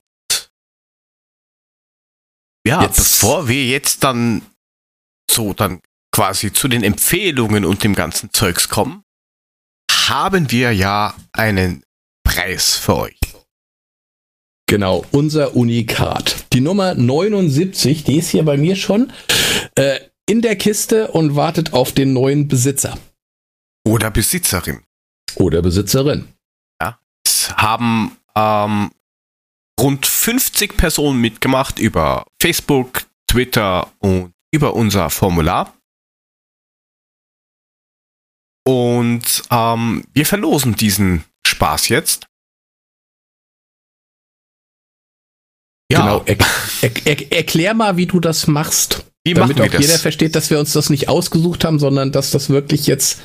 ja, 2.66 2.84
jetzt. 2.84 2.97
bevor 2.97 3.47
wir 3.47 3.66
jetzt 3.66 4.04
dann 4.04 4.43
so 5.30 5.54
dann 5.54 5.82
quasi 6.14 6.54
zu 6.54 6.68
den 6.68 6.84
Empfehlungen 6.84 7.66
und 7.66 7.84
dem 7.84 7.95
ganzen 7.95 8.32
Zeugs 8.32 8.70
kommen, 8.70 9.04
haben 9.91 10.52
wir 10.52 10.74
ja 10.74 11.16
einen 11.34 11.84
Preis 12.24 12.78
für 12.78 12.95
euch. 12.97 13.20
Genau, 14.72 15.03
unser 15.11 15.57
Unikat. 15.57 16.45
Die 16.53 16.61
Nummer 16.61 16.95
79, 16.95 18.05
die 18.05 18.19
ist 18.19 18.30
hier 18.30 18.45
bei 18.45 18.55
mir 18.55 18.78
schon 18.78 19.11
äh, 19.76 19.99
in 20.26 20.41
der 20.41 20.55
Kiste 20.55 21.09
und 21.09 21.36
wartet 21.36 21.74
auf 21.74 21.91
den 21.91 22.13
neuen 22.13 22.47
Besitzer. 22.47 22.97
Oder 23.86 24.09
Besitzerin. 24.11 24.80
Oder 25.36 25.61
Besitzerin. 25.61 26.30
Ja, 26.82 26.97
es 27.26 27.53
haben 27.57 28.15
ähm, 28.34 28.91
rund 29.78 30.05
50 30.05 30.78
Personen 30.78 31.19
mitgemacht 31.19 31.78
über 31.78 32.26
Facebook, 32.41 33.03
Twitter 33.28 33.91
und 33.99 34.32
über 34.53 34.74
unser 34.74 35.09
Formular. 35.09 35.76
Und 38.65 39.43
ähm, 39.51 40.05
wir 40.13 40.26
verlosen 40.26 40.78
diesen 40.78 41.26
Spaß 41.45 41.89
jetzt. 41.89 42.31
Ja. 45.92 46.02
Genau. 46.02 46.24
Er, 46.26 46.38
er, 46.82 46.92
er, 47.06 47.32
erklär 47.32 47.74
mal, 47.74 47.98
wie 47.98 48.06
du 48.06 48.20
das 48.20 48.48
machst. 48.48 49.06
Wie 49.24 49.34
damit 49.34 49.62
auch 49.62 49.80
jeder 49.80 50.00
versteht, 50.00 50.36
dass 50.36 50.50
wir 50.50 50.60
uns 50.60 50.74
das 50.74 50.89
nicht 50.89 51.08
ausgesucht 51.08 51.64
haben, 51.64 51.78
sondern 51.78 52.12
dass 52.12 52.32
das 52.32 52.50
wirklich 52.50 52.88
jetzt 52.88 53.20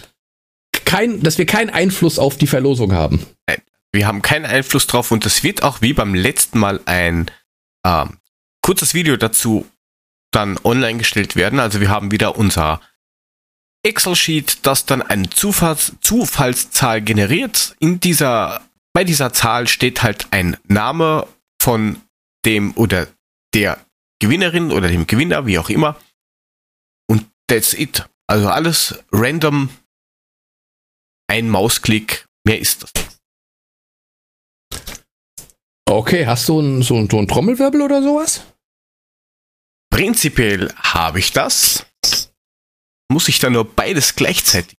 kein, 0.85 1.23
dass 1.23 1.39
wir 1.39 1.47
keinen 1.47 1.71
Einfluss 1.71 2.19
auf 2.19 2.37
die 2.37 2.47
Verlosung 2.47 2.93
haben. 2.93 3.25
Nein, 3.49 3.63
wir 3.93 4.07
haben 4.07 4.21
keinen 4.21 4.45
Einfluss 4.45 4.87
drauf 4.87 5.11
und 5.11 5.25
es 5.25 5.43
wird 5.43 5.63
auch 5.63 5.81
wie 5.81 5.95
beim 5.95 6.15
letzten 6.15 6.59
Mal 6.59 6.81
ein 6.85 7.31
ähm, 7.87 8.19
kurzes 8.63 8.93
Video 8.93 9.17
dazu 9.17 9.67
dann 10.33 10.59
online 10.65 10.99
gestellt 10.99 11.35
werden. 11.35 11.61
Also 11.61 11.81
wir 11.81 11.89
haben 11.89 12.11
wieder 12.11 12.37
unser 12.37 12.81
Excel-Sheet, 13.85 14.67
das 14.67 14.85
dann 14.85 15.01
eine 15.01 15.31
Zufalls 15.31 15.93
Zufallszahl 16.01 17.01
generiert. 17.01 17.75
In 17.79 18.01
dieser, 18.01 18.61
bei 18.93 19.05
dieser 19.05 19.33
Zahl 19.33 19.69
steht 19.69 20.03
halt 20.03 20.27
ein 20.31 20.57
Name 20.67 21.27
von 21.61 22.03
dem 22.47 22.75
oder 22.77 23.13
der 23.53 23.85
Gewinnerin 24.21 24.73
oder 24.73 24.89
dem 24.89 25.07
Gewinner, 25.07 25.47
wie 25.47 25.59
auch 25.59 25.69
immer. 25.69 26.01
Und 27.09 27.31
that's 27.49 27.75
it. 27.75 28.09
Also 28.27 28.49
alles 28.49 29.05
random. 29.13 29.69
Ein 31.29 31.51
Mausklick, 31.51 32.27
mehr 32.45 32.61
ist 32.61 32.85
das. 32.85 32.93
Okay, 35.89 36.27
hast 36.27 36.49
du 36.49 36.61
ein, 36.61 36.83
so, 36.83 37.07
so 37.07 37.19
einen 37.19 37.29
Trommelwirbel 37.29 37.83
oder 37.83 38.03
sowas? 38.03 38.43
Prinzipiell 39.91 40.73
habe 40.75 41.19
ich 41.19 41.33
das. 41.33 41.87
Muss 43.11 43.29
ich 43.29 43.39
dann 43.39 43.53
nur 43.53 43.65
beides 43.65 44.15
gleichzeitig? 44.15 44.77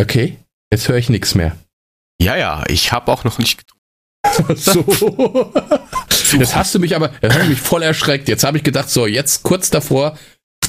Okay, 0.00 0.38
jetzt 0.72 0.88
höre 0.88 0.96
ich 0.96 1.10
nichts 1.10 1.34
mehr. 1.34 1.58
Ja, 2.20 2.36
ja, 2.36 2.64
ich 2.68 2.92
habe 2.92 3.10
auch 3.10 3.24
noch 3.24 3.38
nicht 3.38 3.58
gedrückt. 3.58 3.80
so. 4.60 4.84
Jetzt 6.38 6.54
hast 6.54 6.74
du 6.74 6.78
mich 6.78 6.94
aber, 6.94 7.10
jetzt 7.22 7.34
hast 7.34 7.44
du 7.44 7.48
mich 7.48 7.60
voll 7.60 7.82
erschreckt. 7.82 8.28
Jetzt 8.28 8.44
habe 8.44 8.58
ich 8.58 8.62
gedacht, 8.62 8.90
so, 8.90 9.06
jetzt 9.06 9.42
kurz 9.42 9.70
davor 9.70 10.18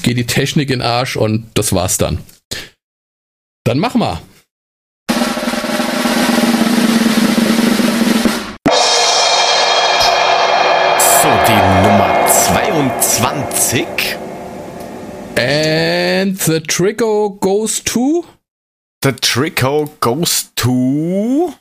geht 0.02 0.16
die 0.16 0.26
Technik 0.26 0.70
in 0.70 0.80
Arsch 0.80 1.16
und 1.16 1.50
das 1.54 1.74
war's 1.74 1.98
dann. 1.98 2.18
Dann 3.64 3.78
mach 3.78 3.94
mal. 3.94 4.22
So, 11.22 11.28
die 11.46 11.86
Nummer 11.86 12.26
22. 12.28 13.86
And 15.36 16.40
the 16.40 16.60
Trico 16.60 17.30
goes 17.38 17.84
to? 17.84 18.24
The 19.02 19.10
Trico 19.10 19.86
goes 19.98 20.54
to 20.54 21.52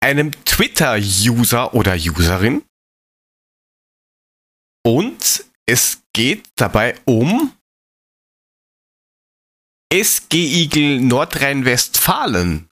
einem 0.00 0.30
Twitter-User 0.44 1.72
oder 1.72 1.94
Userin. 1.94 2.62
Und 4.84 5.44
es 5.64 6.02
geht 6.12 6.50
dabei 6.56 6.96
um 7.06 7.52
SG 9.90 10.34
Igel 10.34 11.00
Nordrhein-Westfalen. 11.00 12.68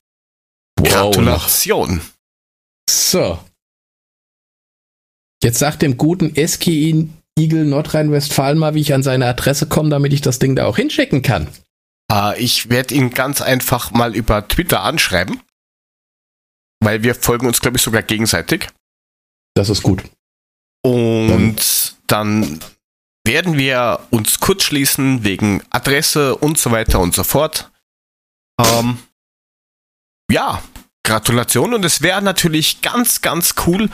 Wow. 0.77 0.87
Gratulation. 0.87 2.01
So. 2.87 3.43
Jetzt 5.41 5.59
sagt 5.59 5.81
dem 5.81 5.97
guten 5.97 6.35
SKI 6.35 7.09
Igel 7.37 7.65
Nordrhein-Westfalen 7.65 8.57
mal, 8.57 8.75
wie 8.75 8.81
ich 8.81 8.93
an 8.93 9.03
seine 9.03 9.25
Adresse 9.25 9.67
komme, 9.67 9.89
damit 9.89 10.13
ich 10.13 10.21
das 10.21 10.39
Ding 10.39 10.55
da 10.55 10.65
auch 10.65 10.77
hinschicken 10.77 11.21
kann. 11.21 11.47
Äh, 12.11 12.41
ich 12.41 12.69
werde 12.69 12.93
ihn 12.93 13.11
ganz 13.11 13.41
einfach 13.41 13.91
mal 13.91 14.15
über 14.15 14.47
Twitter 14.47 14.83
anschreiben. 14.83 15.41
Weil 16.81 17.03
wir 17.03 17.15
folgen 17.15 17.47
uns, 17.47 17.61
glaube 17.61 17.77
ich, 17.77 17.83
sogar 17.83 18.03
gegenseitig. 18.03 18.67
Das 19.55 19.69
ist 19.69 19.81
gut. 19.81 20.03
Und 20.83 21.95
dann 22.07 22.59
werden 23.25 23.57
wir 23.57 24.05
uns 24.11 24.39
kurz 24.39 24.63
schließen 24.63 25.23
wegen 25.23 25.63
Adresse 25.71 26.35
und 26.35 26.59
so 26.59 26.71
weiter 26.71 26.99
und 26.99 27.15
so 27.15 27.23
fort. 27.23 27.71
Ähm, 28.59 28.99
ja, 30.31 30.61
Gratulation. 31.03 31.73
Und 31.73 31.85
es 31.85 32.01
wäre 32.01 32.21
natürlich 32.21 32.81
ganz, 32.81 33.21
ganz 33.21 33.55
cool, 33.65 33.89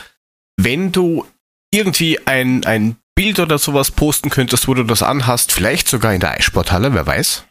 wenn 0.58 0.92
du 0.92 1.26
irgendwie 1.74 2.20
ein, 2.28 2.66
ein 2.66 2.98
Bild 3.16 3.40
oder 3.40 3.58
sowas 3.58 3.92
posten 3.92 4.30
könntest, 4.30 4.68
wo 4.68 4.74
du 4.74 4.84
das 4.84 5.04
anhast, 5.04 5.52
vielleicht 5.52 5.88
sogar 5.88 6.14
in 6.14 6.20
der 6.20 6.32
Eissporthalle, 6.32 6.94
wer 6.94 7.06
weiß. 7.06 7.46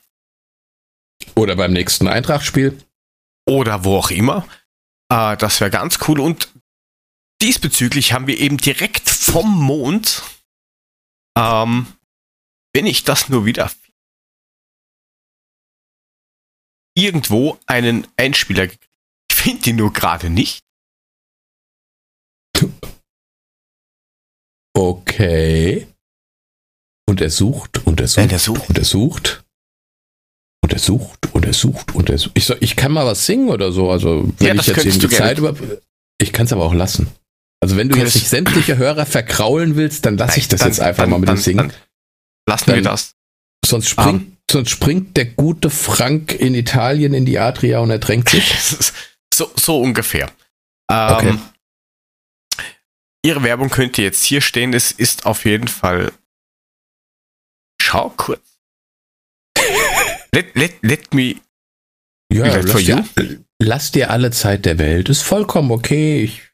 Oder 1.35 1.57
beim 1.57 1.73
nächsten 1.73 2.09
Eintrachtspiel. 2.09 2.83
Oder 3.47 3.85
wo 3.85 3.97
auch 3.97 4.11
immer. 4.11 4.47
Äh, 5.11 5.37
das 5.37 5.61
wäre 5.61 5.71
ganz 5.71 5.99
cool. 6.09 6.21
Und 6.21 6.49
diesbezüglich 7.43 8.12
haben 8.12 8.27
wir 8.27 8.39
eben 8.39 8.59
direkt 8.59 9.09
vom 9.09 9.59
Mond, 9.59 10.23
ähm, 11.37 11.87
wenn 12.75 12.87
ich 12.87 13.05
das 13.05 13.29
nur 13.29 13.45
wieder 13.47 13.71
irgendwo 16.97 17.59
einen 17.66 18.07
Einspieler 18.16 18.66
gekriegt. 18.66 18.91
Ich 19.31 19.37
finde 19.37 19.71
ihn 19.71 19.77
nur 19.77 19.93
gerade 19.93 20.29
nicht. 20.29 20.62
Okay. 24.77 25.87
Und 27.09 27.21
er 27.21 27.31
sucht, 27.31 27.87
und 27.87 28.01
er 28.01 28.09
sucht, 28.09 28.33
er 28.33 28.39
sucht. 28.39 28.68
und 28.68 28.79
er 28.79 28.85
sucht. 28.85 29.05
Und 29.31 29.39
er 29.39 29.41
sucht, 29.41 29.45
und 31.33 31.45
er 31.45 31.53
sucht, 31.55 31.95
und 31.95 32.11
er 32.11 32.18
sucht. 32.18 32.33
Ich, 32.35 32.47
soll, 32.47 32.57
ich 32.61 32.77
kann 32.77 32.93
mal 32.93 33.07
was 33.07 33.27
singen 33.27 33.49
oder 33.49 33.73
so. 33.73 33.91
Also, 33.91 34.31
wenn 34.39 34.47
ja, 34.47 34.55
ich 34.55 34.66
jetzt 34.66 34.85
eben 34.85 34.99
die 34.99 35.09
Zeit 35.09 35.39
über. 35.39 35.55
Ich 36.18 36.33
kann 36.33 36.47
es 36.47 36.53
aber 36.53 36.64
auch 36.64 36.75
lassen. 36.75 37.09
Also, 37.61 37.77
wenn 37.77 37.89
du 37.89 37.95
Könntest 37.95 38.16
jetzt 38.16 38.23
nicht 38.23 38.31
sämtliche 38.31 38.77
Hörer 38.77 39.07
verkraulen 39.07 39.77
willst, 39.77 40.07
dann 40.07 40.16
lasse 40.16 40.39
ich 40.39 40.49
das 40.49 40.61
dann, 40.61 40.68
jetzt 40.68 40.81
einfach 40.81 41.05
dann, 41.05 41.11
mal 41.11 41.18
mit 41.18 41.29
dem 41.29 41.37
Singen. 41.37 41.73
lassen 42.49 42.75
wir 42.75 42.83
das. 42.83 43.14
Sonst 43.64 43.89
springt, 43.89 44.23
um. 44.23 44.37
sonst 44.51 44.71
springt 44.71 45.16
der 45.16 45.27
gute 45.27 45.71
Frank 45.71 46.33
in 46.33 46.55
Italien 46.55 47.14
in 47.14 47.27
die 47.27 47.39
Adria 47.39 47.81
und 47.81 47.91
ertränkt 47.91 48.31
sich. 48.31 48.55
so, 49.35 49.51
so 49.57 49.81
ungefähr. 49.81 50.31
Ähm, 50.91 51.14
okay. 51.14 51.39
Ihre 53.23 53.43
Werbung 53.43 53.68
könnte 53.68 54.03
jetzt 54.03 54.25
hier 54.25 54.41
stehen. 54.41 54.73
Es 54.73 54.93
ist 54.93 55.27
auf 55.27 55.45
jeden 55.45 55.68
Fall. 55.68 56.12
Schau 57.81 58.11
kurz. 58.16 58.49
Let, 60.35 60.55
let, 60.55 60.74
let 60.83 61.14
me. 61.14 61.37
Ja, 62.33 62.57
lass 62.57 62.85
dir, 62.85 63.05
lass 63.59 63.91
dir 63.91 64.11
alle 64.11 64.31
Zeit 64.31 64.64
der 64.64 64.78
Welt. 64.78 65.09
Ist 65.09 65.22
vollkommen 65.22 65.70
okay. 65.72 66.22
Ich 66.24 66.51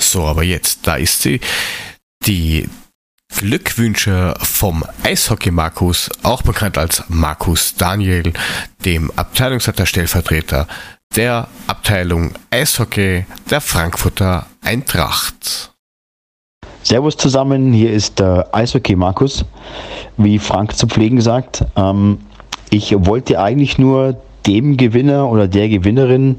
so, 0.00 0.24
aber 0.26 0.42
jetzt, 0.42 0.86
da 0.86 0.96
ist 0.96 1.22
sie. 1.22 1.40
Die 2.26 2.68
Glückwünsche 3.36 4.34
vom 4.42 4.84
Eishockey 5.04 5.50
Markus, 5.50 6.10
auch 6.22 6.42
bekannt 6.42 6.78
als 6.78 7.04
Markus 7.08 7.74
Daniel, 7.76 8.32
dem 8.84 9.10
Abteilungsleiter 9.12 9.86
Stellvertreter 9.86 10.66
der 11.14 11.48
Abteilung 11.66 12.32
Eishockey 12.50 13.24
der 13.50 13.60
Frankfurter 13.60 14.46
Eintracht. 14.62 15.69
Servus 16.82 17.16
zusammen, 17.16 17.74
hier 17.74 17.92
ist 17.92 18.18
der 18.18 18.48
Eishockey 18.52 18.96
Markus, 18.96 19.44
wie 20.16 20.38
Frank 20.38 20.74
zu 20.74 20.86
pflegen 20.86 21.20
sagt. 21.20 21.64
Ähm, 21.76 22.18
ich 22.70 22.94
wollte 23.06 23.38
eigentlich 23.38 23.78
nur 23.78 24.16
dem 24.46 24.78
Gewinner 24.78 25.28
oder 25.28 25.46
der 25.46 25.68
Gewinnerin 25.68 26.38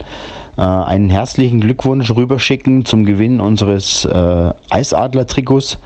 äh, 0.57 0.61
einen 0.61 1.11
herzlichen 1.11 1.61
Glückwunsch 1.61 2.09
rüberschicken 2.09 2.85
zum 2.85 3.05
Gewinn 3.05 3.39
unseres 3.39 4.03
äh, 4.05 4.53
Eisadler-Trikots, 4.71 5.77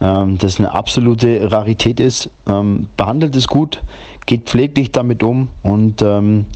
ähm, 0.00 0.36
das 0.36 0.58
eine 0.58 0.72
absolute 0.72 1.52
Rarität 1.52 2.00
ist. 2.00 2.28
Ähm, 2.48 2.88
behandelt 2.96 3.36
es 3.36 3.46
gut, 3.46 3.82
geht 4.26 4.46
pfleglich 4.48 4.90
damit 4.90 5.22
um 5.22 5.48
und 5.62 6.02
ähm, 6.02 6.46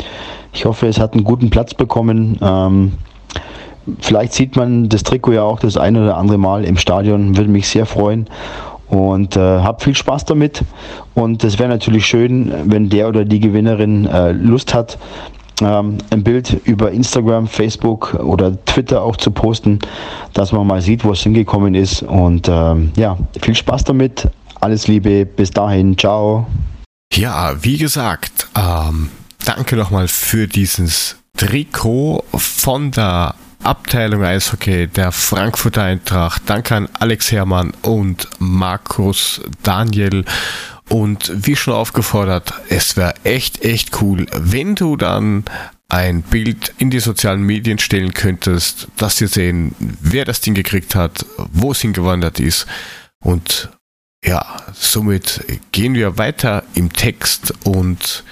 ich 0.52 0.64
hoffe, 0.64 0.88
es 0.88 0.98
hat 0.98 1.12
einen 1.12 1.24
guten 1.24 1.50
Platz 1.50 1.74
bekommen. 1.74 2.38
Vielleicht 4.00 4.32
sieht 4.32 4.56
man 4.56 4.88
das 4.88 5.02
Trikot 5.02 5.32
ja 5.32 5.42
auch 5.42 5.60
das 5.60 5.76
ein 5.76 5.96
oder 5.96 6.16
andere 6.16 6.38
Mal 6.38 6.64
im 6.64 6.76
Stadion, 6.76 7.36
würde 7.36 7.50
mich 7.50 7.68
sehr 7.68 7.86
freuen 7.86 8.28
und 8.88 9.36
äh, 9.36 9.40
habe 9.40 9.82
viel 9.82 9.94
Spaß 9.94 10.24
damit. 10.24 10.62
Und 11.14 11.44
es 11.44 11.58
wäre 11.58 11.68
natürlich 11.68 12.06
schön, 12.06 12.52
wenn 12.66 12.88
der 12.88 13.08
oder 13.08 13.24
die 13.24 13.40
Gewinnerin 13.40 14.06
äh, 14.06 14.32
Lust 14.32 14.74
hat, 14.74 14.98
ähm, 15.60 15.98
ein 16.10 16.22
Bild 16.22 16.52
über 16.64 16.90
Instagram, 16.90 17.46
Facebook 17.46 18.14
oder 18.14 18.62
Twitter 18.64 19.02
auch 19.02 19.16
zu 19.16 19.30
posten, 19.30 19.78
dass 20.34 20.52
man 20.52 20.66
mal 20.66 20.82
sieht, 20.82 21.04
wo 21.04 21.12
es 21.12 21.20
hingekommen 21.20 21.74
ist. 21.74 22.02
Und 22.02 22.48
ähm, 22.48 22.92
ja, 22.96 23.16
viel 23.40 23.54
Spaß 23.54 23.84
damit. 23.84 24.28
Alles 24.60 24.86
Liebe, 24.86 25.26
bis 25.26 25.50
dahin, 25.50 25.96
ciao. 25.96 26.46
Ja, 27.12 27.54
wie 27.62 27.78
gesagt, 27.78 28.48
ähm, 28.56 29.10
danke 29.44 29.76
nochmal 29.76 30.08
für 30.08 30.46
dieses 30.46 31.16
Trikot 31.36 32.24
von 32.34 32.90
der 32.90 33.34
Abteilung 33.66 34.22
Eishockey 34.22 34.86
der 34.86 35.10
Frankfurter 35.10 35.82
Eintracht. 35.82 36.42
Danke 36.46 36.76
an 36.76 36.88
Alex 37.00 37.32
Hermann 37.32 37.72
und 37.82 38.28
Markus 38.38 39.40
Daniel. 39.64 40.24
Und 40.88 41.32
wie 41.34 41.56
schon 41.56 41.74
aufgefordert, 41.74 42.54
es 42.68 42.96
wäre 42.96 43.14
echt, 43.24 43.64
echt 43.64 44.00
cool, 44.00 44.26
wenn 44.32 44.76
du 44.76 44.96
dann 44.96 45.44
ein 45.88 46.22
Bild 46.22 46.74
in 46.78 46.90
die 46.90 47.00
sozialen 47.00 47.42
Medien 47.42 47.80
stellen 47.80 48.14
könntest, 48.14 48.86
dass 48.98 49.20
wir 49.20 49.26
sehen, 49.26 49.74
wer 49.78 50.24
das 50.24 50.40
Ding 50.40 50.54
gekriegt 50.54 50.94
hat, 50.94 51.26
wo 51.36 51.72
es 51.72 51.80
hingewandert 51.80 52.38
ist. 52.38 52.66
Und 53.18 53.70
ja, 54.24 54.62
somit 54.74 55.44
gehen 55.72 55.94
wir 55.94 56.18
weiter 56.18 56.62
im 56.74 56.92
Text 56.92 57.52
und 57.64 58.22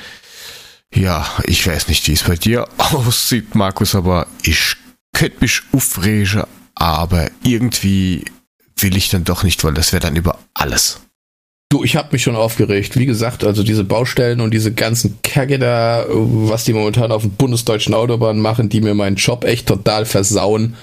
ja, 0.95 1.27
ich 1.43 1.67
weiß 1.67 1.89
nicht, 1.89 2.07
wie 2.07 2.13
es 2.13 2.23
bei 2.23 2.37
dir 2.37 2.69
aussieht, 2.79 3.57
Markus, 3.57 3.97
aber 3.97 4.29
ich 4.45 4.77
könnte 5.15 5.39
mich 5.41 5.63
aufregen, 5.73 6.45
aber 6.75 7.31
irgendwie 7.43 8.25
will 8.77 8.97
ich 8.97 9.09
dann 9.09 9.25
doch 9.25 9.43
nicht, 9.43 9.65
weil 9.65 9.75
das 9.75 9.93
wäre 9.93 10.03
dann 10.03 10.17
über 10.17 10.39
alles. 10.53 11.01
Du, 11.71 11.83
ich 11.83 11.97
habe 11.97 12.11
mich 12.13 12.23
schon 12.23 12.37
aufgeregt. 12.37 12.97
Wie 12.97 13.07
gesagt, 13.07 13.43
also 13.43 13.63
diese 13.63 13.85
Baustellen 13.85 14.41
und 14.41 14.53
diese 14.53 14.73
ganzen 14.73 15.21
Kacke 15.23 15.59
da, 15.59 16.05
was 16.09 16.65
die 16.65 16.73
momentan 16.73 17.11
auf 17.11 17.23
den 17.23 17.33
bundesdeutschen 17.33 17.95
Autobahnen 17.95 18.41
machen, 18.43 18.69
die 18.69 18.81
mir 18.81 18.95
meinen 18.95 19.17
Job 19.17 19.45
echt 19.45 19.67
total 19.67 20.05
versauen, 20.05 20.77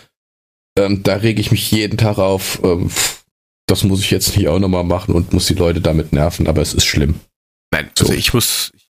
ähm, 0.77 1.03
da 1.03 1.15
rege 1.15 1.39
ich 1.39 1.51
mich 1.51 1.69
jeden 1.71 1.97
Tag 1.97 2.17
auf. 2.17 2.59
Ähm, 2.63 2.89
das 3.67 3.83
muss 3.83 4.01
ich 4.01 4.11
jetzt 4.11 4.35
nicht 4.35 4.49
auch 4.49 4.59
nochmal 4.59 4.83
machen 4.83 5.15
und 5.15 5.31
muss 5.31 5.45
die 5.45 5.53
Leute 5.53 5.79
damit 5.79 6.11
nerven, 6.11 6.47
aber 6.47 6.61
es 6.61 6.73
ist 6.73 6.85
schlimm. 6.85 7.21
Nein, 7.71 7.89
also 7.97 8.11
so. 8.11 8.13
ich 8.13 8.33
muss, 8.33 8.71
ich 8.75 8.89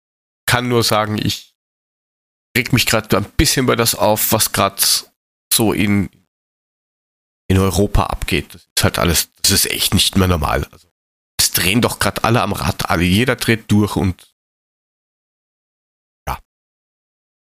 kann 0.47 0.68
nur 0.68 0.82
sagen, 0.82 1.16
ich 1.22 1.55
reg 2.57 2.72
mich 2.72 2.87
gerade 2.87 3.16
ein 3.16 3.26
bisschen 3.37 3.66
über 3.66 3.76
das 3.76 3.95
auf, 3.95 4.32
was 4.32 4.53
gerade 4.53 4.82
so 5.55 5.73
in, 5.73 6.11
in 7.49 7.59
Europa 7.59 8.05
abgeht. 8.05 8.55
Das 8.55 8.63
ist 8.63 8.85
halt 8.85 8.99
alles, 8.99 9.33
das 9.43 9.51
ist 9.51 9.71
echt 9.71 9.95
nicht 9.95 10.17
mehr 10.17 10.29
normal. 10.29 10.67
Also, 10.71 10.89
es 11.39 11.53
drehen 11.53 11.81
doch 11.81 11.99
gerade 11.99 12.25
alle 12.25 12.43
am 12.43 12.53
Rad, 12.53 12.91
alle, 12.91 13.05
jeder 13.05 13.37
dreht 13.37 13.71
durch 13.71 13.97
und 13.97 14.35
ja. 16.29 16.39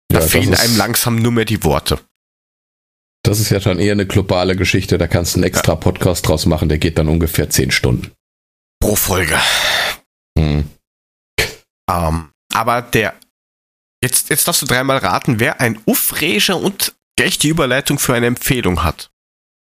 Da 0.09 0.19
ja, 0.19 0.27
fehlen 0.27 0.53
einem 0.53 0.77
langsam 0.77 1.15
nur 1.17 1.31
mehr 1.31 1.45
die 1.45 1.63
Worte. 1.63 1.99
Das 3.23 3.39
ist 3.39 3.49
ja 3.49 3.59
schon 3.59 3.79
eher 3.79 3.91
eine 3.91 4.07
globale 4.07 4.55
Geschichte, 4.55 4.97
da 4.97 5.07
kannst 5.07 5.35
du 5.35 5.39
einen 5.39 5.43
extra. 5.43 5.75
Podcast 5.75 6.27
draus 6.27 6.45
machen, 6.45 6.69
der 6.69 6.77
geht 6.77 6.97
dann 6.97 7.09
ungefähr 7.09 7.49
zehn 7.49 7.71
Stunden. 7.71 8.13
Pro 8.79 8.95
Folge. 8.95 9.37
Hm. 10.37 10.69
Ähm, 11.89 12.31
aber 12.53 12.81
der, 12.81 13.19
jetzt, 14.01 14.29
jetzt 14.29 14.47
darfst 14.47 14.61
du 14.61 14.65
dreimal 14.65 14.97
raten, 14.97 15.39
wer 15.39 15.59
ein 15.59 15.81
Uffreger 15.85 16.57
und 16.57 16.93
gleich 17.17 17.37
die 17.37 17.49
Überleitung 17.49 17.99
für 17.99 18.13
eine 18.13 18.27
Empfehlung 18.27 18.83
hat. 18.83 19.09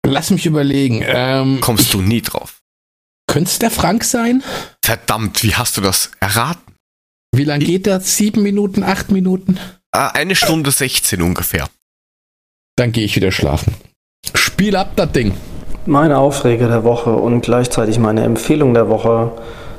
Lass 0.05 0.31
mich 0.31 0.45
überlegen. 0.45 1.01
Ähm, 1.05 1.59
Kommst 1.61 1.93
du 1.93 2.01
nie 2.01 2.21
drauf. 2.21 2.61
Könnte 3.27 3.49
es 3.49 3.59
der 3.59 3.71
Frank 3.71 4.03
sein? 4.03 4.43
Verdammt, 4.83 5.43
wie 5.43 5.55
hast 5.55 5.77
du 5.77 5.81
das 5.81 6.11
erraten? 6.19 6.75
Wie 7.33 7.45
lange 7.45 7.63
geht 7.65 7.87
das? 7.87 8.17
Sieben 8.17 8.43
Minuten, 8.43 8.83
acht 8.83 9.11
Minuten? 9.11 9.57
Äh, 9.95 9.99
eine 10.13 10.35
Stunde 10.35 10.71
16 10.71 11.21
ungefähr. 11.21 11.69
Dann 12.75 12.91
gehe 12.91 13.05
ich 13.05 13.15
wieder 13.15 13.31
schlafen. 13.31 13.73
Spiel 14.35 14.75
ab 14.75 14.93
das 14.97 15.11
Ding. 15.13 15.33
Meine 15.85 16.17
Aufreger 16.17 16.67
der 16.67 16.83
Woche 16.83 17.11
und 17.13 17.41
gleichzeitig 17.41 17.97
meine 17.97 18.23
Empfehlung 18.23 18.73
der 18.73 18.89
Woche 18.89 19.31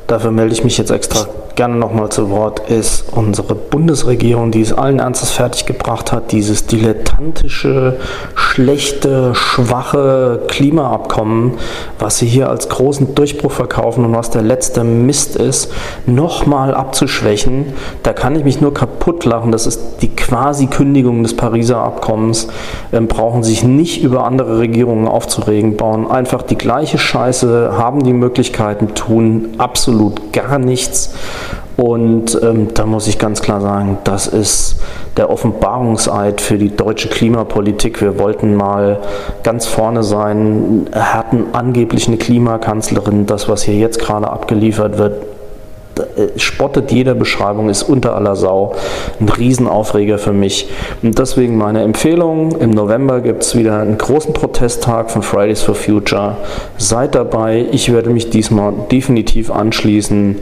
dafür 0.06 0.30
melde 0.30 0.54
ich 0.54 0.64
mich 0.64 0.76
jetzt 0.78 0.90
extra 0.90 1.28
gerne 1.56 1.76
nochmal 1.76 2.10
zu 2.10 2.30
Wort, 2.30 2.70
ist 2.70 3.04
unsere 3.12 3.54
Bundesregierung, 3.54 4.50
die 4.50 4.60
es 4.60 4.72
allen 4.72 4.98
Ernstes 4.98 5.30
fertiggebracht 5.30 6.12
hat, 6.12 6.32
dieses 6.32 6.66
dilettantische, 6.66 7.96
schlechte, 8.34 9.34
schwache 9.34 10.42
Klimaabkommen, 10.48 11.52
was 11.98 12.18
sie 12.18 12.26
hier 12.26 12.48
als 12.48 12.68
großen 12.68 13.14
Durchbruch 13.14 13.52
verkaufen 13.52 14.04
und 14.04 14.14
was 14.14 14.30
der 14.30 14.42
letzte 14.42 14.84
Mist 14.84 15.36
ist, 15.36 15.72
nochmal 16.06 16.74
abzuschwächen. 16.74 17.72
Da 18.02 18.12
kann 18.12 18.36
ich 18.36 18.44
mich 18.44 18.60
nur 18.60 18.74
kaputt 18.74 19.24
lachen. 19.24 19.52
Das 19.52 19.66
ist 19.66 20.02
die 20.02 20.14
quasi 20.14 20.66
Kündigung 20.66 21.22
des 21.22 21.36
Pariser 21.36 21.78
Abkommens. 21.78 22.48
Ähm, 22.92 23.08
brauchen 23.08 23.42
sich 23.42 23.62
nicht 23.64 24.02
über 24.02 24.26
andere 24.26 24.58
Regierungen 24.58 25.06
aufzuregen, 25.08 25.76
bauen 25.76 26.10
einfach 26.10 26.42
die 26.42 26.58
gleiche 26.58 26.98
Scheiße, 26.98 27.74
haben 27.76 28.02
die 28.02 28.12
Möglichkeiten, 28.12 28.94
tun 28.94 29.54
absolut 29.58 29.84
absolut 29.94 30.32
gar 30.32 30.58
nichts. 30.58 31.14
Und 31.76 32.38
ähm, 32.42 32.68
da 32.72 32.86
muss 32.86 33.08
ich 33.08 33.18
ganz 33.18 33.42
klar 33.42 33.60
sagen, 33.60 33.98
das 34.04 34.26
ist 34.26 34.76
der 35.16 35.30
Offenbarungseid 35.30 36.40
für 36.40 36.56
die 36.56 36.74
deutsche 36.74 37.08
Klimapolitik. 37.08 38.00
Wir 38.00 38.18
wollten 38.18 38.54
mal 38.54 39.00
ganz 39.42 39.66
vorne 39.66 40.02
sein, 40.02 40.86
hatten 40.92 41.46
angeblich 41.52 42.06
eine 42.06 42.16
Klimakanzlerin. 42.16 43.26
Das, 43.26 43.48
was 43.48 43.62
hier 43.62 43.74
jetzt 43.74 43.98
gerade 43.98 44.30
abgeliefert 44.30 44.98
wird, 44.98 45.14
äh, 46.16 46.38
spottet 46.38 46.92
jeder 46.92 47.14
Beschreibung, 47.14 47.68
ist 47.68 47.82
unter 47.82 48.14
aller 48.14 48.36
Sau. 48.36 48.74
Ein 49.20 49.28
Riesenaufreger 49.28 50.18
für 50.18 50.32
mich. 50.32 50.68
Und 51.02 51.18
deswegen 51.18 51.56
meine 51.56 51.82
Empfehlung, 51.82 52.52
im 52.60 52.70
November 52.70 53.20
gibt 53.20 53.42
es 53.42 53.56
wieder 53.56 53.80
einen 53.80 53.98
großen 53.98 54.32
Protesttag 54.32 55.10
von 55.10 55.22
Fridays 55.22 55.62
for 55.62 55.74
Future. 55.74 56.36
Seid 56.78 57.14
dabei, 57.14 57.66
ich 57.72 57.92
werde 57.92 58.10
mich 58.10 58.30
diesmal 58.30 58.72
definitiv 58.90 59.50
anschließen 59.50 60.40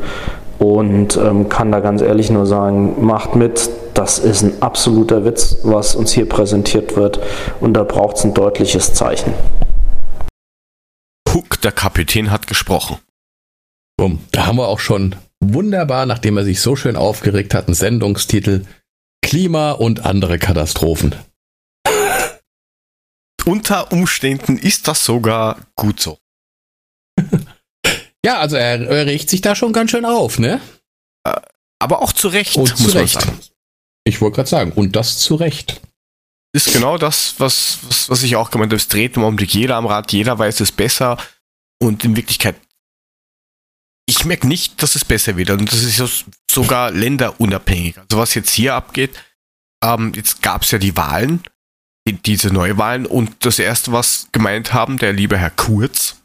und 0.63 1.17
ähm, 1.17 1.49
kann 1.49 1.73
da 1.73 1.81
ganz 1.81 2.03
ehrlich 2.03 2.31
nur 2.31 2.47
sagen, 2.47 3.05
macht 3.05 3.35
mit. 3.35 3.69
Das 3.95 4.19
ist 4.19 4.43
ein 4.43 4.63
absoluter 4.63 5.25
Witz, 5.25 5.59
was 5.65 5.95
uns 5.95 6.13
hier 6.13 6.27
präsentiert 6.27 6.97
wird 6.97 7.21
und 7.61 7.75
da 7.75 7.83
braucht 7.83 8.17
es 8.17 8.25
ein 8.25 8.33
deutliches 8.33 8.95
Zeichen. 8.95 9.35
Huck, 11.35 11.61
der 11.61 11.73
Kapitän 11.73 12.31
hat 12.31 12.47
gesprochen. 12.47 12.99
Bumm, 13.99 14.21
da 14.31 14.47
haben 14.47 14.57
wir 14.57 14.69
auch 14.69 14.81
schon 14.81 15.17
wunderbar, 15.41 16.07
nachdem 16.07 16.39
er 16.39 16.45
sich 16.45 16.61
so 16.61 16.77
schön 16.77 16.97
aufgeregt 16.97 17.55
hat, 17.55 17.67
einen 17.67 17.75
Sendungstitel 17.75 18.65
Klima 19.23 19.73
und 19.73 20.07
andere 20.07 20.39
Katastrophen. 20.39 21.15
Unter 23.45 23.93
Umständen 23.93 24.57
ist 24.57 24.89
das 24.89 25.05
sogar 25.05 25.59
gut 25.75 26.01
so. 26.01 26.19
ja, 28.25 28.39
also 28.39 28.57
er, 28.57 28.81
er, 28.81 29.07
regt 29.07 29.31
sich 29.31 29.41
da 29.41 29.55
schon 29.55 29.73
ganz 29.73 29.91
schön 29.91 30.05
auf, 30.05 30.39
ne? 30.39 30.61
Äh, 31.25 31.41
aber 31.79 32.03
auch 32.03 32.13
zu 32.13 32.29
Recht, 32.29 32.57
und 32.57 32.77
zu 32.77 32.91
Recht. 32.91 33.27
Ich 34.05 34.21
wollte 34.21 34.37
gerade 34.37 34.49
sagen, 34.49 34.73
und 34.73 34.95
das 34.97 35.19
zu 35.19 35.35
Recht. 35.35 35.81
Ist 36.55 36.73
genau 36.73 36.99
das, 36.99 37.37
was, 37.39 37.79
was, 37.89 38.11
was 38.11 38.23
ich 38.23 38.37
auch 38.37 38.51
gemeint 38.51 38.71
habe. 38.71 38.77
Es 38.77 38.89
dreht 38.89 39.17
im 39.17 39.25
Augenblick 39.25 39.55
jeder 39.55 39.77
am 39.77 39.87
Rad, 39.87 40.13
jeder 40.13 40.39
weiß 40.39 40.61
es 40.61 40.71
besser. 40.71 41.17
Und 41.81 42.05
in 42.05 42.15
Wirklichkeit 42.15 42.57
ich 44.07 44.25
merke 44.25 44.47
nicht, 44.47 44.83
dass 44.83 44.95
es 44.95 45.05
besser 45.05 45.37
wird. 45.37 45.51
Und 45.51 45.73
das 45.73 45.83
ist 45.83 46.25
sogar 46.51 46.91
länderunabhängig. 46.91 47.99
Also 47.99 48.19
was 48.19 48.35
jetzt 48.35 48.51
hier 48.51 48.75
abgeht, 48.75 49.13
ähm, 49.83 50.13
jetzt 50.15 50.43
gab 50.43 50.63
es 50.63 50.71
ja 50.71 50.79
die 50.79 50.97
Wahlen, 50.97 51.43
die, 52.07 52.15
diese 52.15 52.49
Neuwahlen 52.49 53.07
und 53.07 53.45
das 53.45 53.59
erste, 53.59 53.93
was 53.93 54.29
gemeint 54.33 54.75
haben, 54.75 54.99
der 54.99 55.13
liebe 55.13 55.39
Herr 55.39 55.51
Kurz, 55.51 56.22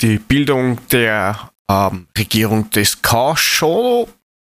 die 0.00 0.18
Bildung 0.18 0.86
der 0.88 1.50
ähm, 1.70 2.08
Regierung, 2.16 2.70
das 2.70 3.00
kann 3.02 3.36
schon 3.36 4.06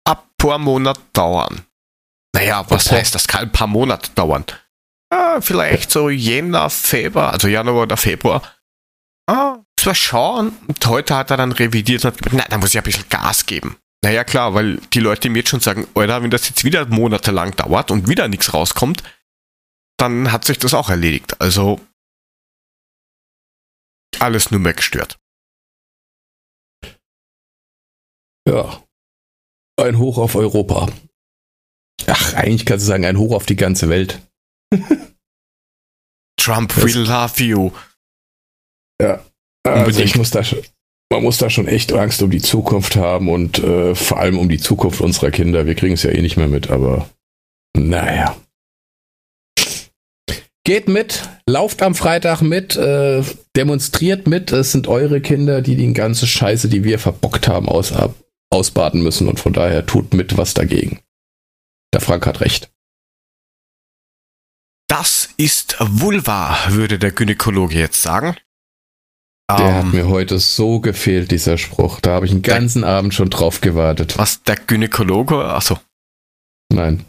ein 0.06 0.18
paar 0.38 0.58
Monate 0.58 1.02
dauern. 1.14 1.62
Naja, 2.34 2.64
was 2.70 2.88
okay. 2.88 2.98
heißt, 2.98 3.16
das 3.16 3.28
kann 3.28 3.42
ein 3.42 3.52
paar 3.52 3.68
Monate 3.68 4.12
dauern? 4.12 4.46
Ja, 5.12 5.40
vielleicht 5.42 5.92
so 5.92 6.10
Jänner, 6.10 6.70
Februar, 6.70 7.34
also 7.34 7.48
Januar 7.48 7.84
oder 7.84 7.98
Februar. 7.98 8.42
Ah, 9.28 9.58
das 9.76 9.86
war 9.86 9.96
schauen. 9.96 10.58
Und 10.68 10.86
heute 10.86 11.16
hat 11.16 11.32
er 11.32 11.38
dann 11.38 11.52
revidiert 11.52 12.04
und 12.04 12.12
hat 12.12 12.18
gesagt, 12.22 12.36
na, 12.36 12.46
da 12.50 12.58
muss 12.58 12.72
ich 12.72 12.78
ein 12.78 12.84
bisschen 12.84 13.10
Gas 13.10 13.46
geben. 13.46 13.78
naja, 14.04 14.24
klar, 14.24 14.54
weil 14.54 14.78
die 14.94 15.00
Leute 15.00 15.30
mir 15.30 15.40
jetzt 15.40 15.50
schon 15.50 15.60
sagen, 15.60 15.88
Alter, 15.96 16.22
wenn 16.24 16.30
das 16.30 16.48
jetzt 16.48 16.64
wieder 16.64 16.86
monatelang 16.86 17.56
dauert 17.56 17.92
und 17.92 18.08
wieder 18.08 18.28
nichts 18.28 18.54
rauskommt, 18.54 19.04
dann 19.98 20.32
hat 20.32 20.46
sich 20.46 20.60
das 20.60 20.74
auch 20.74 20.90
erledigt. 20.90 21.40
Also 21.42 21.80
alles 24.22 24.52
nur 24.52 24.60
mehr 24.60 24.74
gestört. 24.74 25.20
Ja. 28.48 28.84
Ein 29.80 29.98
Hoch 30.00 30.18
auf 30.18 30.36
Europa. 30.36 30.90
Ach, 32.08 32.34
eigentlich 32.34 32.66
kannst 32.66 32.86
du 32.86 32.88
sagen, 32.88 33.06
ein 33.06 33.18
Hoch 33.18 33.36
auf 33.36 33.46
die 33.46 33.56
ganze 33.56 33.90
Welt. 33.90 34.22
Trump 36.40 36.74
das 36.74 36.84
will 36.84 37.04
love 37.04 37.44
you. 37.44 37.72
Ja. 39.02 39.24
Also 39.64 40.02
ich 40.02 40.16
muss 40.16 40.32
da 40.32 40.44
schon, 40.44 40.62
man 41.12 41.24
muss 41.24 41.38
da 41.38 41.50
schon 41.50 41.68
echt 41.68 41.92
Angst 41.92 42.22
um 42.22 42.30
die 42.30 42.42
Zukunft 42.42 42.96
haben 42.96 43.30
und 43.30 43.60
äh, 43.60 43.96
vor 43.96 44.20
allem 44.20 44.40
um 44.40 44.48
die 44.48 44.60
Zukunft 44.60 45.02
unserer 45.02 45.32
Kinder. 45.32 45.66
Wir 45.66 45.76
kriegen 45.76 45.96
es 45.96 46.04
ja 46.04 46.12
eh 46.12 46.22
nicht 46.22 46.38
mehr 46.38 46.48
mit, 46.48 46.70
aber 46.70 47.10
naja. 47.76 48.38
Geht 50.68 50.90
mit, 50.90 51.30
lauft 51.46 51.82
am 51.82 51.96
Freitag 51.96 52.42
mit, 52.42 52.76
äh, 52.76 53.24
demonstriert 53.56 54.28
mit. 54.28 54.52
Es 54.52 54.74
sind 54.74 54.90
eure 54.90 55.22
Kinder, 55.22 55.62
die 55.62 55.78
die 55.78 55.94
ganze 55.94 56.28
Scheiße, 56.28 56.68
die 56.68 56.84
wir 56.84 57.00
verbockt 57.00 57.48
haben, 57.48 57.70
aus, 57.70 57.94
ausbaden 58.50 59.02
müssen. 59.02 59.30
Und 59.30 59.40
von 59.40 59.54
daher 59.54 59.86
tut 59.86 60.14
mit 60.14 60.36
was 60.36 60.54
dagegen. 60.54 61.00
Der 61.94 62.02
Frank 62.02 62.28
hat 62.28 62.42
recht. 62.42 62.70
Das 64.90 65.30
ist 65.38 65.78
Vulva, 65.80 66.58
würde 66.68 67.00
der 67.00 67.14
Gynäkologe 67.14 67.76
jetzt 67.76 68.02
sagen. 68.02 68.36
Der 69.50 69.68
um, 69.68 69.74
hat 69.74 69.84
ähm, 69.86 69.92
mir 69.92 70.10
heute 70.10 70.38
so 70.38 70.82
gefehlt, 70.82 71.32
dieser 71.32 71.58
Spruch. 71.58 72.02
Da 72.02 72.16
habe 72.16 72.26
ich 72.26 72.34
den 72.34 72.42
ganzen 72.42 72.82
der, 72.82 72.92
Abend 72.92 73.14
schon 73.14 73.30
drauf 73.30 73.62
gewartet. 73.62 74.18
Was, 74.18 74.44
der 74.44 74.58
Gynäkologe? 74.58 75.46
Achso. 75.46 75.80
Nein. 76.74 77.06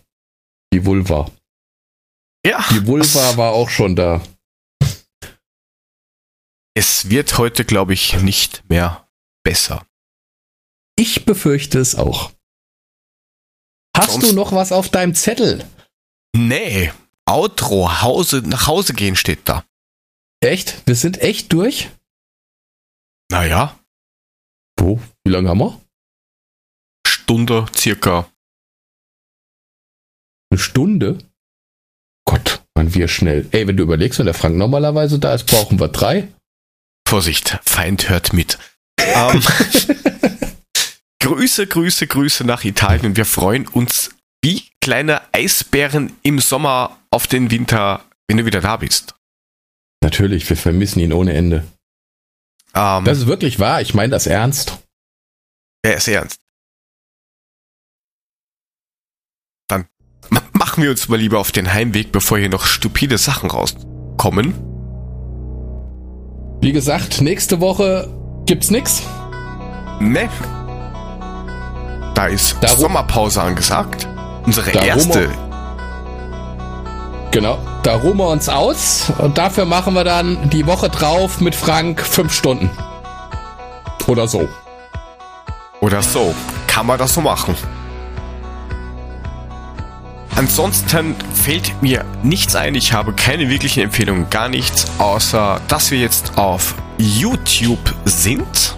Die 0.72 0.86
Vulva. 0.86 1.28
Ja. 2.48 2.64
Die 2.70 2.86
Vulva 2.86 3.36
war 3.36 3.52
auch 3.52 3.68
schon 3.68 3.94
da. 3.94 4.22
Es 6.74 7.10
wird 7.10 7.36
heute, 7.36 7.66
glaube 7.66 7.92
ich, 7.92 8.14
nicht 8.22 8.66
mehr 8.70 9.06
besser. 9.44 9.86
Ich 10.96 11.26
befürchte 11.26 11.78
es 11.78 11.94
auch. 11.94 12.32
Hast 13.94 14.12
Sonst? 14.12 14.30
du 14.30 14.32
noch 14.32 14.52
was 14.52 14.72
auf 14.72 14.88
deinem 14.88 15.14
Zettel? 15.14 15.68
Nee. 16.34 16.90
Outro, 17.26 18.00
Hause, 18.00 18.40
nach 18.40 18.66
Hause 18.66 18.94
gehen 18.94 19.16
steht 19.16 19.46
da. 19.46 19.66
Echt? 20.40 20.86
Wir 20.86 20.94
sind 20.94 21.20
echt 21.20 21.52
durch? 21.52 21.90
Naja. 23.30 23.78
Wo? 24.78 25.02
Wie 25.22 25.32
lange 25.32 25.50
haben 25.50 25.58
wir? 25.58 25.78
Stunde 27.06 27.66
circa. 27.76 28.32
Eine 30.50 30.58
Stunde? 30.58 31.27
Waren 32.78 32.94
wir 32.94 33.08
schnell. 33.08 33.44
Ey, 33.50 33.66
wenn 33.66 33.76
du 33.76 33.82
überlegst, 33.82 34.20
wenn 34.20 34.26
der 34.26 34.34
Frank 34.34 34.54
normalerweise 34.54 35.18
da 35.18 35.34
ist, 35.34 35.46
brauchen 35.46 35.80
wir 35.80 35.88
drei. 35.88 36.28
Vorsicht, 37.08 37.58
Feind 37.64 38.08
hört 38.08 38.32
mit. 38.32 38.56
ähm, 39.00 39.42
Grüße, 41.20 41.66
Grüße, 41.66 42.06
Grüße 42.06 42.44
nach 42.44 42.62
Italien. 42.62 43.16
Wir 43.16 43.24
freuen 43.24 43.66
uns 43.66 44.10
wie 44.44 44.62
kleine 44.80 45.22
Eisbären 45.32 46.12
im 46.22 46.38
Sommer 46.38 46.96
auf 47.10 47.26
den 47.26 47.50
Winter, 47.50 48.04
wenn 48.28 48.36
du 48.36 48.44
wieder 48.44 48.60
da 48.60 48.76
bist. 48.76 49.16
Natürlich, 50.00 50.48
wir 50.48 50.56
vermissen 50.56 51.00
ihn 51.00 51.12
ohne 51.12 51.32
Ende. 51.32 51.66
Um, 52.74 52.98
ähm, 52.98 53.04
das 53.04 53.18
ist 53.18 53.26
wirklich 53.26 53.58
wahr, 53.58 53.82
ich 53.82 53.94
meine 53.94 54.10
das 54.10 54.28
ernst. 54.28 54.78
Er 55.82 55.96
ist 55.96 56.06
ernst. 56.06 56.38
Machen 60.78 60.84
wir 60.84 60.90
uns 60.92 61.08
mal 61.08 61.16
lieber 61.18 61.40
auf 61.40 61.50
den 61.50 61.74
Heimweg, 61.74 62.12
bevor 62.12 62.38
hier 62.38 62.48
noch 62.48 62.64
stupide 62.64 63.18
Sachen 63.18 63.50
rauskommen. 63.50 64.54
Wie 66.60 66.70
gesagt, 66.70 67.20
nächste 67.20 67.58
Woche 67.58 68.08
gibt's 68.46 68.70
nix. 68.70 69.02
Ne. 69.98 70.28
Da 72.14 72.26
ist 72.26 72.58
Darum, 72.60 72.78
Sommerpause 72.78 73.42
angesagt. 73.42 74.06
Unsere 74.46 74.70
erste. 74.70 75.28
genau, 77.32 77.58
da 77.82 77.96
ruhen 77.96 78.16
wir 78.16 78.28
uns 78.28 78.48
aus 78.48 79.12
und 79.18 79.36
dafür 79.36 79.64
machen 79.64 79.94
wir 79.94 80.04
dann 80.04 80.48
die 80.50 80.64
Woche 80.64 80.90
drauf 80.90 81.40
mit 81.40 81.56
Frank 81.56 82.02
fünf 82.02 82.32
Stunden. 82.32 82.70
Oder 84.06 84.28
so. 84.28 84.48
Oder 85.80 86.02
so. 86.02 86.32
Kann 86.68 86.86
man 86.86 87.00
das 87.00 87.14
so 87.14 87.20
machen. 87.20 87.56
Ansonsten 90.38 91.16
fällt 91.34 91.82
mir 91.82 92.04
nichts 92.22 92.54
ein. 92.54 92.76
Ich 92.76 92.92
habe 92.92 93.12
keine 93.12 93.48
wirklichen 93.48 93.82
Empfehlungen, 93.82 94.30
gar 94.30 94.48
nichts, 94.48 94.86
außer 94.98 95.60
dass 95.66 95.90
wir 95.90 95.98
jetzt 95.98 96.38
auf 96.38 96.76
YouTube 96.96 97.92
sind. 98.04 98.76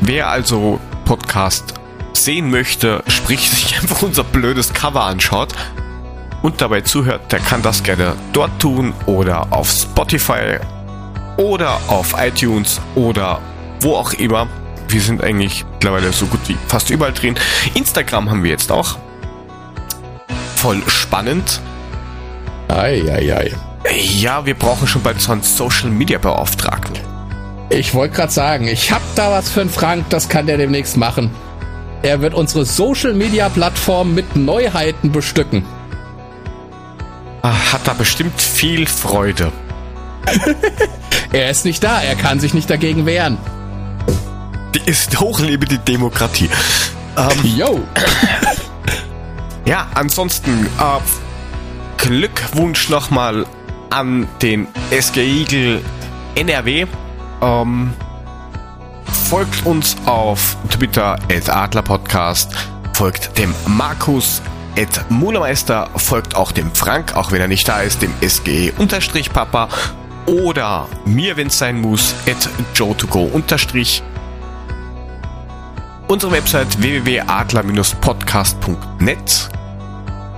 Wer 0.00 0.28
also 0.28 0.78
Podcast 1.04 1.74
sehen 2.12 2.50
möchte, 2.50 3.02
sprich 3.08 3.50
sich 3.50 3.76
einfach 3.80 4.02
unser 4.02 4.22
blödes 4.22 4.72
Cover 4.72 5.02
anschaut 5.02 5.54
und 6.42 6.60
dabei 6.60 6.82
zuhört, 6.82 7.32
der 7.32 7.40
kann 7.40 7.62
das 7.62 7.82
gerne 7.82 8.14
dort 8.32 8.60
tun 8.60 8.94
oder 9.06 9.48
auf 9.50 9.72
Spotify 9.72 10.58
oder 11.36 11.80
auf 11.88 12.14
iTunes 12.16 12.80
oder 12.94 13.40
wo 13.80 13.96
auch 13.96 14.12
immer. 14.12 14.46
Wir 14.86 15.00
sind 15.00 15.20
eigentlich 15.20 15.64
mittlerweile 15.72 16.12
so 16.12 16.26
gut 16.26 16.48
wie 16.48 16.56
fast 16.68 16.90
überall 16.90 17.12
drin. 17.12 17.34
Instagram 17.74 18.30
haben 18.30 18.44
wir 18.44 18.52
jetzt 18.52 18.70
auch 18.70 18.98
voll 20.62 20.80
spannend. 20.86 21.60
Eieiei. 22.68 23.34
Ei, 23.34 23.34
ei. 23.34 23.52
Ja, 24.00 24.46
wir 24.46 24.54
brauchen 24.54 24.86
schon 24.86 25.02
bald 25.02 25.20
so 25.20 25.32
einen 25.32 25.42
Social 25.42 25.90
Media 25.90 26.18
Beauftragten. 26.18 26.96
Ich 27.68 27.94
wollte 27.94 28.14
gerade 28.14 28.32
sagen, 28.32 28.68
ich 28.68 28.92
hab 28.92 29.02
da 29.16 29.32
was 29.32 29.50
für 29.50 29.62
einen 29.62 29.70
Frank, 29.70 30.08
das 30.10 30.28
kann 30.28 30.46
der 30.46 30.58
demnächst 30.58 30.96
machen. 30.96 31.32
Er 32.02 32.20
wird 32.20 32.34
unsere 32.34 32.64
Social 32.64 33.12
Media 33.12 33.48
Plattform 33.48 34.14
mit 34.14 34.36
Neuheiten 34.36 35.10
bestücken. 35.10 35.64
Ach, 37.42 37.72
hat 37.72 37.80
da 37.84 37.94
bestimmt 37.94 38.40
viel 38.40 38.86
Freude. 38.86 39.50
er 41.32 41.50
ist 41.50 41.64
nicht 41.64 41.82
da, 41.82 42.00
er 42.00 42.14
kann 42.14 42.38
sich 42.38 42.54
nicht 42.54 42.70
dagegen 42.70 43.04
wehren. 43.04 43.36
Die 44.76 44.88
ist 44.88 45.18
hochlebe 45.18 45.66
die 45.66 45.78
Demokratie. 45.78 46.50
Ähm, 47.16 47.56
Yo. 47.56 47.80
Ja, 49.64 49.88
ansonsten 49.94 50.66
äh, 50.66 51.00
Glückwunsch 51.98 52.88
nochmal 52.88 53.46
an 53.90 54.26
den 54.40 54.66
SG 54.90 55.22
Eagle 55.22 55.80
NRW. 56.34 56.86
Ähm, 57.40 57.92
folgt 59.28 59.64
uns 59.64 59.96
auf 60.06 60.56
Twitter 60.70 61.16
at 61.30 61.48
Adler 61.48 61.82
Podcast, 61.82 62.52
folgt 62.92 63.38
dem 63.38 63.54
Markus 63.66 64.42
at 64.76 65.10
Mulemeister, 65.10 65.88
folgt 65.96 66.34
auch 66.34 66.52
dem 66.52 66.74
Frank, 66.74 67.14
auch 67.14 67.30
wenn 67.30 67.40
er 67.40 67.48
nicht 67.48 67.68
da 67.68 67.82
ist, 67.82 68.02
dem 68.02 68.12
SGE 68.26 68.72
unterstrich 68.78 69.32
Papa 69.32 69.68
oder 70.26 70.88
mir, 71.04 71.36
wenn 71.36 71.48
es 71.48 71.58
sein 71.58 71.80
muss, 71.80 72.14
at 72.26 72.48
Joe2go 72.74 73.30
unterstrich. 73.30 74.02
Unsere 76.08 76.32
Website 76.32 76.82
www.adler-podcast.net 76.82 79.52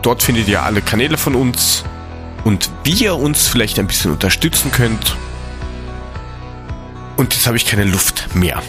Dort 0.04 0.22
findet 0.22 0.48
ihr 0.48 0.62
alle 0.62 0.82
Kanäle 0.82 1.16
von 1.16 1.34
uns 1.34 1.82
und 2.44 2.68
wie 2.84 2.92
ihr 2.92 3.16
uns 3.16 3.48
vielleicht 3.48 3.78
ein 3.78 3.86
bisschen 3.86 4.12
unterstützen 4.12 4.70
könnt. 4.70 5.16
Und 7.16 7.32
jetzt 7.32 7.46
habe 7.46 7.56
ich 7.56 7.64
keine 7.64 7.84
Luft 7.84 8.28
mehr. 8.34 8.62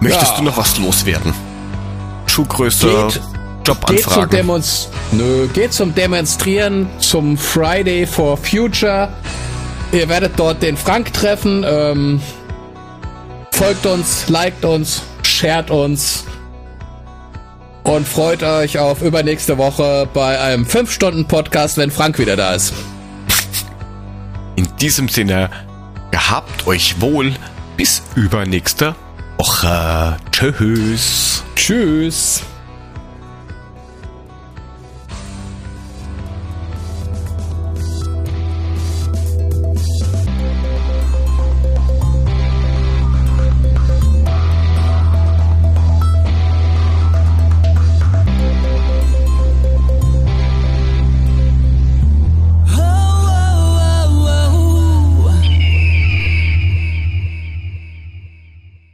Möchtest 0.00 0.32
ja. 0.32 0.38
du 0.38 0.42
noch 0.42 0.56
was 0.56 0.76
loswerden? 0.78 1.32
Schuhgröße, 2.26 2.88
geht, 2.88 3.20
Jobanfragen? 3.64 4.30
Geht 4.30 4.64
zum, 4.64 4.92
Nö, 5.12 5.46
geht 5.46 5.72
zum 5.72 5.94
Demonstrieren 5.94 6.88
zum 6.98 7.38
Friday 7.38 8.04
for 8.04 8.36
Future. 8.36 9.10
Ihr 9.92 10.08
werdet 10.08 10.32
dort 10.36 10.60
den 10.60 10.76
Frank 10.76 11.12
treffen. 11.12 11.64
Ähm, 11.64 12.20
folgt 13.54 13.86
uns, 13.86 14.28
liked 14.28 14.64
uns, 14.64 15.02
shared 15.22 15.70
uns 15.70 16.24
und 17.84 18.06
freut 18.06 18.42
euch 18.42 18.78
auf 18.78 19.00
übernächste 19.00 19.58
Woche 19.58 20.08
bei 20.12 20.40
einem 20.40 20.64
5-Stunden-Podcast, 20.64 21.76
wenn 21.76 21.90
Frank 21.90 22.18
wieder 22.18 22.36
da 22.36 22.54
ist. 22.54 22.72
In 24.56 24.68
diesem 24.80 25.08
Sinne, 25.08 25.50
gehabt 26.10 26.66
euch 26.66 27.00
wohl. 27.00 27.32
Bis 27.76 28.02
übernächste 28.14 28.94
Woche. 29.38 30.16
Tschüss. 30.30 31.42
Tschüss. 31.56 32.42